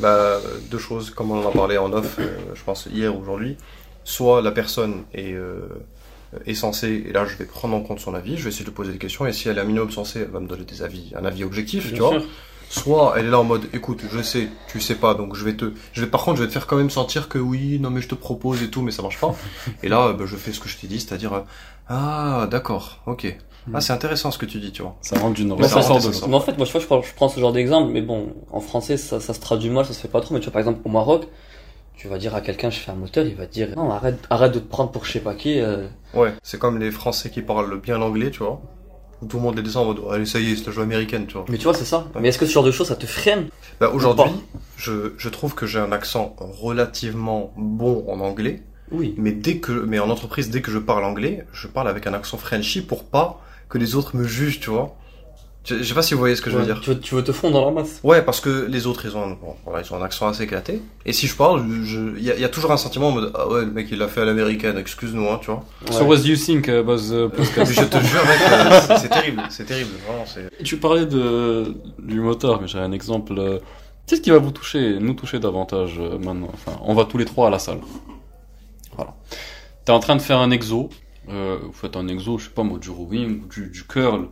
Bah, 0.00 0.40
deux 0.70 0.78
choses, 0.78 1.10
comme 1.10 1.30
on 1.30 1.44
en 1.44 1.48
a 1.48 1.52
parlé 1.52 1.78
en 1.78 1.92
off, 1.92 2.16
euh, 2.18 2.36
je 2.54 2.62
pense 2.64 2.86
hier 2.92 3.16
ou 3.16 3.20
aujourd'hui. 3.20 3.56
Soit 4.02 4.42
la 4.42 4.50
personne 4.50 5.04
est, 5.14 5.32
euh, 5.32 5.60
est 6.46 6.54
censée, 6.54 7.04
et 7.08 7.12
là 7.12 7.24
je 7.26 7.36
vais 7.36 7.44
prendre 7.44 7.74
en 7.76 7.80
compte 7.80 8.00
son 8.00 8.14
avis, 8.14 8.36
je 8.36 8.42
vais 8.42 8.48
essayer 8.50 8.64
de 8.64 8.70
poser 8.70 8.92
des 8.92 8.98
questions, 8.98 9.24
et 9.26 9.32
si 9.32 9.48
elle 9.48 9.56
est 9.56 9.60
un 9.60 9.64
minimum 9.64 9.90
sensée, 9.90 10.20
elle 10.20 10.30
va 10.30 10.40
me 10.40 10.48
donner 10.48 10.64
des 10.64 10.82
avis, 10.82 11.12
un 11.16 11.24
avis 11.24 11.44
objectif, 11.44 11.86
tu 11.88 11.92
Bien 11.94 12.00
vois. 12.02 12.10
sûr. 12.20 12.22
Soit 12.70 13.14
elle 13.16 13.26
est 13.26 13.30
là 13.30 13.38
en 13.38 13.44
mode, 13.44 13.66
écoute, 13.72 14.02
je 14.10 14.20
sais, 14.20 14.48
tu 14.66 14.80
sais 14.80 14.96
pas, 14.96 15.14
donc 15.14 15.36
je 15.36 15.44
vais 15.44 15.54
te, 15.54 15.72
je 15.92 16.00
vais, 16.00 16.08
par 16.08 16.24
contre, 16.24 16.38
je 16.38 16.42
vais 16.42 16.48
te 16.48 16.52
faire 16.52 16.66
quand 16.66 16.76
même 16.76 16.90
sentir 16.90 17.28
que 17.28 17.38
oui, 17.38 17.78
non 17.78 17.90
mais 17.90 18.00
je 18.00 18.08
te 18.08 18.16
propose 18.16 18.62
et 18.64 18.68
tout, 18.70 18.82
mais 18.82 18.90
ça 18.90 19.00
marche 19.02 19.20
pas. 19.20 19.34
et 19.84 19.88
là, 19.88 20.12
bah, 20.12 20.24
je 20.26 20.34
fais 20.36 20.52
ce 20.52 20.58
que 20.58 20.68
je 20.68 20.76
t'ai 20.76 20.88
dit, 20.88 20.98
c'est-à-dire, 20.98 21.32
euh, 21.34 21.40
ah, 21.88 22.48
d'accord, 22.50 23.00
ok. 23.06 23.36
Ah, 23.72 23.80
c'est 23.80 23.92
intéressant 23.92 24.30
ce 24.30 24.38
que 24.38 24.46
tu 24.46 24.58
dis, 24.58 24.72
tu 24.72 24.82
vois. 24.82 24.96
Ça 25.00 25.18
rentre 25.18 25.34
d'une 25.34 25.54
Mais 25.56 25.62
ça 25.64 25.76
ça 25.76 25.82
sort 25.82 25.92
rentre, 25.94 26.08
de 26.08 26.12
ça 26.12 26.20
ça. 26.20 26.26
Mais 26.26 26.34
en 26.34 26.40
fait, 26.40 26.56
moi, 26.58 26.66
je, 26.66 26.72
vois, 26.72 26.80
je, 26.80 26.86
prends, 26.86 27.00
je 27.02 27.14
prends 27.14 27.28
ce 27.28 27.40
genre 27.40 27.52
d'exemple, 27.52 27.90
mais 27.92 28.02
bon, 28.02 28.34
en 28.50 28.60
français, 28.60 28.96
ça, 28.96 29.20
ça 29.20 29.32
se 29.32 29.40
traduit 29.40 29.70
mal, 29.70 29.86
ça 29.86 29.92
se 29.94 30.00
fait 30.00 30.08
pas 30.08 30.20
trop. 30.20 30.34
Mais 30.34 30.40
tu 30.40 30.46
vois, 30.46 30.52
par 30.52 30.60
exemple, 30.60 30.80
au 30.84 30.90
Maroc, 30.90 31.26
tu 31.96 32.08
vas 32.08 32.18
dire 32.18 32.34
à 32.34 32.40
quelqu'un, 32.40 32.68
je 32.70 32.78
fais 32.78 32.90
un 32.90 32.96
moteur, 32.96 33.24
il 33.26 33.34
va 33.36 33.46
te 33.46 33.52
dire, 33.52 33.68
non, 33.76 33.90
arrête, 33.90 34.18
arrête 34.28 34.52
de 34.52 34.58
te 34.58 34.68
prendre 34.68 34.90
pour 34.90 35.04
je 35.06 35.12
sais 35.12 35.20
pas 35.20 35.34
qui. 35.34 35.60
euh. 35.60 35.86
Ouais, 36.12 36.34
c'est 36.42 36.58
comme 36.58 36.78
les 36.78 36.90
Français 36.90 37.30
qui 37.30 37.40
parlent 37.40 37.80
bien 37.80 37.96
l'anglais, 37.98 38.30
tu 38.30 38.40
vois. 38.40 38.60
Où 39.22 39.26
tout 39.26 39.36
le 39.38 39.42
monde 39.44 39.56
les 39.56 39.62
descend 39.62 39.84
en 39.84 39.94
mode, 39.94 40.00
allez, 40.12 40.26
ça 40.26 40.40
y 40.40 40.50
est, 40.52 40.56
c'est 40.56 40.66
la 40.66 40.72
joie 40.72 40.82
américaine, 40.82 41.26
tu 41.26 41.34
vois. 41.34 41.46
Mais 41.48 41.56
tu 41.56 41.64
vois, 41.64 41.72
c'est 41.74 41.84
ça. 41.84 42.06
Mais 42.20 42.28
est-ce 42.28 42.38
que 42.38 42.46
ce 42.46 42.52
genre 42.52 42.64
de 42.64 42.72
choses, 42.72 42.88
ça 42.88 42.96
te 42.96 43.06
freine 43.06 43.48
Bah, 43.80 43.90
aujourd'hui, 43.94 44.32
je, 44.76 45.12
je 45.16 45.28
trouve 45.28 45.54
que 45.54 45.66
j'ai 45.66 45.78
un 45.78 45.92
accent 45.92 46.34
relativement 46.38 47.52
bon 47.56 48.04
en 48.08 48.18
anglais, 48.20 48.62
Oui. 48.90 49.14
mais 49.16 49.32
dès 49.32 49.58
que, 49.58 49.72
mais 49.72 50.00
en 50.00 50.10
entreprise, 50.10 50.50
dès 50.50 50.60
que 50.60 50.70
je 50.72 50.78
parle 50.78 51.04
anglais, 51.04 51.46
je 51.52 51.68
parle 51.68 51.88
avec 51.88 52.06
un 52.08 52.12
accent 52.12 52.36
Frenchy 52.36 52.82
pour 52.82 53.04
pas 53.04 53.40
que 53.74 53.78
les 53.78 53.96
autres 53.96 54.16
me 54.16 54.22
jugent, 54.24 54.60
tu 54.60 54.70
vois. 54.70 54.94
Je, 55.64 55.76
je 55.78 55.82
sais 55.82 55.94
pas 55.94 56.02
si 56.02 56.12
vous 56.14 56.20
voyez 56.20 56.36
ce 56.36 56.42
que 56.42 56.50
je 56.50 56.56
veux 56.56 56.60
Ouais, 56.60 56.66
dire. 56.66 56.80
Tu 56.82 56.90
veux, 56.90 57.00
tu 57.00 57.14
veux 57.14 57.24
te 57.24 57.32
fondre 57.32 57.54
dans 57.58 57.64
la 57.64 57.70
masse. 57.72 57.98
Ouais, 58.04 58.20
parce 58.22 58.40
que 58.40 58.66
les 58.68 58.86
autres, 58.86 59.04
ils 59.06 59.16
ont, 59.16 59.24
un, 59.24 59.30
bon, 59.30 59.56
voilà, 59.64 59.82
ils 59.82 59.92
ont 59.92 59.96
un 59.96 60.02
accent 60.02 60.28
assez 60.28 60.42
éclaté. 60.44 60.80
Et 61.06 61.12
si 61.14 61.26
je 61.26 61.34
parle, 61.34 61.64
je, 61.82 61.98
il 62.18 62.22
y 62.22 62.30
a, 62.30 62.34
il 62.34 62.40
y 62.40 62.44
a 62.44 62.48
toujours 62.50 62.70
un 62.70 62.76
sentiment 62.76 63.08
en 63.08 63.12
mode, 63.12 63.32
ah 63.34 63.48
ouais, 63.48 63.62
le 63.64 63.70
mec, 63.72 63.88
il 63.90 63.98
l'a 63.98 64.06
fait 64.08 64.20
à 64.20 64.24
l'américaine, 64.26 64.76
excuse-nous, 64.78 65.26
hein, 65.28 65.38
tu 65.40 65.50
vois. 65.50 65.64
So 65.90 66.04
what 66.04 66.18
do 66.18 66.24
you 66.28 66.36
think 66.36 66.68
about 66.68 66.98
the 66.98 67.28
podcast? 67.28 67.56
Mais 67.56 67.64
je 67.82 67.84
te 67.84 67.98
jure, 67.98 68.24
mec, 68.26 68.38
euh, 68.46 68.80
c'est- 68.86 68.98
c'est 68.98 69.08
terrible, 69.08 69.42
c'est 69.50 69.64
terrible, 69.64 69.90
vraiment, 70.06 70.24
c'est... 70.26 70.48
Et 70.60 70.62
Tu 70.64 70.76
parlais 70.76 71.06
de, 71.06 71.74
du 71.98 72.20
moteur, 72.20 72.60
mais 72.60 72.68
j'ai 72.68 72.78
un 72.78 72.92
exemple. 72.92 73.32
euh, 73.38 73.58
Qu'est-ce 74.06 74.20
qui 74.20 74.30
va 74.30 74.38
vous 74.38 74.50
toucher, 74.50 74.98
nous 75.00 75.14
toucher 75.14 75.38
davantage 75.38 75.94
euh, 75.98 76.18
maintenant? 76.18 76.50
Enfin, 76.52 76.78
on 76.84 76.94
va 76.94 77.06
tous 77.06 77.16
les 77.16 77.24
trois 77.24 77.46
à 77.46 77.50
la 77.50 77.58
salle. 77.58 77.80
Voilà. 78.96 79.14
T'es 79.86 79.92
en 79.92 79.98
train 80.00 80.16
de 80.16 80.20
faire 80.22 80.38
un 80.38 80.50
exo. 80.50 80.90
Euh, 81.28 81.58
vous 81.62 81.72
faites 81.72 81.96
un 81.96 82.08
exo, 82.08 82.38
je 82.38 82.44
sais 82.44 82.50
pas 82.50 82.62
moi, 82.62 82.78
du 82.78 82.90
rowing 82.90 83.42
ou 83.42 83.46
du, 83.48 83.68
du 83.70 83.84
curl. 83.84 84.28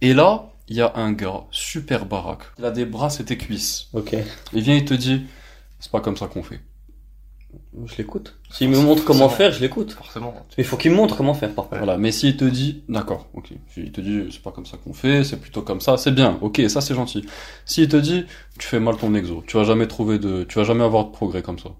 Et 0.00 0.14
là, 0.14 0.50
il 0.68 0.76
y 0.76 0.80
a 0.80 0.92
un 0.96 1.12
gars 1.12 1.44
super 1.50 2.06
baraque. 2.06 2.44
Il 2.58 2.64
a 2.64 2.70
des 2.70 2.84
bras, 2.84 3.10
c'est 3.10 3.24
tes 3.24 3.38
cuisses. 3.38 3.88
Ok. 3.92 4.14
Il 4.52 4.62
vient, 4.62 4.74
il 4.74 4.84
te 4.84 4.94
dit, 4.94 5.22
c'est 5.80 5.90
pas 5.90 6.00
comme 6.00 6.16
ça 6.16 6.26
qu'on 6.26 6.42
fait. 6.42 6.60
Je 7.86 7.96
l'écoute. 7.96 8.38
S'il 8.50 8.68
me 8.68 8.78
montre 8.78 9.04
comment 9.04 9.30
faire, 9.30 9.52
je 9.52 9.60
l'écoute. 9.60 9.92
Forcément. 9.92 10.34
Mais 10.56 10.64
il 10.64 10.64
faut 10.64 10.76
qu'il 10.76 10.90
me 10.90 10.96
montre 10.96 11.16
comment 11.16 11.32
faire, 11.32 11.54
par 11.54 11.68
contre. 11.68 11.78
Voilà. 11.78 11.96
Mais 11.96 12.12
s'il 12.12 12.36
te 12.36 12.44
dit, 12.44 12.82
d'accord, 12.88 13.26
ok. 13.32 13.52
S'il 13.72 13.90
te 13.90 14.02
dit, 14.02 14.26
c'est 14.30 14.42
pas 14.42 14.50
comme 14.50 14.66
ça 14.66 14.76
qu'on 14.76 14.92
fait, 14.92 15.24
c'est 15.24 15.38
plutôt 15.38 15.62
comme 15.62 15.80
ça, 15.80 15.96
c'est 15.96 16.12
bien, 16.12 16.38
ok, 16.42 16.60
ça 16.68 16.80
c'est 16.82 16.94
gentil. 16.94 17.24
S'il 17.64 17.88
te 17.88 17.96
dit, 17.96 18.26
tu 18.58 18.66
fais 18.68 18.80
mal 18.80 18.96
ton 18.96 19.14
exo, 19.14 19.42
tu 19.46 19.56
vas 19.56 19.64
jamais 19.64 19.86
trouver 19.86 20.18
de, 20.18 20.44
tu 20.44 20.58
vas 20.58 20.64
jamais 20.64 20.84
avoir 20.84 21.06
de 21.06 21.10
progrès 21.10 21.40
comme 21.40 21.58
ça. 21.58 21.70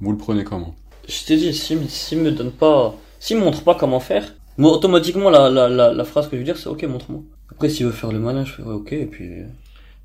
Vous 0.00 0.12
le 0.12 0.18
prenez 0.18 0.44
comment? 0.44 0.74
Je 1.08 1.24
t'ai 1.24 1.36
dit, 1.36 1.52
s'il 1.52 1.90
s'il 1.90 2.18
me 2.18 2.30
donne 2.30 2.52
pas, 2.52 2.94
s'il 3.22 3.36
me 3.38 3.44
montre 3.44 3.62
pas 3.62 3.74
comment 3.74 4.00
faire, 4.00 4.24
moi, 4.58 4.72
automatiquement, 4.72 5.30
la, 5.30 5.48
la, 5.48 5.68
la, 5.68 5.92
la 5.92 6.04
phrase 6.04 6.26
que 6.28 6.32
je 6.36 6.38
veux 6.38 6.44
dire, 6.44 6.56
c'est 6.58 6.68
ok, 6.68 6.82
montre-moi. 6.84 7.22
Après, 7.52 7.68
s'il 7.68 7.86
veut 7.86 7.92
faire 7.92 8.12
le 8.12 8.18
malin, 8.18 8.44
je 8.44 8.52
fais 8.54 8.62
ouais, 8.62 8.74
ok, 8.74 8.92
et 8.92 9.06
puis, 9.06 9.28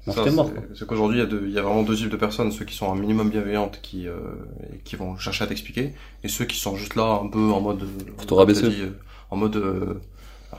Ça, 0.08 0.24
t'es 0.24 0.32
mort, 0.32 0.50
c'est-. 0.54 0.78
C'est 0.80 0.88
qu'aujourd'hui, 0.88 1.18
il 1.18 1.22
y, 1.22 1.24
a 1.24 1.26
deux- 1.34 1.46
il 1.48 1.54
y 1.54 1.60
a 1.60 1.62
vraiment 1.64 1.84
deux 1.84 1.96
types 1.96 2.10
de 2.10 2.16
personnes, 2.18 2.52
ceux 2.52 2.66
qui 2.66 2.76
sont 2.76 2.90
un 2.92 2.96
minimum 2.96 3.30
bienveillantes, 3.30 3.80
qui, 3.82 4.08
euh, 4.08 4.14
et 4.74 4.78
qui 4.86 4.96
vont 4.96 5.18
chercher 5.18 5.44
à 5.44 5.48
t'expliquer, 5.48 5.94
et 6.24 6.28
ceux 6.28 6.46
qui 6.46 6.58
sont 6.60 6.76
juste 6.76 6.96
là, 6.96 7.20
un 7.24 7.28
peu 7.28 7.40
en 7.52 7.60
mode... 7.62 7.82
euh, 7.84 8.12
Pour 8.18 8.26
te 8.28 8.34
rabaisser. 8.34 8.70
dit, 8.70 8.82
euh, 8.82 8.98
en 9.32 9.36
mode... 9.38 9.56
euh, 9.58 10.00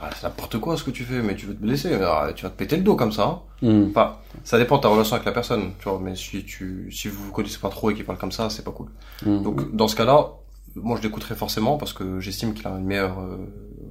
Ah, 0.01 0.11
c'est 0.15 0.25
n'importe 0.25 0.59
quoi 0.59 0.77
ce 0.77 0.85
que 0.85 0.91
tu 0.91 1.05
fais, 1.05 1.23
mais 1.23 1.35
tu 1.35 1.47
veux 1.47 1.55
te 1.55 1.63
blesser, 1.63 1.91
ah, 2.03 2.29
tu 2.37 2.43
vas 2.45 2.51
te 2.51 2.59
péter 2.59 2.77
le 2.77 2.83
dos 2.83 2.95
comme 2.95 3.11
ça. 3.13 3.25
hein. 3.25 3.39
Hmm. 3.63 3.87
Enfin, 3.91 4.17
ça 4.45 4.59
dépend 4.59 4.77
de 4.77 4.83
ta 4.83 4.89
relation 4.89 5.15
avec 5.17 5.25
la 5.25 5.33
personne, 5.33 5.65
tu 5.81 5.89
vois, 5.89 5.99
mais 6.03 6.15
si 6.15 6.45
tu, 6.45 6.89
si 6.93 7.09
vous 7.09 7.25
vous 7.25 7.33
connaissez 7.33 7.59
pas 7.59 7.71
trop 7.71 7.91
et 7.91 7.95
qu'il 7.95 8.05
parle 8.05 8.19
comme 8.19 8.31
ça, 8.33 8.51
c'est 8.51 8.65
pas 8.65 8.71
cool. 8.73 8.89
Hmm. 9.25 9.43
Donc, 9.43 9.75
dans 9.75 9.89
ce 9.89 9.97
cas-là, 9.97 10.29
moi 10.77 10.97
je 10.97 11.03
l'écouterai 11.03 11.35
forcément 11.35 11.77
parce 11.79 11.93
que 11.93 12.21
j'estime 12.21 12.55
qu'il 12.55 12.67
a 12.67 12.71
une 12.71 12.85
meilleure, 12.85 13.19
euh, 13.21 13.37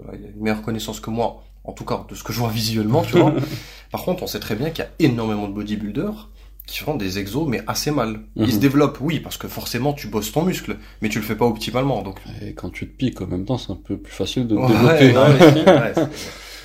voilà, 0.03 0.17
il 0.19 0.25
a 0.25 0.29
une 0.29 0.41
meilleure 0.41 0.61
connaissance 0.61 0.99
que 0.99 1.09
moi, 1.09 1.43
en 1.63 1.73
tout 1.73 1.85
cas 1.85 2.05
de 2.09 2.15
ce 2.15 2.23
que 2.23 2.33
je 2.33 2.39
vois 2.39 2.49
visuellement, 2.49 3.01
tu 3.03 3.17
vois. 3.17 3.33
Par 3.91 4.03
contre, 4.03 4.23
on 4.23 4.27
sait 4.27 4.39
très 4.39 4.55
bien 4.55 4.69
qu'il 4.69 4.83
y 4.83 4.87
a 4.87 4.91
énormément 4.99 5.47
de 5.47 5.53
bodybuilders 5.53 6.29
qui 6.65 6.79
font 6.79 6.95
des 6.95 7.17
exos 7.17 7.47
mais 7.47 7.61
assez 7.67 7.91
mal. 7.91 8.19
Ils 8.35 8.43
Mhm. 8.43 8.51
se 8.51 8.57
développent, 8.57 8.97
oui, 8.99 9.19
parce 9.21 9.37
que 9.37 9.47
forcément 9.47 9.93
tu 9.93 10.07
bosses 10.07 10.31
ton 10.33 10.41
muscle, 10.43 10.77
mais 11.01 11.07
tu 11.09 11.19
le 11.19 11.23
fais 11.25 11.35
pas 11.35 11.45
optimalement, 11.45 12.01
donc. 12.01 12.19
Et 12.41 12.53
quand 12.53 12.69
tu 12.69 12.87
te 12.89 12.97
piques 12.97 13.21
en 13.21 13.27
même 13.27 13.45
temps, 13.45 13.57
c'est 13.57 13.71
un 13.71 13.75
peu 13.81 13.97
plus 13.97 14.11
facile 14.13 14.47
de 14.47 14.55
Ouais, 14.55 14.67
développer. 14.67 15.17
ouais, 15.17 15.93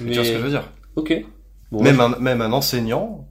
Mais, 0.00 0.10
tu 0.12 0.18
vois 0.18 0.24
ce 0.24 0.32
que 0.32 0.38
je 0.38 0.42
veux 0.42 0.50
dire. 0.50 0.68
ok. 0.96 1.24
Bon, 1.70 1.82
Même 1.82 2.00
un, 2.00 2.18
même 2.18 2.40
un 2.42 2.52
enseignant, 2.52 3.28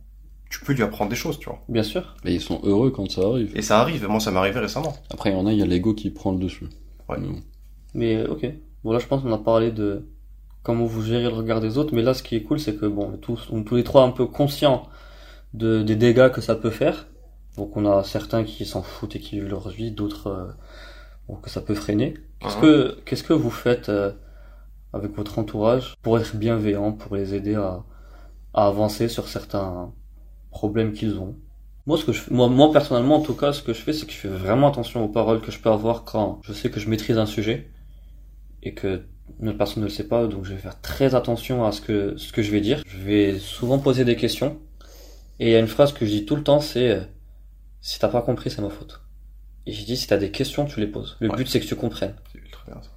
tu 0.52 0.60
peux 0.60 0.74
lui 0.74 0.84
apprendre 0.84 1.10
des 1.10 1.16
choses, 1.16 1.40
tu 1.40 1.50
vois. 1.50 1.60
bien 1.70 1.84
sûr. 1.84 2.16
Mais 2.24 2.34
ils 2.34 2.42
sont 2.42 2.60
heureux 2.64 2.92
quand 2.92 3.10
ça 3.10 3.22
arrive. 3.22 3.52
Et 3.56 3.62
ça 3.62 3.80
arrive, 3.80 4.08
moi 4.08 4.20
ça 4.20 4.30
m'est 4.32 4.38
arrivé 4.38 4.60
récemment. 4.60 4.94
Après, 5.10 5.32
il 5.32 5.34
y 5.34 5.40
en 5.40 5.48
a, 5.48 5.54
il 5.54 5.60
y 5.60 5.64
a 5.64 5.66
l'ego 5.66 5.94
qui 5.94 6.10
prend 6.10 6.32
le 6.32 6.40
dessus. 6.40 6.68
Ouais. 7.10 7.18
Mais 7.20 7.28
bon. 7.28 7.40
Mais, 7.94 8.16
euh, 8.18 8.28
ok. 8.32 8.46
Bon, 8.84 8.92
là, 8.92 9.00
je 9.00 9.08
pense 9.08 9.22
qu'on 9.24 9.34
a 9.34 9.38
parlé 9.38 9.72
de 9.72 10.06
comment 10.64 10.86
vous 10.86 11.02
gérez 11.02 11.24
le 11.24 11.30
regard 11.30 11.62
des 11.62 11.78
autres, 11.78 11.94
mais 11.96 12.02
là, 12.02 12.14
ce 12.14 12.22
qui 12.22 12.36
est 12.36 12.44
cool, 12.44 12.60
c'est 12.60 12.76
que, 12.76 12.86
bon, 12.86 13.18
tous, 13.22 13.48
on 13.52 13.62
est 13.62 13.64
tous 13.64 13.76
les 13.76 13.84
trois 13.84 14.04
un 14.04 14.12
peu 14.12 14.26
conscients 14.26 14.88
de, 15.54 15.82
des 15.82 15.96
dégâts 15.96 16.30
que 16.30 16.42
ça 16.42 16.56
peut 16.56 16.70
faire. 16.70 17.08
Donc 17.58 17.76
on 17.76 17.86
a 17.86 18.04
certains 18.04 18.44
qui 18.46 18.66
s'en 18.66 18.82
foutent 18.82 19.16
et 19.18 19.20
qui 19.20 19.36
vivent 19.36 19.50
leur 19.50 19.68
vie, 19.70 19.92
d'autres 19.92 20.28
euh, 20.28 20.46
bon, 21.28 21.36
que 21.36 21.50
ça 21.50 21.62
peut 21.62 21.76
freiner. 21.76 22.14
Qu'est-ce 22.40 22.58
que 22.58 22.98
qu'est-ce 23.06 23.24
que 23.24 23.34
vous 23.34 23.52
faites 23.52 23.90
euh, 23.90 24.12
avec 24.94 25.16
votre 25.16 25.38
entourage 25.38 25.96
pour 26.02 26.18
être 26.18 26.36
bienveillant, 26.38 26.94
pour 26.94 27.16
les 27.16 27.36
aider 27.36 27.56
à, 27.56 27.84
à 28.54 28.68
avancer 28.68 29.10
sur 29.10 29.28
certains 29.28 29.92
problèmes 30.52 30.94
qu'ils 30.94 31.18
ont 31.18 31.36
Moi, 31.88 31.98
ce 31.98 32.06
que 32.06 32.12
je 32.14 32.22
moi, 32.32 32.48
moi 32.48 32.72
personnellement, 32.72 33.16
en 33.18 33.22
tout 33.22 33.34
cas, 33.34 33.54
ce 33.54 33.62
que 33.64 33.74
je 33.74 33.80
fais, 33.82 33.94
c'est 33.94 34.06
que 34.06 34.12
je 34.12 34.18
fais 34.18 34.28
vraiment 34.28 34.68
attention 34.70 35.04
aux 35.04 35.08
paroles 35.08 35.42
que 35.42 35.52
je 35.52 35.60
peux 35.60 35.70
avoir 35.72 36.04
quand 36.04 36.40
je 36.44 36.54
sais 36.54 36.70
que 36.70 36.80
je 36.80 36.88
maîtrise 36.90 37.18
un 37.18 37.26
sujet 37.26 37.70
et 38.64 38.74
que 38.74 39.04
une 39.40 39.50
autre 39.50 39.58
personne 39.58 39.82
ne 39.82 39.88
le 39.88 39.94
sait 39.94 40.08
pas, 40.08 40.28
donc 40.28 40.44
je 40.46 40.54
vais 40.54 40.60
faire 40.60 40.80
très 40.82 41.16
attention 41.16 41.66
à 41.66 41.72
ce 41.72 41.82
que 41.82 42.16
ce 42.18 42.32
que 42.34 42.42
je 42.44 42.52
vais 42.52 42.62
dire. 42.62 42.84
Je 42.86 42.98
vais 43.00 43.40
souvent 43.40 43.80
poser 43.80 44.04
des 44.06 44.16
questions 44.16 44.58
et 45.40 45.48
il 45.48 45.52
y 45.52 45.56
a 45.56 45.60
une 45.60 45.68
phrase 45.68 45.94
que 45.94 46.06
je 46.06 46.12
dis 46.12 46.26
tout 46.26 46.36
le 46.36 46.44
temps, 46.44 46.60
c'est 46.60 46.90
euh, 46.92 47.02
si 47.82 47.98
t'as 48.00 48.10
pas 48.10 48.22
compris, 48.22 48.50
c'est 48.52 48.62
ma 48.62 48.70
faute. 48.70 49.02
Et 49.66 49.72
je 49.72 49.84
dis 49.86 49.96
si 49.98 50.06
t'as 50.08 50.18
des 50.18 50.32
questions, 50.32 50.66
tu 50.66 50.80
les 50.80 50.88
poses. 50.88 51.18
Le 51.20 51.30
Ouais. 51.30 51.38
but 51.38 51.48
c'est 51.48 51.60
que 51.60 51.66
tu 51.66 51.76
comprennes. 51.76 52.16
C'est 52.32 52.40
ultra 52.40 52.64
bien 52.68 52.82
ça. 52.82 52.90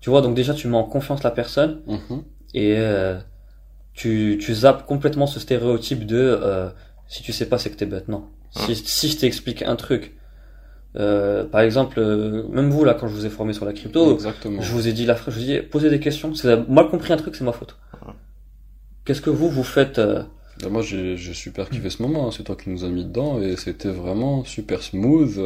Tu 0.00 0.10
vois, 0.10 0.20
donc 0.20 0.34
déjà 0.34 0.52
tu 0.52 0.66
mets 0.68 0.76
en 0.76 0.84
confiance 0.84 1.22
la 1.22 1.30
personne 1.30 1.80
Mhm. 1.86 2.24
et 2.54 2.74
euh, 2.76 3.18
tu, 3.94 4.38
tu 4.40 4.54
zappes 4.54 4.86
complètement 4.86 5.26
ce 5.26 5.38
stéréotype 5.40 6.06
de 6.06 6.16
euh, 6.18 6.68
si 7.08 7.22
tu 7.22 7.32
sais 7.32 7.46
pas 7.46 7.58
c'est 7.58 7.70
que 7.70 7.76
t'es 7.76 7.86
bête. 7.86 8.08
Non. 8.08 8.24
Si, 8.50 8.74
si 8.74 9.08
je 9.08 9.18
t'explique 9.18 9.62
un 9.62 9.76
truc, 9.76 10.14
euh, 10.96 11.44
par 11.44 11.62
exemple, 11.62 11.98
euh, 12.00 12.46
même 12.48 12.68
vous 12.70 12.84
là 12.84 12.94
quand 12.94 13.08
je 13.08 13.14
vous 13.14 13.24
ai 13.26 13.30
formé 13.30 13.52
sur 13.54 13.64
la 13.64 13.72
crypto, 13.72 14.12
Exactement. 14.14 14.60
je 14.60 14.70
vous 14.72 14.88
ai 14.88 14.92
dit 14.92 15.06
la 15.06 15.14
je 15.16 15.30
vous 15.30 15.40
ai 15.40 15.44
dit 15.44 15.66
posez 15.66 15.88
des 15.90 16.00
questions. 16.00 16.34
Si 16.34 16.42
vous 16.42 16.48
avez 16.48 16.62
mal 16.68 16.88
compris 16.88 17.12
un 17.12 17.16
truc, 17.16 17.34
c'est 17.34 17.44
ma 17.44 17.52
faute. 17.52 17.76
Qu'est-ce 19.04 19.20
que 19.22 19.30
vous 19.30 19.48
vous 19.48 19.64
faites 19.64 19.98
euh, 19.98 20.22
Et 20.64 20.68
moi, 20.68 20.82
j'ai 20.82 21.16
super 21.34 21.68
kiffé 21.70 21.90
ce 21.90 22.02
moment. 22.02 22.28
hein. 22.28 22.30
C'est 22.30 22.44
toi 22.44 22.56
qui 22.56 22.70
nous 22.70 22.84
as 22.84 22.88
mis 22.88 23.04
dedans 23.04 23.40
et 23.42 23.56
c'était 23.56 23.88
vraiment 23.90 24.44
super 24.44 24.82
smooth. 24.82 25.38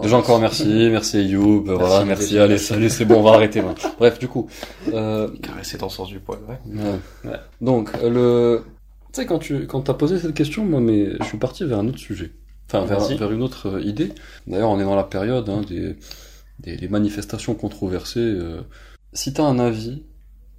Déjà 0.00 0.16
encore 0.16 0.40
merci, 0.40 0.88
merci 0.90 1.18
Ayoub, 1.18 1.64
voilà, 1.66 2.04
merci, 2.06 2.38
allez, 2.38 2.56
allez, 2.72 2.88
c'est 2.88 3.04
bon, 3.04 3.16
on 3.16 3.22
va 3.22 3.32
arrêter 3.32 3.60
maintenant. 3.60 3.90
Bref, 3.98 4.18
du 4.18 4.26
coup, 4.26 4.48
euh, 4.92 5.28
Caresser 5.42 5.76
dans 5.76 5.86
le 5.86 5.92
sens 5.92 6.08
du 6.08 6.18
poil, 6.18 6.38
ouais. 6.48 6.58
ouais. 6.82 7.30
Ouais. 7.30 7.36
donc 7.60 7.90
euh, 8.02 8.08
le, 8.08 8.64
tu 9.12 9.20
sais 9.20 9.26
quand 9.26 9.38
tu, 9.38 9.66
quand 9.66 9.82
t'as 9.82 9.92
posé 9.92 10.18
cette 10.18 10.32
question, 10.32 10.64
moi, 10.64 10.80
mais 10.80 11.10
je 11.20 11.24
suis 11.24 11.36
parti 11.36 11.64
vers 11.66 11.78
un 11.78 11.88
autre 11.88 11.98
sujet, 11.98 12.30
enfin 12.68 12.86
vers, 12.86 13.30
une 13.30 13.42
autre 13.42 13.68
euh, 13.68 13.82
idée. 13.82 14.12
D'ailleurs, 14.46 14.70
on 14.70 14.80
est 14.80 14.84
dans 14.84 14.96
la 14.96 15.04
période 15.04 15.50
hein, 15.50 15.60
des, 15.68 15.96
des, 16.60 16.88
manifestations 16.88 17.54
controversées. 17.54 18.20
euh. 18.20 18.62
Si 19.12 19.34
t'as 19.34 19.44
un 19.44 19.58
avis 19.58 20.04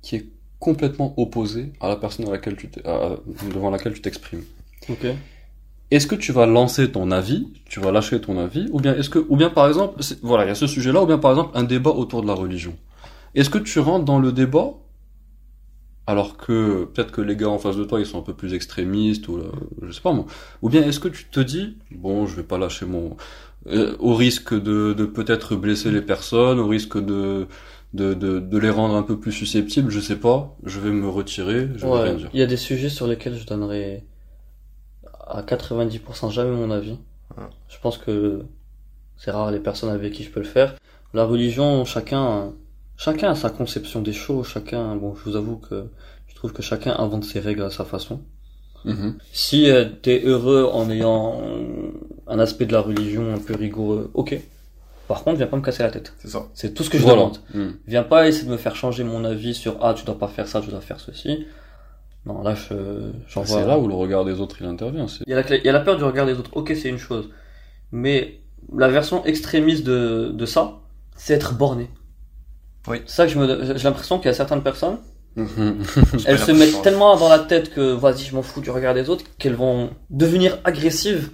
qui 0.03 0.17
est 0.17 0.27
complètement 0.59 1.15
opposé 1.17 1.73
à 1.81 1.87
la 1.87 1.95
personne 1.95 2.27
à 2.27 2.31
laquelle 2.31 2.55
tu 2.55 2.69
à- 2.85 3.15
devant 3.51 3.71
laquelle 3.71 3.93
tu 3.93 4.01
t'exprimes. 4.01 4.43
Ok. 4.89 5.07
Est-ce 5.91 6.07
que 6.07 6.15
tu 6.15 6.31
vas 6.31 6.45
lancer 6.45 6.91
ton 6.91 7.11
avis, 7.11 7.47
tu 7.65 7.79
vas 7.79 7.91
lâcher 7.91 8.19
ton 8.19 8.39
avis, 8.39 8.67
ou 8.71 8.79
bien 8.79 8.95
est-ce 8.95 9.09
que, 9.09 9.19
ou 9.29 9.35
bien 9.35 9.49
par 9.49 9.67
exemple, 9.67 10.01
voilà, 10.23 10.45
il 10.45 10.47
y 10.47 10.51
a 10.51 10.55
ce 10.55 10.65
sujet-là, 10.67 11.03
ou 11.03 11.05
bien 11.05 11.19
par 11.19 11.31
exemple 11.31 11.51
un 11.53 11.63
débat 11.63 11.91
autour 11.91 12.21
de 12.23 12.27
la 12.27 12.33
religion. 12.33 12.75
Est-ce 13.35 13.49
que 13.49 13.59
tu 13.59 13.79
rentres 13.79 14.05
dans 14.05 14.19
le 14.19 14.31
débat 14.31 14.73
alors 16.05 16.35
que 16.35 16.83
peut-être 16.85 17.11
que 17.11 17.21
les 17.21 17.37
gars 17.37 17.47
en 17.47 17.59
face 17.59 17.77
de 17.77 17.85
toi 17.85 17.99
ils 17.99 18.05
sont 18.05 18.19
un 18.19 18.23
peu 18.23 18.33
plus 18.33 18.53
extrémistes 18.53 19.29
ou 19.29 19.37
euh, 19.37 19.49
je 19.83 19.91
sais 19.93 20.01
pas 20.01 20.11
moi, 20.11 20.25
ou 20.61 20.69
bien 20.69 20.83
est-ce 20.83 20.99
que 20.99 21.07
tu 21.07 21.25
te 21.25 21.39
dis 21.39 21.77
bon 21.91 22.25
je 22.25 22.35
vais 22.35 22.43
pas 22.43 22.57
lâcher 22.57 22.85
mon 22.85 23.15
euh, 23.67 23.95
au 23.99 24.13
risque 24.13 24.53
de, 24.53 24.91
de 24.91 25.05
peut-être 25.05 25.55
blesser 25.55 25.91
les 25.91 26.01
personnes, 26.01 26.59
au 26.59 26.67
risque 26.67 26.97
de 27.03 27.47
de, 27.93 28.13
de 28.13 28.39
de 28.39 28.57
les 28.57 28.69
rendre 28.69 28.95
un 28.95 29.03
peu 29.03 29.17
plus 29.17 29.31
susceptibles, 29.31 29.91
je 29.91 30.01
sais 30.01 30.17
pas, 30.17 30.57
je 30.65 30.79
vais 30.81 30.91
me 30.91 31.07
retirer, 31.07 31.69
je 31.75 31.85
vais 31.85 32.01
rien 32.01 32.15
dire. 32.15 32.29
il 32.33 32.39
y 32.39 32.43
a 32.43 32.47
des 32.47 32.57
sujets 32.57 32.89
sur 32.89 33.07
lesquels 33.07 33.37
je 33.37 33.45
donnerai 33.45 34.03
à 35.33 35.41
90% 35.41 36.31
jamais 36.31 36.51
mon 36.55 36.71
avis. 36.71 36.97
Ouais. 37.37 37.43
Je 37.69 37.77
pense 37.81 37.97
que 37.97 38.43
c'est 39.17 39.31
rare 39.31 39.51
les 39.51 39.59
personnes 39.59 39.89
avec 39.89 40.13
qui 40.13 40.23
je 40.23 40.29
peux 40.29 40.39
le 40.39 40.45
faire. 40.45 40.75
La 41.13 41.25
religion, 41.25 41.85
chacun, 41.85 42.51
chacun 42.97 43.31
a 43.31 43.35
sa 43.35 43.49
conception 43.49 44.01
des 44.01 44.13
choses, 44.13 44.47
chacun, 44.47 44.95
bon, 44.95 45.15
je 45.15 45.29
vous 45.29 45.35
avoue 45.35 45.57
que 45.57 45.85
je 46.27 46.35
trouve 46.35 46.53
que 46.53 46.61
chacun 46.61 46.95
invente 46.97 47.23
ses 47.23 47.39
règles 47.39 47.63
à 47.63 47.69
sa 47.69 47.85
façon. 47.85 48.21
Mhm. 48.85 49.15
Si 49.31 49.69
euh, 49.69 49.85
t'es 50.01 50.23
heureux 50.25 50.69
en 50.71 50.89
ayant 50.89 51.41
euh, 51.41 51.91
un 52.27 52.39
aspect 52.39 52.65
de 52.65 52.73
la 52.73 52.81
religion 52.81 53.33
un 53.33 53.37
peu 53.37 53.55
rigoureux, 53.55 54.11
ok. 54.13 54.39
Par 55.07 55.23
contre, 55.23 55.37
viens 55.37 55.47
pas 55.47 55.57
me 55.57 55.61
casser 55.61 55.83
la 55.83 55.91
tête. 55.91 56.13
C'est 56.19 56.29
ça. 56.29 56.47
C'est 56.53 56.73
tout 56.73 56.83
ce 56.83 56.89
que 56.89 56.97
je 56.97 57.03
Voilà. 57.03 57.17
demande. 57.21 57.37
Mhm. 57.53 57.75
Viens 57.87 58.03
pas 58.03 58.27
essayer 58.27 58.45
de 58.45 58.51
me 58.51 58.57
faire 58.57 58.75
changer 58.75 59.03
mon 59.03 59.23
avis 59.25 59.53
sur 59.53 59.77
ah 59.81 59.93
tu 59.93 60.03
dois 60.05 60.17
pas 60.17 60.27
faire 60.27 60.47
ça, 60.47 60.59
tu 60.61 60.69
dois 60.69 60.81
faire 60.81 60.99
ceci. 60.99 61.45
Non 62.25 62.41
là 62.41 62.55
je 62.55 63.11
j'en 63.27 63.41
vois. 63.41 63.61
C'est 63.61 63.67
là 63.67 63.77
où 63.77 63.87
le 63.87 63.95
regard 63.95 64.23
des 64.23 64.39
autres 64.39 64.57
il 64.61 64.65
intervient. 64.65 65.07
C'est 65.07 65.23
Il 65.27 65.31
y, 65.31 65.33
a 65.33 65.41
la, 65.41 65.55
il 65.55 65.65
y 65.65 65.69
a 65.69 65.73
la 65.73 65.81
peur 65.81 65.97
du 65.97 66.03
regard 66.03 66.25
des 66.25 66.33
autres. 66.33 66.51
Ok 66.53 66.73
c'est 66.75 66.89
une 66.89 66.97
chose, 66.97 67.29
mais 67.91 68.39
la 68.73 68.87
version 68.87 69.25
extrémiste 69.25 69.83
de 69.83 70.31
de 70.33 70.45
ça, 70.45 70.79
c'est 71.17 71.33
être 71.33 71.53
borné. 71.55 71.89
Oui. 72.87 73.01
C'est 73.05 73.15
ça 73.15 73.25
que 73.25 73.31
je 73.31 73.39
me 73.39 73.75
j'ai 73.77 73.83
l'impression 73.83 74.17
qu'il 74.19 74.27
y 74.27 74.29
a 74.29 74.33
certaines 74.33 74.63
personnes, 74.63 74.99
elles 75.35 76.39
se 76.39 76.51
mettent 76.51 76.81
tellement 76.83 77.17
dans 77.17 77.29
la 77.29 77.39
tête 77.39 77.73
que 77.73 77.93
vas-y 77.93 78.23
je 78.23 78.35
m'en 78.35 78.43
fous 78.43 78.61
du 78.61 78.69
regard 78.69 78.93
des 78.93 79.09
autres 79.09 79.25
qu'elles 79.37 79.55
vont 79.55 79.89
devenir 80.09 80.59
agressives 80.63 81.31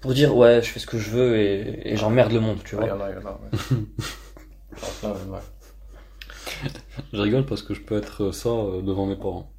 pour 0.00 0.14
dire 0.14 0.34
ouais 0.34 0.62
je 0.62 0.70
fais 0.70 0.80
ce 0.80 0.86
que 0.86 0.98
je 0.98 1.10
veux 1.10 1.36
et, 1.38 1.92
et 1.92 1.96
j'emmerde 1.96 2.32
le 2.32 2.40
monde 2.40 2.58
tu 2.64 2.76
vois. 2.76 2.88
Je 7.12 7.20
rigole 7.20 7.46
parce 7.46 7.62
que 7.62 7.74
je 7.74 7.80
peux 7.80 7.96
être 7.96 8.32
ça 8.32 8.48
euh, 8.48 8.82
devant 8.82 9.06
mes 9.06 9.16
parents. 9.16 9.50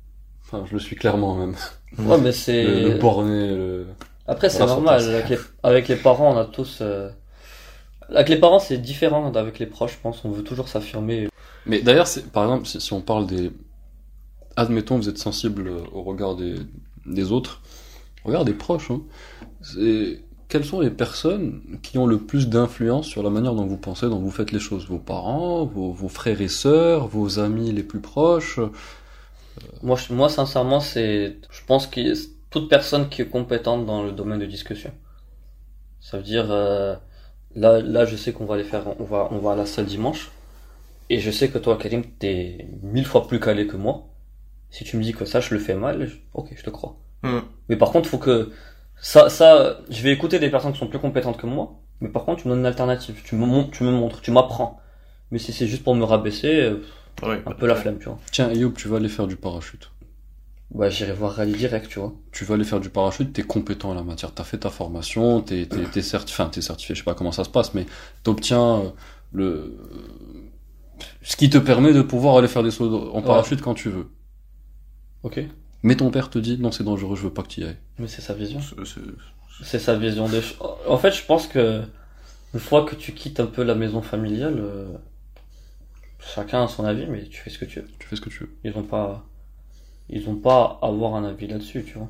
Enfin, 0.51 0.65
je 0.67 0.73
le 0.73 0.79
suis 0.79 0.95
clairement 0.95 1.35
même. 1.35 1.55
Ouais 1.97 2.17
mais 2.19 2.31
c'est 2.31 2.63
Le, 2.63 2.89
le 2.89 2.97
borné, 2.97 3.47
le... 3.47 3.85
Après, 4.27 4.49
c'est 4.49 4.65
normal. 4.65 5.01
Avec 5.01 5.29
les, 5.29 5.37
avec 5.63 5.87
les 5.87 5.95
parents, 5.95 6.33
on 6.33 6.37
a 6.37 6.45
tous. 6.45 6.79
euh, 6.81 7.09
Avec 8.09 8.29
les 8.29 8.37
parents, 8.37 8.59
c'est 8.59 8.77
différent 8.77 9.29
d'avec 9.31 9.59
les 9.59 9.65
proches, 9.65 9.93
je 9.93 9.97
pense. 10.01 10.23
On 10.25 10.31
veut 10.31 10.43
toujours 10.43 10.67
s'affirmer. 10.67 11.29
Mais 11.65 11.81
d'ailleurs, 11.81 12.07
par 12.33 12.43
exemple, 12.43 12.65
si, 12.67 12.81
si 12.81 12.93
on 12.93 13.01
parle 13.01 13.27
des... 13.27 13.51
Admettons, 14.57 14.97
vous 14.97 15.07
êtes 15.09 15.17
sensible 15.17 15.71
au 15.93 16.03
regard 16.03 16.35
des, 16.35 16.55
des 17.05 17.31
autres, 17.31 17.61
au 18.25 18.27
regard 18.29 18.45
des 18.45 18.53
proches, 18.53 18.91
hein. 18.91 19.01
C'est... 19.61 20.21
Quelles 20.49 20.65
sont 20.65 20.81
les 20.81 20.89
personnes 20.89 21.61
qui 21.81 21.97
ont 21.97 22.05
le 22.05 22.17
plus 22.17 22.49
d'influence 22.49 23.07
sur 23.07 23.23
la 23.23 23.29
manière 23.29 23.53
dont 23.55 23.65
vous 23.65 23.77
pensez, 23.77 24.07
dont 24.09 24.19
vous 24.19 24.31
faites 24.31 24.51
les 24.51 24.59
choses? 24.59 24.85
Vos 24.85 24.99
parents, 24.99 25.65
vos, 25.65 25.93
vos 25.93 26.09
frères 26.09 26.41
et 26.41 26.49
sœurs, 26.49 27.07
vos 27.07 27.39
amis 27.39 27.71
les 27.71 27.83
plus 27.83 28.01
proches? 28.01 28.59
Moi, 29.83 29.97
je- 29.97 30.13
moi, 30.13 30.29
sincèrement, 30.29 30.79
c'est. 30.79 31.37
Je 31.49 31.61
pense 31.65 31.87
que 31.87 32.01
toute 32.49 32.69
personne 32.69 33.09
qui 33.09 33.21
est 33.21 33.29
compétente 33.29 33.85
dans 33.85 34.03
le 34.03 34.11
domaine 34.11 34.39
de 34.39 34.45
discussion. 34.45 34.93
Ça 35.99 36.17
veut 36.17 36.23
dire. 36.23 36.47
euh, 36.51 36.95
Là, 37.55 37.81
là, 37.81 38.05
je 38.05 38.17
sais 38.17 38.33
qu'on 38.33 38.45
va 38.47 38.55
aller 38.55 38.65
faire. 38.65 38.83
On 38.99 39.05
va, 39.05 39.29
on 39.31 39.37
va 39.39 39.53
à 39.53 39.57
la 39.57 39.67
salle 39.67 39.85
dimanche. 39.85 40.31
Et 41.09 41.19
je 41.19 41.31
sais 41.31 41.49
que 41.49 41.57
toi, 41.59 41.77
Karim, 41.77 42.03
t'es 42.19 42.67
mille 42.83 43.05
fois 43.05 43.27
plus 43.27 43.39
calé 43.39 43.67
que 43.67 43.77
moi. 43.77 44.07
Si 44.71 44.83
tu 44.85 44.97
me 44.97 45.03
dis 45.03 45.13
que 45.13 45.25
ça, 45.25 45.39
je 45.41 45.53
le 45.55 45.59
fais 45.61 45.75
mal, 45.75 46.07
je- 46.07 46.17
ok, 46.33 46.49
je 46.55 46.63
te 46.63 46.69
crois. 46.71 46.97
Hmm. 47.23 47.39
Mais 47.69 47.77
par 47.77 47.91
contre, 47.91 48.09
faut 48.09 48.19
que 48.19 48.51
ça, 49.01 49.29
ça, 49.29 49.79
je 49.89 50.01
vais 50.03 50.11
écouter 50.13 50.39
des 50.39 50.49
personnes 50.51 50.73
qui 50.73 50.79
sont 50.79 50.87
plus 50.87 50.99
compétentes 50.99 51.37
que 51.37 51.47
moi. 51.47 51.75
Mais 52.01 52.09
par 52.09 52.25
contre, 52.25 52.43
tu 52.43 52.47
me 52.49 52.53
donnes 52.53 52.61
une 52.61 52.67
alternative. 52.67 53.21
Tu 53.25 53.35
me 53.35 53.45
montres, 53.47 53.71
tu 53.71 53.83
me 53.85 53.91
montres, 53.91 54.21
tu 54.21 54.31
m'apprends. 54.31 54.79
Mais 55.31 55.39
si 55.39 55.53
c'est 55.53 55.67
juste 55.67 55.83
pour 55.83 55.95
me 55.95 56.03
rabaisser, 56.05 56.61
euh, 56.61 56.83
Ouais. 57.23 57.41
un 57.45 57.51
peu 57.51 57.67
la 57.67 57.75
flemme, 57.75 57.97
tu 57.99 58.05
vois. 58.05 58.19
Tiens, 58.31 58.49
Ayoub, 58.49 58.71
tu 58.75 58.87
vas 58.87 58.97
aller 58.97 59.09
faire 59.09 59.27
du 59.27 59.35
parachute. 59.35 59.91
Ouais, 60.71 60.89
j'irai 60.89 61.11
voir 61.13 61.33
Rally 61.33 61.51
direct, 61.53 61.89
tu 61.89 61.99
vois. 61.99 62.13
tu 62.31 62.45
vas 62.45 62.55
aller 62.55 62.63
faire 62.63 62.79
du 62.79 62.89
parachute, 62.89 63.33
t'es 63.33 63.43
compétent 63.43 63.89
en 63.89 63.93
la 63.93 64.03
matière, 64.03 64.33
t'as 64.33 64.45
fait 64.45 64.57
ta 64.59 64.69
formation, 64.69 65.41
t'es 65.41 65.65
t'es 65.65 65.83
t'es 65.83 66.01
certifié, 66.01 66.41
enfin 66.43 66.49
t'es 66.49 66.61
certifié, 66.61 66.95
je 66.95 66.99
sais 67.01 67.03
pas 67.05 67.13
comment 67.13 67.33
ça 67.33 67.43
se 67.43 67.49
passe, 67.49 67.73
mais 67.73 67.85
t'obtiens 68.23 68.77
euh, 68.79 68.89
le 69.33 69.77
ce 71.21 71.35
qui 71.35 71.49
te 71.49 71.57
permet 71.57 71.93
de 71.93 72.01
pouvoir 72.01 72.37
aller 72.37 72.47
faire 72.47 72.63
des 72.63 72.71
sauts 72.71 73.11
en 73.13 73.21
parachute 73.21 73.61
quand 73.61 73.73
tu 73.73 73.89
veux. 73.89 74.07
Ok. 75.23 75.41
Mais 75.83 75.95
ton 75.97 76.09
père 76.09 76.29
te 76.29 76.39
dit 76.39 76.57
non 76.57 76.71
c'est 76.71 76.83
dangereux, 76.85 77.15
je 77.17 77.23
veux 77.23 77.33
pas 77.33 77.43
que 77.43 77.49
tu 77.49 77.61
y 77.61 77.63
ailles. 77.65 77.77
Mais 77.99 78.07
c'est 78.07 78.21
sa 78.21 78.33
vision. 78.33 78.59
C'est- 78.61 78.85
c'est- 78.85 79.01
C'est 79.63 79.77
sa 79.79 79.95
vision 79.95 80.27
des 80.27 80.41
choses. 80.41 80.57
En 80.87 80.97
fait, 80.97 81.11
je 81.11 81.23
pense 81.23 81.45
que 81.47 81.81
une 82.53 82.59
fois 82.59 82.83
que 82.85 82.95
tu 82.95 83.11
quittes 83.11 83.39
un 83.39 83.45
peu 83.45 83.61
la 83.63 83.75
maison 83.75 84.01
familiale, 84.01 84.55
euh, 84.57 84.87
chacun 86.21 86.63
a 86.63 86.67
son 86.67 86.85
avis, 86.85 87.05
mais 87.07 87.23
tu 87.23 87.41
fais 87.41 87.49
ce 87.49 87.57
que 87.59 87.65
tu 87.65 87.79
veux. 87.81 87.87
Tu 87.99 88.07
fais 88.07 88.15
ce 88.15 88.21
que 88.21 88.29
tu 88.29 88.39
veux. 88.43 88.55
Ils 88.63 88.77
ont 88.77 88.83
pas, 88.83 89.25
ils 90.09 90.29
ont 90.29 90.35
pas 90.35 90.79
à 90.81 90.87
avoir 90.87 91.15
un 91.15 91.23
avis 91.25 91.47
là-dessus, 91.47 91.83
tu 91.83 91.97
vois. 91.97 92.09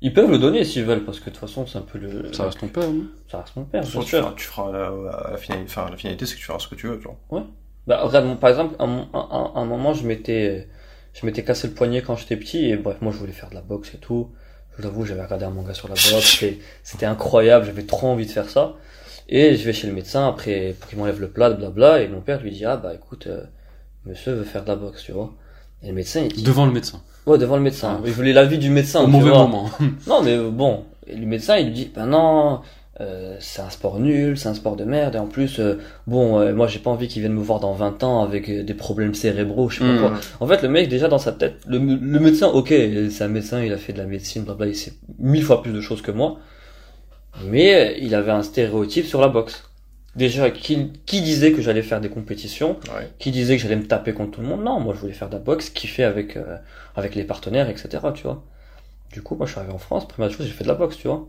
Ils 0.00 0.14
peuvent 0.14 0.30
le 0.30 0.38
donner 0.38 0.64
s'ils 0.64 0.84
veulent, 0.84 1.04
parce 1.04 1.18
que 1.18 1.24
de 1.26 1.30
toute 1.30 1.40
façon, 1.40 1.66
c'est 1.66 1.78
un 1.78 1.82
peu 1.82 1.98
le. 1.98 2.32
Ça 2.32 2.44
reste 2.44 2.60
ton 2.60 2.68
père, 2.68 2.88
non? 2.90 3.04
Ça 3.30 3.40
reste 3.40 3.56
mon 3.56 3.64
père, 3.64 3.82
bien 3.82 4.00
tu 4.00 4.06
sûr. 4.06 4.18
feras, 4.20 4.32
tu 4.36 4.44
feras 4.46 4.70
la, 4.72 5.30
la, 5.32 5.36
finalité, 5.36 5.70
enfin, 5.70 5.90
la 5.90 5.96
finalité, 5.96 6.24
c'est 6.24 6.34
que 6.34 6.38
tu 6.38 6.44
feras 6.44 6.60
ce 6.60 6.68
que 6.68 6.76
tu 6.76 6.86
veux, 6.86 7.00
genre. 7.00 7.16
Bah, 7.86 8.02
regarde, 8.04 8.38
par 8.38 8.50
exemple, 8.50 8.76
à 8.78 8.84
un, 8.84 9.08
un- 9.12 9.52
un 9.56 9.64
moment, 9.64 9.94
je 9.94 10.06
m'étais, 10.06 10.68
je 11.14 11.26
m'étais 11.26 11.42
cassé 11.42 11.66
le 11.68 11.74
poignet 11.74 12.02
quand 12.02 12.14
j'étais 12.16 12.36
petit, 12.36 12.66
et 12.66 12.76
bref, 12.76 12.98
moi, 13.00 13.12
je 13.12 13.18
voulais 13.18 13.32
faire 13.32 13.50
de 13.50 13.54
la 13.54 13.60
boxe 13.60 13.92
et 13.94 13.98
tout. 13.98 14.30
Je 14.76 14.82
vous 14.82 14.88
avoue, 14.88 15.04
j'avais 15.04 15.24
regardé 15.24 15.44
un 15.46 15.50
manga 15.50 15.74
sur 15.74 15.88
la 15.88 15.94
boxe, 15.94 16.44
c'était 16.84 17.06
incroyable, 17.06 17.66
j'avais 17.66 17.84
trop 17.84 18.06
envie 18.06 18.26
de 18.26 18.30
faire 18.30 18.48
ça. 18.48 18.76
Et 19.28 19.56
je 19.56 19.64
vais 19.64 19.72
chez 19.72 19.86
le 19.86 19.92
médecin 19.92 20.26
après, 20.28 20.74
pour 20.78 20.88
qu'il 20.88 20.98
m'enlève 20.98 21.20
le 21.20 21.28
plat, 21.28 21.50
blabla, 21.50 22.00
et 22.02 22.08
mon 22.08 22.20
père 22.20 22.40
lui 22.42 22.50
dit, 22.50 22.64
ah, 22.64 22.76
bah, 22.76 22.92
écoute, 22.94 23.26
euh, 23.26 23.42
monsieur 24.06 24.32
veut 24.32 24.44
faire 24.44 24.62
de 24.62 24.68
la 24.68 24.76
boxe, 24.76 25.02
tu 25.04 25.12
vois. 25.12 25.32
Et 25.82 25.88
le 25.88 25.92
médecin, 25.94 26.22
il 26.22 26.32
dit, 26.32 26.42
Devant 26.42 26.64
le 26.66 26.72
médecin. 26.72 27.00
Ouais, 27.26 27.36
devant 27.38 27.56
le 27.56 27.62
médecin. 27.62 28.00
Il 28.06 28.12
voulait 28.12 28.32
l'avis 28.32 28.56
du 28.58 28.70
médecin. 28.70 29.02
Au 29.02 29.06
mauvais 29.06 29.28
vois. 29.30 29.40
moment. 29.46 29.70
Non, 30.06 30.22
mais 30.22 30.32
euh, 30.34 30.50
bon, 30.50 30.84
et 31.06 31.14
le 31.14 31.26
médecin, 31.26 31.56
il 31.58 31.66
lui 31.66 31.72
dit, 31.74 31.90
ben 31.94 32.06
non, 32.06 32.60
euh, 33.00 33.36
c'est 33.38 33.60
un 33.60 33.68
sport 33.70 34.00
nul, 34.00 34.38
c'est 34.38 34.48
un 34.48 34.54
sport 34.54 34.76
de 34.76 34.84
merde, 34.84 35.14
et 35.14 35.18
en 35.18 35.26
plus, 35.26 35.60
euh, 35.60 35.78
bon, 36.06 36.40
euh, 36.40 36.54
moi 36.54 36.66
j'ai 36.66 36.78
pas 36.80 36.90
envie 36.90 37.06
qu'il 37.06 37.20
vienne 37.20 37.34
me 37.34 37.40
voir 37.42 37.60
dans 37.60 37.72
20 37.74 38.02
ans 38.02 38.22
avec 38.24 38.48
euh, 38.48 38.64
des 38.64 38.74
problèmes 38.74 39.14
cérébraux, 39.14 39.68
je 39.68 39.78
sais 39.80 39.84
pas 39.84 39.92
Mm. 39.92 39.98
quoi. 40.00 40.12
En 40.40 40.46
fait, 40.48 40.62
le 40.62 40.68
mec, 40.70 40.88
déjà 40.88 41.06
dans 41.06 41.18
sa 41.18 41.32
tête, 41.32 41.56
le, 41.68 41.76
le 41.78 42.18
médecin, 42.18 42.48
ok, 42.48 42.68
c'est 43.10 43.22
un 43.24 43.28
médecin, 43.28 43.62
il 43.62 43.72
a 43.74 43.76
fait 43.76 43.92
de 43.92 43.98
la 43.98 44.06
médecine, 44.06 44.42
blabla, 44.44 44.66
il 44.66 44.74
sait 44.74 44.94
mille 45.18 45.44
fois 45.44 45.62
plus 45.62 45.72
de 45.72 45.80
choses 45.82 46.00
que 46.02 46.10
moi, 46.10 46.38
mais 47.44 47.74
euh, 47.74 47.98
il 48.00 48.14
avait 48.14 48.32
un 48.32 48.42
stéréotype 48.42 49.06
sur 49.06 49.20
la 49.20 49.28
boxe. 49.28 49.64
Déjà, 50.16 50.50
qui, 50.50 50.90
qui 51.06 51.20
disait 51.20 51.52
que 51.52 51.62
j'allais 51.62 51.82
faire 51.82 52.00
des 52.00 52.08
compétitions 52.08 52.76
Ouais. 52.96 53.08
Qui 53.18 53.30
disait 53.30 53.56
que 53.56 53.62
j'allais 53.62 53.76
me 53.76 53.86
taper 53.86 54.12
contre 54.12 54.32
tout 54.32 54.40
le 54.40 54.48
monde 54.48 54.64
Non, 54.64 54.80
moi 54.80 54.94
je 54.94 55.00
voulais 55.00 55.12
faire 55.12 55.28
de 55.28 55.34
la 55.34 55.38
boxe, 55.38 55.70
kiffer 55.70 56.02
avec, 56.04 56.36
euh, 56.36 56.56
avec 56.96 57.14
les 57.14 57.24
partenaires, 57.24 57.68
etc., 57.70 57.88
tu 58.14 58.24
vois. 58.24 58.42
Du 59.12 59.22
coup, 59.22 59.36
moi 59.36 59.46
je 59.46 59.52
suis 59.52 59.60
arrivé 59.60 59.72
en 59.72 59.78
France, 59.78 60.08
première 60.08 60.30
chose, 60.32 60.46
j'ai 60.46 60.52
fait 60.52 60.64
de 60.64 60.68
la 60.68 60.74
boxe, 60.74 60.96
tu 60.96 61.06
vois. 61.08 61.26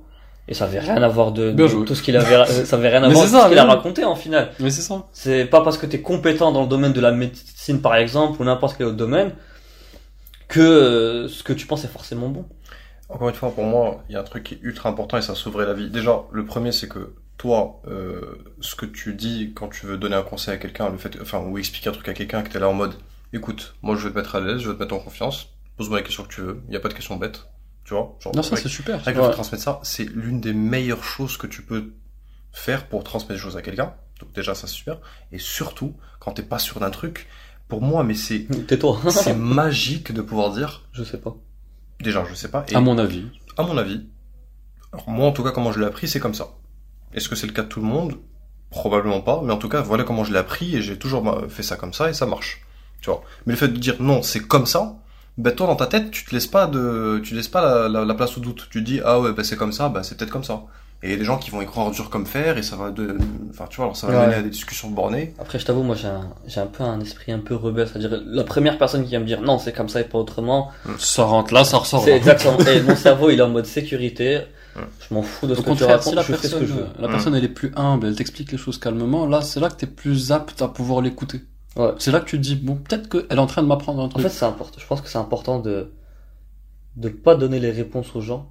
Et 0.47 0.55
ça 0.55 0.65
avait 0.65 0.79
rien 0.79 1.03
à 1.03 1.07
voir 1.07 1.31
de, 1.31 1.51
de 1.51 1.67
tout 1.85 1.93
ce 1.93 2.01
qu'il 2.01 2.17
avait, 2.17 2.33
euh, 2.33 2.45
ça 2.65 2.77
avait 2.77 2.89
rien 2.89 3.03
à 3.03 3.09
voir 3.09 3.23
tout 3.25 3.29
ce 3.38 3.49
qu'il 3.49 3.59
a 3.59 3.65
raconté 3.65 4.03
en 4.03 4.15
final. 4.15 4.49
Mais 4.59 4.71
c'est 4.71 4.81
ça. 4.81 5.05
C'est 5.13 5.45
pas 5.45 5.62
parce 5.62 5.77
que 5.77 5.85
t'es 5.85 6.01
compétent 6.01 6.51
dans 6.51 6.62
le 6.63 6.67
domaine 6.67 6.91
de 6.93 7.01
la 7.01 7.12
médecine 7.12 7.81
par 7.81 7.95
exemple 7.95 8.41
ou 8.41 8.45
n'importe 8.45 8.77
quel 8.77 8.88
autre 8.88 8.97
domaine 8.97 9.33
que 10.47 10.59
euh, 10.59 11.27
ce 11.27 11.43
que 11.43 11.53
tu 11.53 11.67
penses 11.67 11.85
est 11.85 11.89
forcément 11.89 12.29
bon. 12.29 12.45
Encore 13.10 13.30
une 13.30 13.36
fois, 13.36 13.52
pour 13.52 13.63
moi, 13.63 14.04
il 14.08 14.13
y 14.13 14.15
a 14.15 14.22
un 14.22 14.24
truc 14.24 14.43
qui 14.43 14.54
est 14.56 14.60
ultra 14.62 14.89
important 14.89 15.17
et 15.17 15.22
ça 15.22 15.36
sauverait 15.36 15.65
la 15.65 15.74
vie. 15.74 15.89
Déjà, 15.89 16.24
le 16.32 16.45
premier, 16.45 16.72
c'est 16.72 16.88
que 16.88 17.15
toi, 17.38 17.82
euh, 17.88 18.22
ce 18.62 18.76
que 18.76 18.86
tu 18.86 19.13
dis 19.15 19.52
quand 19.56 19.69
tu 19.69 19.86
veux 19.88 19.98
donner 19.98 20.15
un 20.15 20.22
conseil 20.22 20.54
à 20.54 20.58
quelqu'un, 20.58 20.89
le 20.89 20.98
fait, 20.98 21.17
enfin, 21.22 21.39
ou 21.39 21.58
expliquer 21.58 21.89
un 21.89 21.93
truc 21.93 22.08
à 22.08 22.13
quelqu'un, 22.13 22.43
que 22.43 22.50
t'es 22.50 22.60
là 22.60 22.69
en 22.69 22.74
mode, 22.74 22.93
écoute, 23.34 23.76
moi, 23.82 23.95
je 23.95 24.04
veux 24.04 24.12
te 24.12 24.17
mettre 24.17 24.36
à 24.36 24.39
l'aise, 24.41 24.60
je 24.60 24.67
veux 24.69 24.76
te 24.76 24.80
mettre 24.82 24.93
en 24.93 25.00
confiance, 25.00 25.48
pose-moi 25.78 25.98
les 26.00 26.04
questions 26.04 26.24
que 26.24 26.34
tu 26.34 26.41
veux, 26.41 26.62
il 26.67 26.72
n'y 26.72 26.76
a 26.76 26.80
pas 26.80 26.89
de 26.89 26.93
questions 26.93 27.15
bêtes, 27.15 27.48
tu 27.84 27.93
vois. 27.95 28.15
Genre, 28.19 28.36
Non, 28.36 28.43
ça 28.43 28.56
c'est 28.58 28.67
super. 28.69 29.00
avec 29.08 29.19
Ouais. 29.19 29.32
transmettre 29.32 29.63
ça, 29.63 29.80
c'est 29.84 30.04
l'une 30.04 30.39
des 30.39 30.54
meilleures 30.54 31.04
choses 31.04 31.38
que 31.38 31.48
tu 31.48 31.63
peux 31.63 31.93
faire 32.52 32.88
pour 32.88 33.04
transmettre 33.04 33.34
des 33.34 33.39
choses 33.39 33.58
à 33.58 33.62
quelqu'un. 33.63 33.93
Donc 34.19 34.34
déjà, 34.34 34.54
ça 34.54 34.67
c'est 34.67 34.74
super. 34.74 35.00
Et 35.32 35.39
surtout, 35.39 35.95
quand 36.19 36.34
t'es 36.34 36.43
pas 36.43 36.60
sûr 36.60 36.80
d'un 36.80 36.89
truc, 36.91 37.28
pour 37.69 37.82
moi, 37.82 38.04
mais 38.04 38.15
c'est, 38.15 38.45
Tais-toi. 38.67 39.00
c'est 39.10 39.36
magique 39.36 40.12
de 40.12 40.22
pouvoir 40.22 40.52
dire, 40.52 40.84
je 40.91 41.04
sais 41.04 41.17
pas. 41.19 41.36
Déjà, 42.01 42.25
je 42.29 42.33
sais 42.35 42.49
pas, 42.49 42.65
et 42.69 42.75
À 42.75 42.81
mon 42.81 42.97
avis. 42.97 43.25
à 43.57 43.63
mon 43.63 43.77
avis, 43.77 44.05
alors 44.93 45.09
moi 45.09 45.27
en 45.27 45.31
tout 45.31 45.43
cas 45.43 45.51
comment 45.51 45.71
je 45.71 45.79
l'ai 45.79 45.85
appris, 45.85 46.07
c'est 46.07 46.19
comme 46.19 46.33
ça. 46.33 46.49
Est-ce 47.13 47.29
que 47.29 47.35
c'est 47.35 47.47
le 47.47 47.53
cas 47.53 47.63
de 47.63 47.67
tout 47.67 47.79
le 47.81 47.88
monde? 47.88 48.15
Probablement 48.71 49.21
pas, 49.21 49.41
mais 49.43 49.51
en 49.51 49.57
tout 49.57 49.69
cas 49.69 49.81
voilà 49.81 50.03
comment 50.03 50.23
je 50.23 50.31
l'ai 50.31 50.38
appris 50.38 50.75
et 50.75 50.81
j'ai 50.81 50.97
toujours 50.97 51.23
bah, 51.23 51.41
fait 51.49 51.63
ça 51.63 51.75
comme 51.75 51.93
ça 51.93 52.09
et 52.09 52.13
ça 52.13 52.25
marche. 52.27 52.62
Tu 53.01 53.09
vois. 53.09 53.23
Mais 53.45 53.53
le 53.53 53.57
fait 53.57 53.67
de 53.69 53.77
dire 53.77 53.95
non, 53.99 54.21
c'est 54.21 54.41
comme 54.41 54.65
ça, 54.67 54.95
ben 55.38 55.55
toi 55.55 55.65
dans 55.67 55.75
ta 55.75 55.88
tête, 55.88 56.12
tu 56.12 56.23
te 56.25 56.31
laisses 56.35 56.47
pas 56.47 56.67
de, 56.67 57.19
tu 57.23 57.33
laisses 57.33 57.47
pas 57.47 57.62
la, 57.62 57.89
la- 57.89 58.05
la 58.05 58.13
place 58.13 58.38
au 58.38 58.41
doute. 58.41 58.67
Tu 58.69 58.79
te 58.79 58.85
dis 58.85 59.01
ah 59.03 59.19
ouais 59.19 59.31
ben 59.33 59.43
c'est 59.43 59.55
comme 59.55 59.71
ça, 59.71 59.89
ben 59.89 60.03
c'est 60.03 60.17
peut-être 60.17 60.29
comme 60.31 60.43
ça. 60.43 60.62
Et 61.01 61.07
il 61.07 61.12
y 61.12 61.13
a 61.13 61.17
des 61.17 61.23
gens 61.23 61.38
qui 61.38 61.49
vont 61.49 61.62
y 61.62 61.65
croire 61.65 61.91
dur 61.91 62.09
comme 62.09 62.25
fer 62.25 62.57
et 62.57 62.63
ça 62.63 62.75
va 62.75 62.91
de, 62.91 63.17
enfin 63.51 63.67
tu 63.69 63.77
vois, 63.77 63.85
alors 63.85 63.95
ça 63.95 64.07
va 64.07 64.19
Ouais. 64.19 64.25
mener 64.27 64.35
à 64.35 64.41
des 64.41 64.49
discussions 64.49 64.89
bornées. 64.89 65.33
Après, 65.39 65.57
je 65.57 65.65
t'avoue, 65.65 65.81
moi, 65.83 65.95
j'ai 65.95 66.07
un, 66.09 66.29
j'ai 66.45 66.59
un 66.59 66.65
peu 66.67 66.83
un 66.83 66.99
esprit 66.99 67.31
un 67.31 67.39
peu 67.39 67.55
rebelle. 67.55 67.88
C'est-à-dire, 67.88 68.21
la 68.25 68.43
première 68.43 68.77
personne 68.77 69.05
qui 69.05 69.13
va 69.13 69.19
me 69.19 69.25
dire 69.25 69.41
non, 69.41 69.59
c'est 69.59 69.71
comme 69.71 69.88
ça 69.88 70.01
et 70.01 70.03
pas 70.03 70.17
autrement, 70.17 70.71
Ça 70.97 71.23
rentre 71.23 71.53
là, 71.53 71.63
ça 71.63 71.77
ressort 71.77 72.03
c'est 72.03 72.12
exactement. 72.17 72.57
Et 72.67 72.81
mon 72.81 72.95
cerveau, 72.97 73.29
il 73.29 73.39
est 73.39 73.43
en 73.43 73.47
mode 73.49 73.65
sécurité. 73.65 74.39
Ouais. 74.75 74.83
Je 75.09 75.13
m'en 75.13 75.21
fous 75.23 75.47
de 75.47 75.55
ce 75.55 75.62
Au 75.62 75.63
que 75.63 75.71
tu 75.71 75.83
racontes. 75.85 76.03
si 76.09 76.15
la 76.15 76.21
je 76.21 76.27
fais 76.27 76.33
ce 76.35 76.41
que 76.41 76.47
personne, 76.59 76.67
je 76.67 76.73
veux. 76.73 76.88
la 76.99 77.07
Mm. 77.07 77.12
personne 77.12 77.35
elle 77.35 77.43
est 77.45 77.47
plus 77.49 77.71
humble, 77.77 78.07
elle 78.07 78.15
t'explique 78.15 78.51
les 78.51 78.57
choses 78.57 78.77
calmement, 78.77 79.25
là 79.25 79.41
c'est 79.41 79.59
là 79.62 79.69
que 79.69 79.75
t'es 79.75 79.88
plus 79.88 80.31
apte 80.33 80.62
à 80.62 80.67
pouvoir 80.67 81.01
l'écouter. 81.01 81.41
Ouais. 81.77 81.91
C'est 81.97 82.12
là 82.12 82.19
que 82.19 82.25
tu 82.25 82.38
te 82.38 82.41
dis, 82.43 82.55
bon, 82.55 82.75
peut-être 82.75 83.07
qu'elle 83.09 83.25
est 83.38 83.39
en 83.41 83.47
train 83.47 83.62
de 83.63 83.67
m'apprendre 83.67 84.01
un 84.01 84.05
En 84.05 84.09
truc. 84.09 84.23
fait, 84.23 84.29
c'est 84.29 84.45
important. 84.45 84.77
Je 84.79 84.85
pense 84.85 84.99
que 85.01 85.07
c'est 85.07 85.17
important 85.17 85.59
de 85.59 85.91
de 86.97 87.07
pas 87.09 87.35
donner 87.35 87.59
les 87.59 87.71
réponses 87.71 88.15
aux 88.15 88.21
gens, 88.21 88.49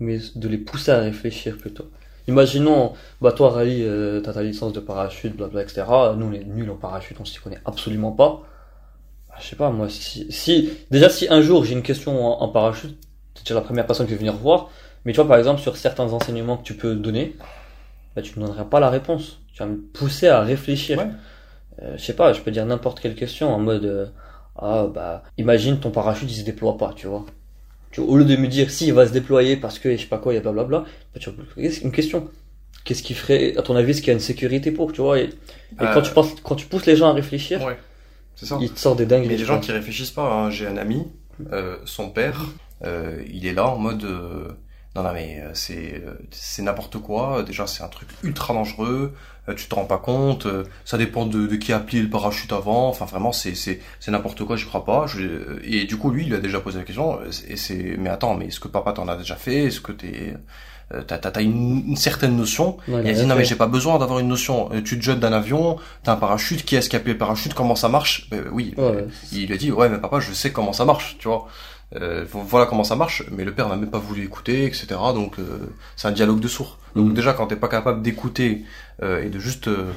mais 0.00 0.18
de 0.34 0.48
les 0.48 0.58
pousser 0.58 0.90
à 0.90 1.00
réfléchir 1.00 1.56
plutôt. 1.58 1.90
Imaginons, 2.28 2.92
bah 3.20 3.32
toi, 3.32 3.50
Rally, 3.50 3.82
euh, 3.84 4.20
t'as 4.20 4.32
ta 4.32 4.42
licence 4.42 4.72
de 4.72 4.80
parachute, 4.80 5.36
blabla, 5.36 5.62
etc. 5.62 5.84
Nous, 6.16 6.26
on 6.26 6.32
est 6.32 6.44
nuls 6.44 6.70
en 6.70 6.76
parachute, 6.76 7.16
on 7.20 7.24
s'y 7.24 7.38
connaît 7.38 7.60
absolument 7.64 8.10
pas. 8.12 8.42
Bah, 9.28 9.36
je 9.40 9.46
sais 9.46 9.56
pas, 9.56 9.70
moi, 9.70 9.88
si, 9.88 10.30
si, 10.30 10.70
déjà, 10.90 11.08
si 11.08 11.28
un 11.30 11.40
jour 11.40 11.64
j'ai 11.64 11.74
une 11.74 11.82
question 11.82 12.26
en, 12.26 12.42
en 12.42 12.48
parachute, 12.48 12.98
t'es 13.34 13.42
déjà 13.42 13.54
la 13.54 13.60
première 13.60 13.86
personne 13.86 14.06
qui 14.06 14.12
va 14.12 14.18
venir 14.18 14.34
voir. 14.34 14.70
Mais 15.04 15.12
tu 15.12 15.16
vois, 15.16 15.28
par 15.28 15.38
exemple, 15.38 15.60
sur 15.60 15.76
certains 15.76 16.12
enseignements 16.12 16.56
que 16.56 16.64
tu 16.64 16.74
peux 16.74 16.96
donner, 16.96 17.36
bah, 18.16 18.22
tu 18.22 18.38
ne 18.40 18.46
donneras 18.46 18.64
pas 18.64 18.80
la 18.80 18.90
réponse. 18.90 19.38
Tu 19.52 19.62
vas 19.62 19.68
me 19.68 19.76
pousser 19.76 20.26
à 20.26 20.40
réfléchir. 20.40 20.98
Ouais. 20.98 21.08
Euh, 21.82 21.96
je 21.96 22.04
sais 22.04 22.14
pas, 22.14 22.32
je 22.32 22.40
peux 22.40 22.50
dire 22.50 22.66
n'importe 22.66 23.00
quelle 23.00 23.14
question 23.14 23.54
en 23.54 23.58
mode, 23.58 23.84
euh, 23.84 24.06
ah, 24.56 24.86
bah, 24.92 25.22
imagine 25.38 25.78
ton 25.78 25.90
parachute, 25.90 26.30
il 26.30 26.34
se 26.34 26.44
déploie 26.44 26.76
pas, 26.76 26.92
tu 26.96 27.06
vois. 27.06 27.24
Tu 27.96 28.02
vois, 28.02 28.10
au 28.10 28.18
lieu 28.18 28.26
de 28.26 28.36
me 28.36 28.46
dire, 28.46 28.70
si, 28.70 28.88
il 28.88 28.92
va 28.92 29.06
se 29.06 29.12
déployer 29.14 29.56
parce 29.56 29.78
que, 29.78 29.90
je 29.96 30.02
sais 30.02 30.06
pas 30.06 30.18
quoi, 30.18 30.34
il 30.34 30.36
y 30.36 30.38
a 30.38 30.42
blablabla, 30.42 30.80
bah, 30.80 31.18
tu 31.18 31.30
poser 31.32 31.82
une 31.82 31.90
question. 31.92 32.28
Qu'est-ce 32.84 33.02
qui 33.02 33.14
ferait, 33.14 33.56
à 33.56 33.62
ton 33.62 33.74
avis, 33.74 33.92
est-ce 33.92 34.00
qu'il 34.00 34.08
y 34.08 34.10
a 34.10 34.12
une 34.12 34.20
sécurité 34.20 34.70
pour, 34.70 34.92
tu 34.92 35.00
vois, 35.00 35.18
et, 35.18 35.22
et 35.22 35.28
Euh, 35.80 35.94
quand 35.94 36.02
tu 36.02 36.12
penses, 36.12 36.34
quand 36.42 36.56
tu 36.56 36.66
pousses 36.66 36.84
les 36.84 36.94
gens 36.94 37.08
à 37.08 37.14
réfléchir, 37.14 37.64
Ouais. 37.64 37.78
C'est 38.34 38.44
ça. 38.44 38.58
ils 38.60 38.70
te 38.70 38.78
sortent 38.78 38.98
des 38.98 39.06
dingueries. 39.06 39.28
Mais 39.28 39.36
les 39.38 39.44
gens 39.46 39.54
vois. 39.54 39.62
qui 39.62 39.72
réfléchissent 39.72 40.10
pas, 40.10 40.30
hein. 40.30 40.50
j'ai 40.50 40.66
un 40.66 40.76
ami, 40.76 41.04
euh, 41.52 41.78
son 41.86 42.10
père, 42.10 42.44
euh, 42.84 43.22
il 43.32 43.46
est 43.46 43.54
là 43.54 43.66
en 43.66 43.78
mode 43.78 44.04
non 44.96 45.02
non 45.04 45.12
mais 45.12 45.40
euh, 45.42 45.50
c'est 45.54 46.02
euh, 46.06 46.14
c'est 46.30 46.62
n'importe 46.62 46.98
quoi. 46.98 47.42
Déjà 47.44 47.66
c'est 47.66 47.82
un 47.84 47.88
truc 47.88 48.08
ultra 48.24 48.52
dangereux. 48.54 49.12
euh, 49.48 49.54
tu 49.54 49.68
te 49.68 49.74
rends 49.76 49.84
pas 49.84 49.98
compte. 49.98 50.46
ça 50.84 50.98
dépend 50.98 51.26
de, 51.26 51.46
de 51.46 51.56
qui 51.56 51.72
a 51.72 51.78
plié 51.78 52.02
le 52.02 52.10
parachute 52.10 52.52
avant. 52.52 52.88
Enfin 52.88 53.04
vraiment 53.04 53.32
c'est 53.32 53.54
c'est 53.54 53.80
c'est 54.00 54.10
n'importe 54.10 54.44
quoi. 54.44 54.56
J'y 54.56 54.64
crois 54.66 54.84
pas. 54.84 55.06
Je- 55.06 55.60
et 55.64 55.84
du 55.84 55.96
coup 55.96 56.10
lui 56.10 56.26
il 56.26 56.34
a 56.34 56.38
déjà 56.38 56.58
posé 56.60 56.78
la 56.78 56.84
question. 56.84 57.18
Et 57.48 57.56
c'est 57.56 57.96
mais 57.98 58.10
attends 58.10 58.34
mais 58.34 58.46
est-ce 58.46 58.58
que 58.60 58.68
papa 58.68 58.92
t'en 58.92 59.06
a 59.08 59.16
déjà 59.16 59.36
fait? 59.36 59.64
Est-ce 59.66 59.80
que 59.80 59.92
t'es 59.92 60.34
t'as 61.08 61.18
t'as 61.18 61.30
t'as 61.32 61.42
une, 61.42 61.82
une 61.88 61.96
certaine 61.96 62.36
notion? 62.36 62.76
Non, 62.88 63.00
il 63.00 63.08
a 63.08 63.12
dit 63.12 63.26
non 63.26 63.34
mais 63.34 63.44
j'ai 63.44 63.56
pas 63.56 63.66
besoin 63.66 63.98
d'avoir 63.98 64.20
une 64.20 64.28
notion. 64.28 64.68
Tu 64.84 64.96
te 64.98 65.02
jettes 65.04 65.18
d'un 65.20 65.32
avion, 65.32 65.78
t'as 66.04 66.12
un 66.12 66.16
parachute, 66.16 66.64
qui 66.64 66.76
est-ce 66.76 66.88
qui 66.88 66.94
a 66.96 67.00
plié 67.00 67.14
le 67.14 67.18
parachute, 67.18 67.54
comment 67.54 67.74
ça 67.74 67.88
marche? 67.88 68.28
Ben 68.30 68.44
Oui, 68.52 68.72
Ouais, 68.76 68.84
ouais. 68.90 69.06
il 69.32 69.52
a 69.52 69.56
dit 69.56 69.72
ouais 69.72 69.88
mais 69.88 69.98
papa 69.98 70.20
je 70.20 70.32
sais 70.32 70.52
comment 70.52 70.72
ça 70.72 70.84
marche, 70.84 71.16
tu 71.18 71.26
vois. 71.28 71.48
Euh, 71.94 72.24
voilà 72.32 72.66
comment 72.66 72.82
ça 72.82 72.96
marche, 72.96 73.22
mais 73.30 73.44
le 73.44 73.54
père 73.54 73.68
n'a 73.68 73.76
même 73.76 73.90
pas 73.90 73.98
voulu 74.00 74.24
écouter, 74.24 74.64
etc. 74.64 74.86
Donc 75.14 75.38
euh, 75.38 75.58
c'est 75.94 76.08
un 76.08 76.12
dialogue 76.12 76.40
de 76.40 76.48
sourds. 76.48 76.78
Donc 76.96 77.08
Mhm. 77.08 77.14
déjà 77.14 77.32
quand 77.32 77.46
t'es 77.46 77.56
pas 77.56 77.68
capable 77.68 78.02
d'écouter 78.02 78.64
euh, 79.02 79.22
et 79.22 79.30
de 79.30 79.38
juste 79.38 79.68
euh, 79.68 79.92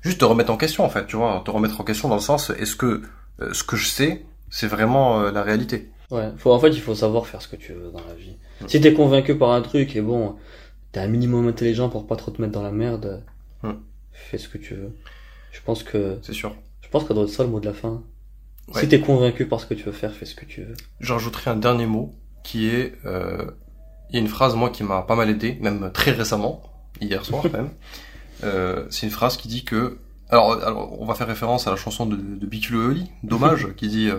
juste 0.00 0.20
te 0.20 0.24
remettre 0.24 0.52
en 0.52 0.56
question 0.56 0.84
en 0.84 0.88
fait, 0.88 1.06
tu 1.06 1.16
vois, 1.16 1.42
te 1.44 1.50
remettre 1.50 1.80
en 1.80 1.84
question 1.84 2.08
dans 2.08 2.14
le 2.14 2.20
sens 2.20 2.50
est-ce 2.50 2.76
que 2.76 3.02
euh, 3.40 3.52
ce 3.52 3.64
que 3.64 3.74
je 3.76 3.86
sais 3.88 4.24
c'est 4.48 4.68
vraiment 4.68 5.20
euh, 5.22 5.32
la 5.32 5.42
réalité? 5.42 5.90
Ouais, 6.12 6.30
faut, 6.36 6.52
en 6.52 6.60
fait, 6.60 6.68
il 6.68 6.80
faut 6.80 6.94
savoir 6.94 7.26
faire 7.26 7.42
ce 7.42 7.48
que 7.48 7.56
tu 7.56 7.72
veux 7.72 7.90
dans 7.90 8.06
la 8.06 8.14
vie. 8.14 8.36
Mm. 8.60 8.68
Si 8.68 8.80
t'es 8.80 8.92
convaincu 8.94 9.36
par 9.36 9.50
un 9.50 9.62
truc 9.62 9.96
et 9.96 10.00
bon, 10.02 10.36
t'es 10.92 11.00
un 11.00 11.08
minimum 11.08 11.48
intelligent 11.48 11.88
pour 11.88 12.06
pas 12.06 12.14
trop 12.14 12.30
te 12.30 12.40
mettre 12.40 12.52
dans 12.52 12.62
la 12.62 12.70
merde, 12.70 13.24
Mm. 13.64 13.72
fais 14.12 14.38
ce 14.38 14.48
que 14.48 14.58
tu 14.58 14.74
veux. 14.74 14.92
Je 15.50 15.60
pense 15.64 15.82
que, 15.82 16.18
C'est 16.22 16.34
sûr. 16.34 16.54
je 16.82 16.88
pense 16.90 17.06
ça 17.08 17.14
doit 17.14 17.24
être 17.24 17.30
ça 17.30 17.42
le 17.42 17.48
mot 17.48 17.58
de 17.58 17.66
la 17.66 17.72
fin. 17.72 18.02
Ouais. 18.72 18.80
Si 18.80 18.88
t'es 18.88 19.00
convaincu 19.00 19.46
par 19.46 19.60
ce 19.60 19.66
que 19.66 19.74
tu 19.74 19.82
veux 19.84 19.92
faire, 19.92 20.12
fais 20.12 20.24
ce 20.24 20.34
que 20.34 20.44
tu 20.46 20.62
veux. 20.62 20.74
J'ajouterai 21.00 21.50
un 21.50 21.56
dernier 21.56 21.86
mot 21.86 22.14
qui 22.42 22.68
est 22.68 22.94
euh, 23.04 23.44
il 24.10 24.14
y 24.16 24.18
a 24.18 24.20
une 24.20 24.28
phrase 24.28 24.54
moi 24.54 24.70
qui 24.70 24.82
m'a 24.84 25.02
pas 25.02 25.16
mal 25.16 25.28
aidé, 25.28 25.58
même 25.60 25.90
très 25.92 26.12
récemment, 26.12 26.62
hier 27.00 27.24
soir 27.24 27.44
même. 27.52 27.70
Euh, 28.42 28.84
c'est 28.90 29.06
une 29.06 29.12
phrase 29.12 29.36
qui 29.36 29.48
dit 29.48 29.64
que 29.64 29.98
alors, 30.30 30.52
alors 30.64 31.00
on 31.00 31.04
va 31.04 31.14
faire 31.14 31.26
référence 31.26 31.66
à 31.66 31.70
la 31.70 31.76
chanson 31.76 32.06
de, 32.06 32.16
de 32.16 32.46
Biculo 32.46 32.88
Oli, 32.88 33.10
Dommage, 33.22 33.68
qui 33.76 33.88
dit 33.88 34.08
euh, 34.08 34.16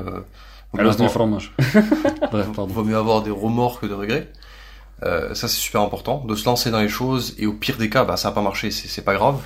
vaut 0.73 0.81
mieux 0.81 0.89
avoir- 0.89 1.11
fromage. 1.11 1.53
Bref, 2.31 2.47
pardon. 2.55 2.67
vaut 2.67 2.83
mieux 2.83 2.97
avoir 2.97 3.23
des 3.23 3.31
remords 3.31 3.79
que 3.79 3.87
de 3.87 3.93
regrets. 3.93 4.31
Euh, 5.03 5.33
ça 5.33 5.47
c'est 5.47 5.57
super 5.59 5.81
important, 5.81 6.23
de 6.23 6.35
se 6.35 6.45
lancer 6.45 6.71
dans 6.71 6.79
les 6.79 6.87
choses 6.87 7.35
et 7.37 7.47
au 7.47 7.53
pire 7.53 7.77
des 7.77 7.89
cas, 7.89 8.05
bah 8.05 8.15
ça 8.15 8.29
a 8.29 8.31
pas 8.31 8.41
marché, 8.41 8.71
c'est 8.71 8.87
c'est 8.87 9.01
pas 9.03 9.15
grave. 9.15 9.41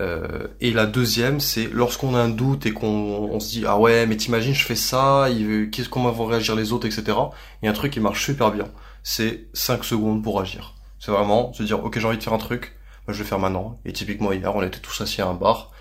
Euh, 0.00 0.46
et 0.60 0.72
la 0.72 0.86
deuxième, 0.86 1.38
c'est 1.40 1.68
lorsqu'on 1.70 2.14
a 2.14 2.18
un 2.18 2.30
doute 2.30 2.64
et 2.66 2.72
qu'on 2.72 2.86
on 2.86 3.40
se 3.40 3.50
dit 3.50 3.64
ah 3.66 3.78
ouais 3.78 4.06
mais 4.06 4.16
t'imagines 4.16 4.54
je 4.54 4.64
fais 4.64 4.76
ça, 4.76 5.28
qu'est-ce 5.70 5.88
comment 5.88 6.10
vont 6.10 6.26
réagir 6.26 6.54
les 6.54 6.72
autres 6.72 6.86
etc. 6.86 7.18
Il 7.62 7.66
y 7.66 7.68
a 7.68 7.70
un 7.70 7.74
truc 7.74 7.92
qui 7.92 8.00
marche 8.00 8.24
super 8.24 8.50
bien, 8.52 8.66
c'est 9.02 9.46
5 9.52 9.84
secondes 9.84 10.22
pour 10.22 10.40
agir. 10.40 10.74
C'est 10.98 11.10
vraiment 11.10 11.52
se 11.52 11.62
dire 11.62 11.84
ok 11.84 11.98
j'ai 11.98 12.06
envie 12.06 12.16
de 12.18 12.22
faire 12.22 12.32
un 12.32 12.38
truc, 12.38 12.74
bah, 13.06 13.12
je 13.12 13.18
vais 13.18 13.24
le 13.24 13.28
faire 13.28 13.38
maintenant. 13.38 13.78
Et 13.84 13.92
typiquement 13.92 14.32
hier 14.32 14.54
on 14.54 14.62
était 14.62 14.78
tous 14.78 14.98
assis 15.02 15.20
à 15.20 15.26
un 15.26 15.34
bar, 15.34 15.72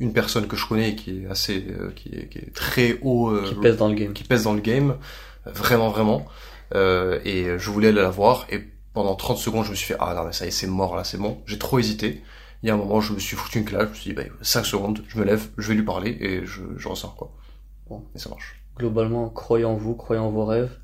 une 0.00 0.14
personne 0.14 0.46
que 0.46 0.56
je 0.56 0.66
connais 0.66 0.94
qui 0.94 1.24
est 1.24 1.26
assez 1.26 1.66
euh, 1.68 1.92
qui, 1.94 2.08
est, 2.08 2.28
qui 2.28 2.38
est 2.38 2.54
très 2.54 2.98
haut 3.02 3.28
euh, 3.28 3.44
Qui 3.48 3.54
pèse 3.56 3.76
dans 3.76 3.88
le 3.88 3.94
game. 3.94 4.12
qui 4.14 4.24
pèse 4.24 4.44
dans 4.44 4.54
le 4.54 4.60
game, 4.60 4.96
vraiment 5.44 5.90
vraiment. 5.90 6.24
Euh, 6.74 7.20
et 7.26 7.58
je 7.58 7.70
voulais 7.70 7.88
aller 7.88 8.00
la 8.00 8.10
voir 8.10 8.46
et 8.50 8.62
pendant 8.94 9.14
30 9.14 9.36
secondes 9.36 9.64
je 9.66 9.70
me 9.70 9.74
suis 9.74 9.86
fait 9.86 9.96
ah 10.00 10.14
non 10.14 10.24
mais 10.24 10.32
ça 10.32 10.44
y 10.44 10.48
est 10.48 10.52
c'est 10.52 10.66
mort 10.66 10.96
là 10.96 11.04
c'est 11.04 11.18
bon. 11.18 11.42
J'ai 11.44 11.58
trop 11.58 11.78
hésité. 11.78 12.22
Il 12.62 12.68
y 12.68 12.70
a 12.70 12.74
un 12.74 12.76
moment 12.76 13.00
je 13.00 13.12
me 13.12 13.18
suis 13.18 13.36
foutu 13.36 13.58
une 13.58 13.64
claque, 13.64 13.84
je 13.84 13.90
me 13.90 13.94
suis 13.94 14.10
dit 14.10 14.16
bah, 14.16 14.24
5 14.42 14.66
secondes, 14.66 15.02
je 15.08 15.18
me 15.18 15.24
lève, 15.24 15.48
je 15.58 15.68
vais 15.68 15.74
lui 15.74 15.84
parler 15.84 16.16
et 16.20 16.44
je, 16.44 16.62
je 16.76 16.88
ressors 16.88 17.14
quoi. 17.14 17.32
Bon. 17.88 18.04
Et 18.14 18.18
ça 18.18 18.28
marche. 18.28 18.60
Globalement, 18.76 19.28
croyez 19.28 19.64
en 19.64 19.74
vous, 19.74 19.94
croyez 19.94 20.20
en 20.20 20.30
vos 20.30 20.44
rêves. 20.44 20.76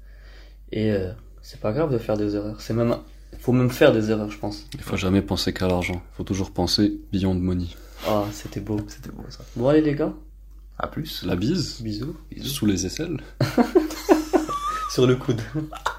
Et 0.72 0.90
euh, 0.90 1.12
c'est 1.42 1.60
pas 1.60 1.72
grave 1.72 1.92
de 1.92 1.98
faire 1.98 2.16
des 2.16 2.34
erreurs. 2.34 2.60
C'est 2.60 2.74
même, 2.74 2.96
faut 3.38 3.52
même 3.52 3.70
faire 3.70 3.92
des 3.92 4.10
erreurs, 4.10 4.30
je 4.30 4.38
pense. 4.38 4.66
Il 4.74 4.80
faut 4.80 4.96
jamais 4.96 5.22
penser 5.22 5.52
qu'à 5.52 5.68
l'argent. 5.68 6.02
Il 6.12 6.16
faut 6.16 6.24
toujours 6.24 6.50
penser 6.50 7.00
beyond 7.12 7.34
money. 7.34 7.68
Ah, 8.08 8.24
c'était 8.32 8.60
beau. 8.60 8.80
C'était 8.88 9.10
beau 9.10 9.24
ça. 9.28 9.44
Bon 9.56 9.68
allez 9.68 9.80
les 9.80 9.94
gars, 9.94 10.12
À 10.78 10.88
plus. 10.88 11.24
La 11.24 11.36
bise, 11.36 11.80
bisous. 11.80 12.16
Bisous. 12.30 12.48
sous 12.48 12.66
les 12.66 12.86
aisselles. 12.86 13.20
Sur 14.90 15.06
le 15.06 15.16
coude. 15.16 15.40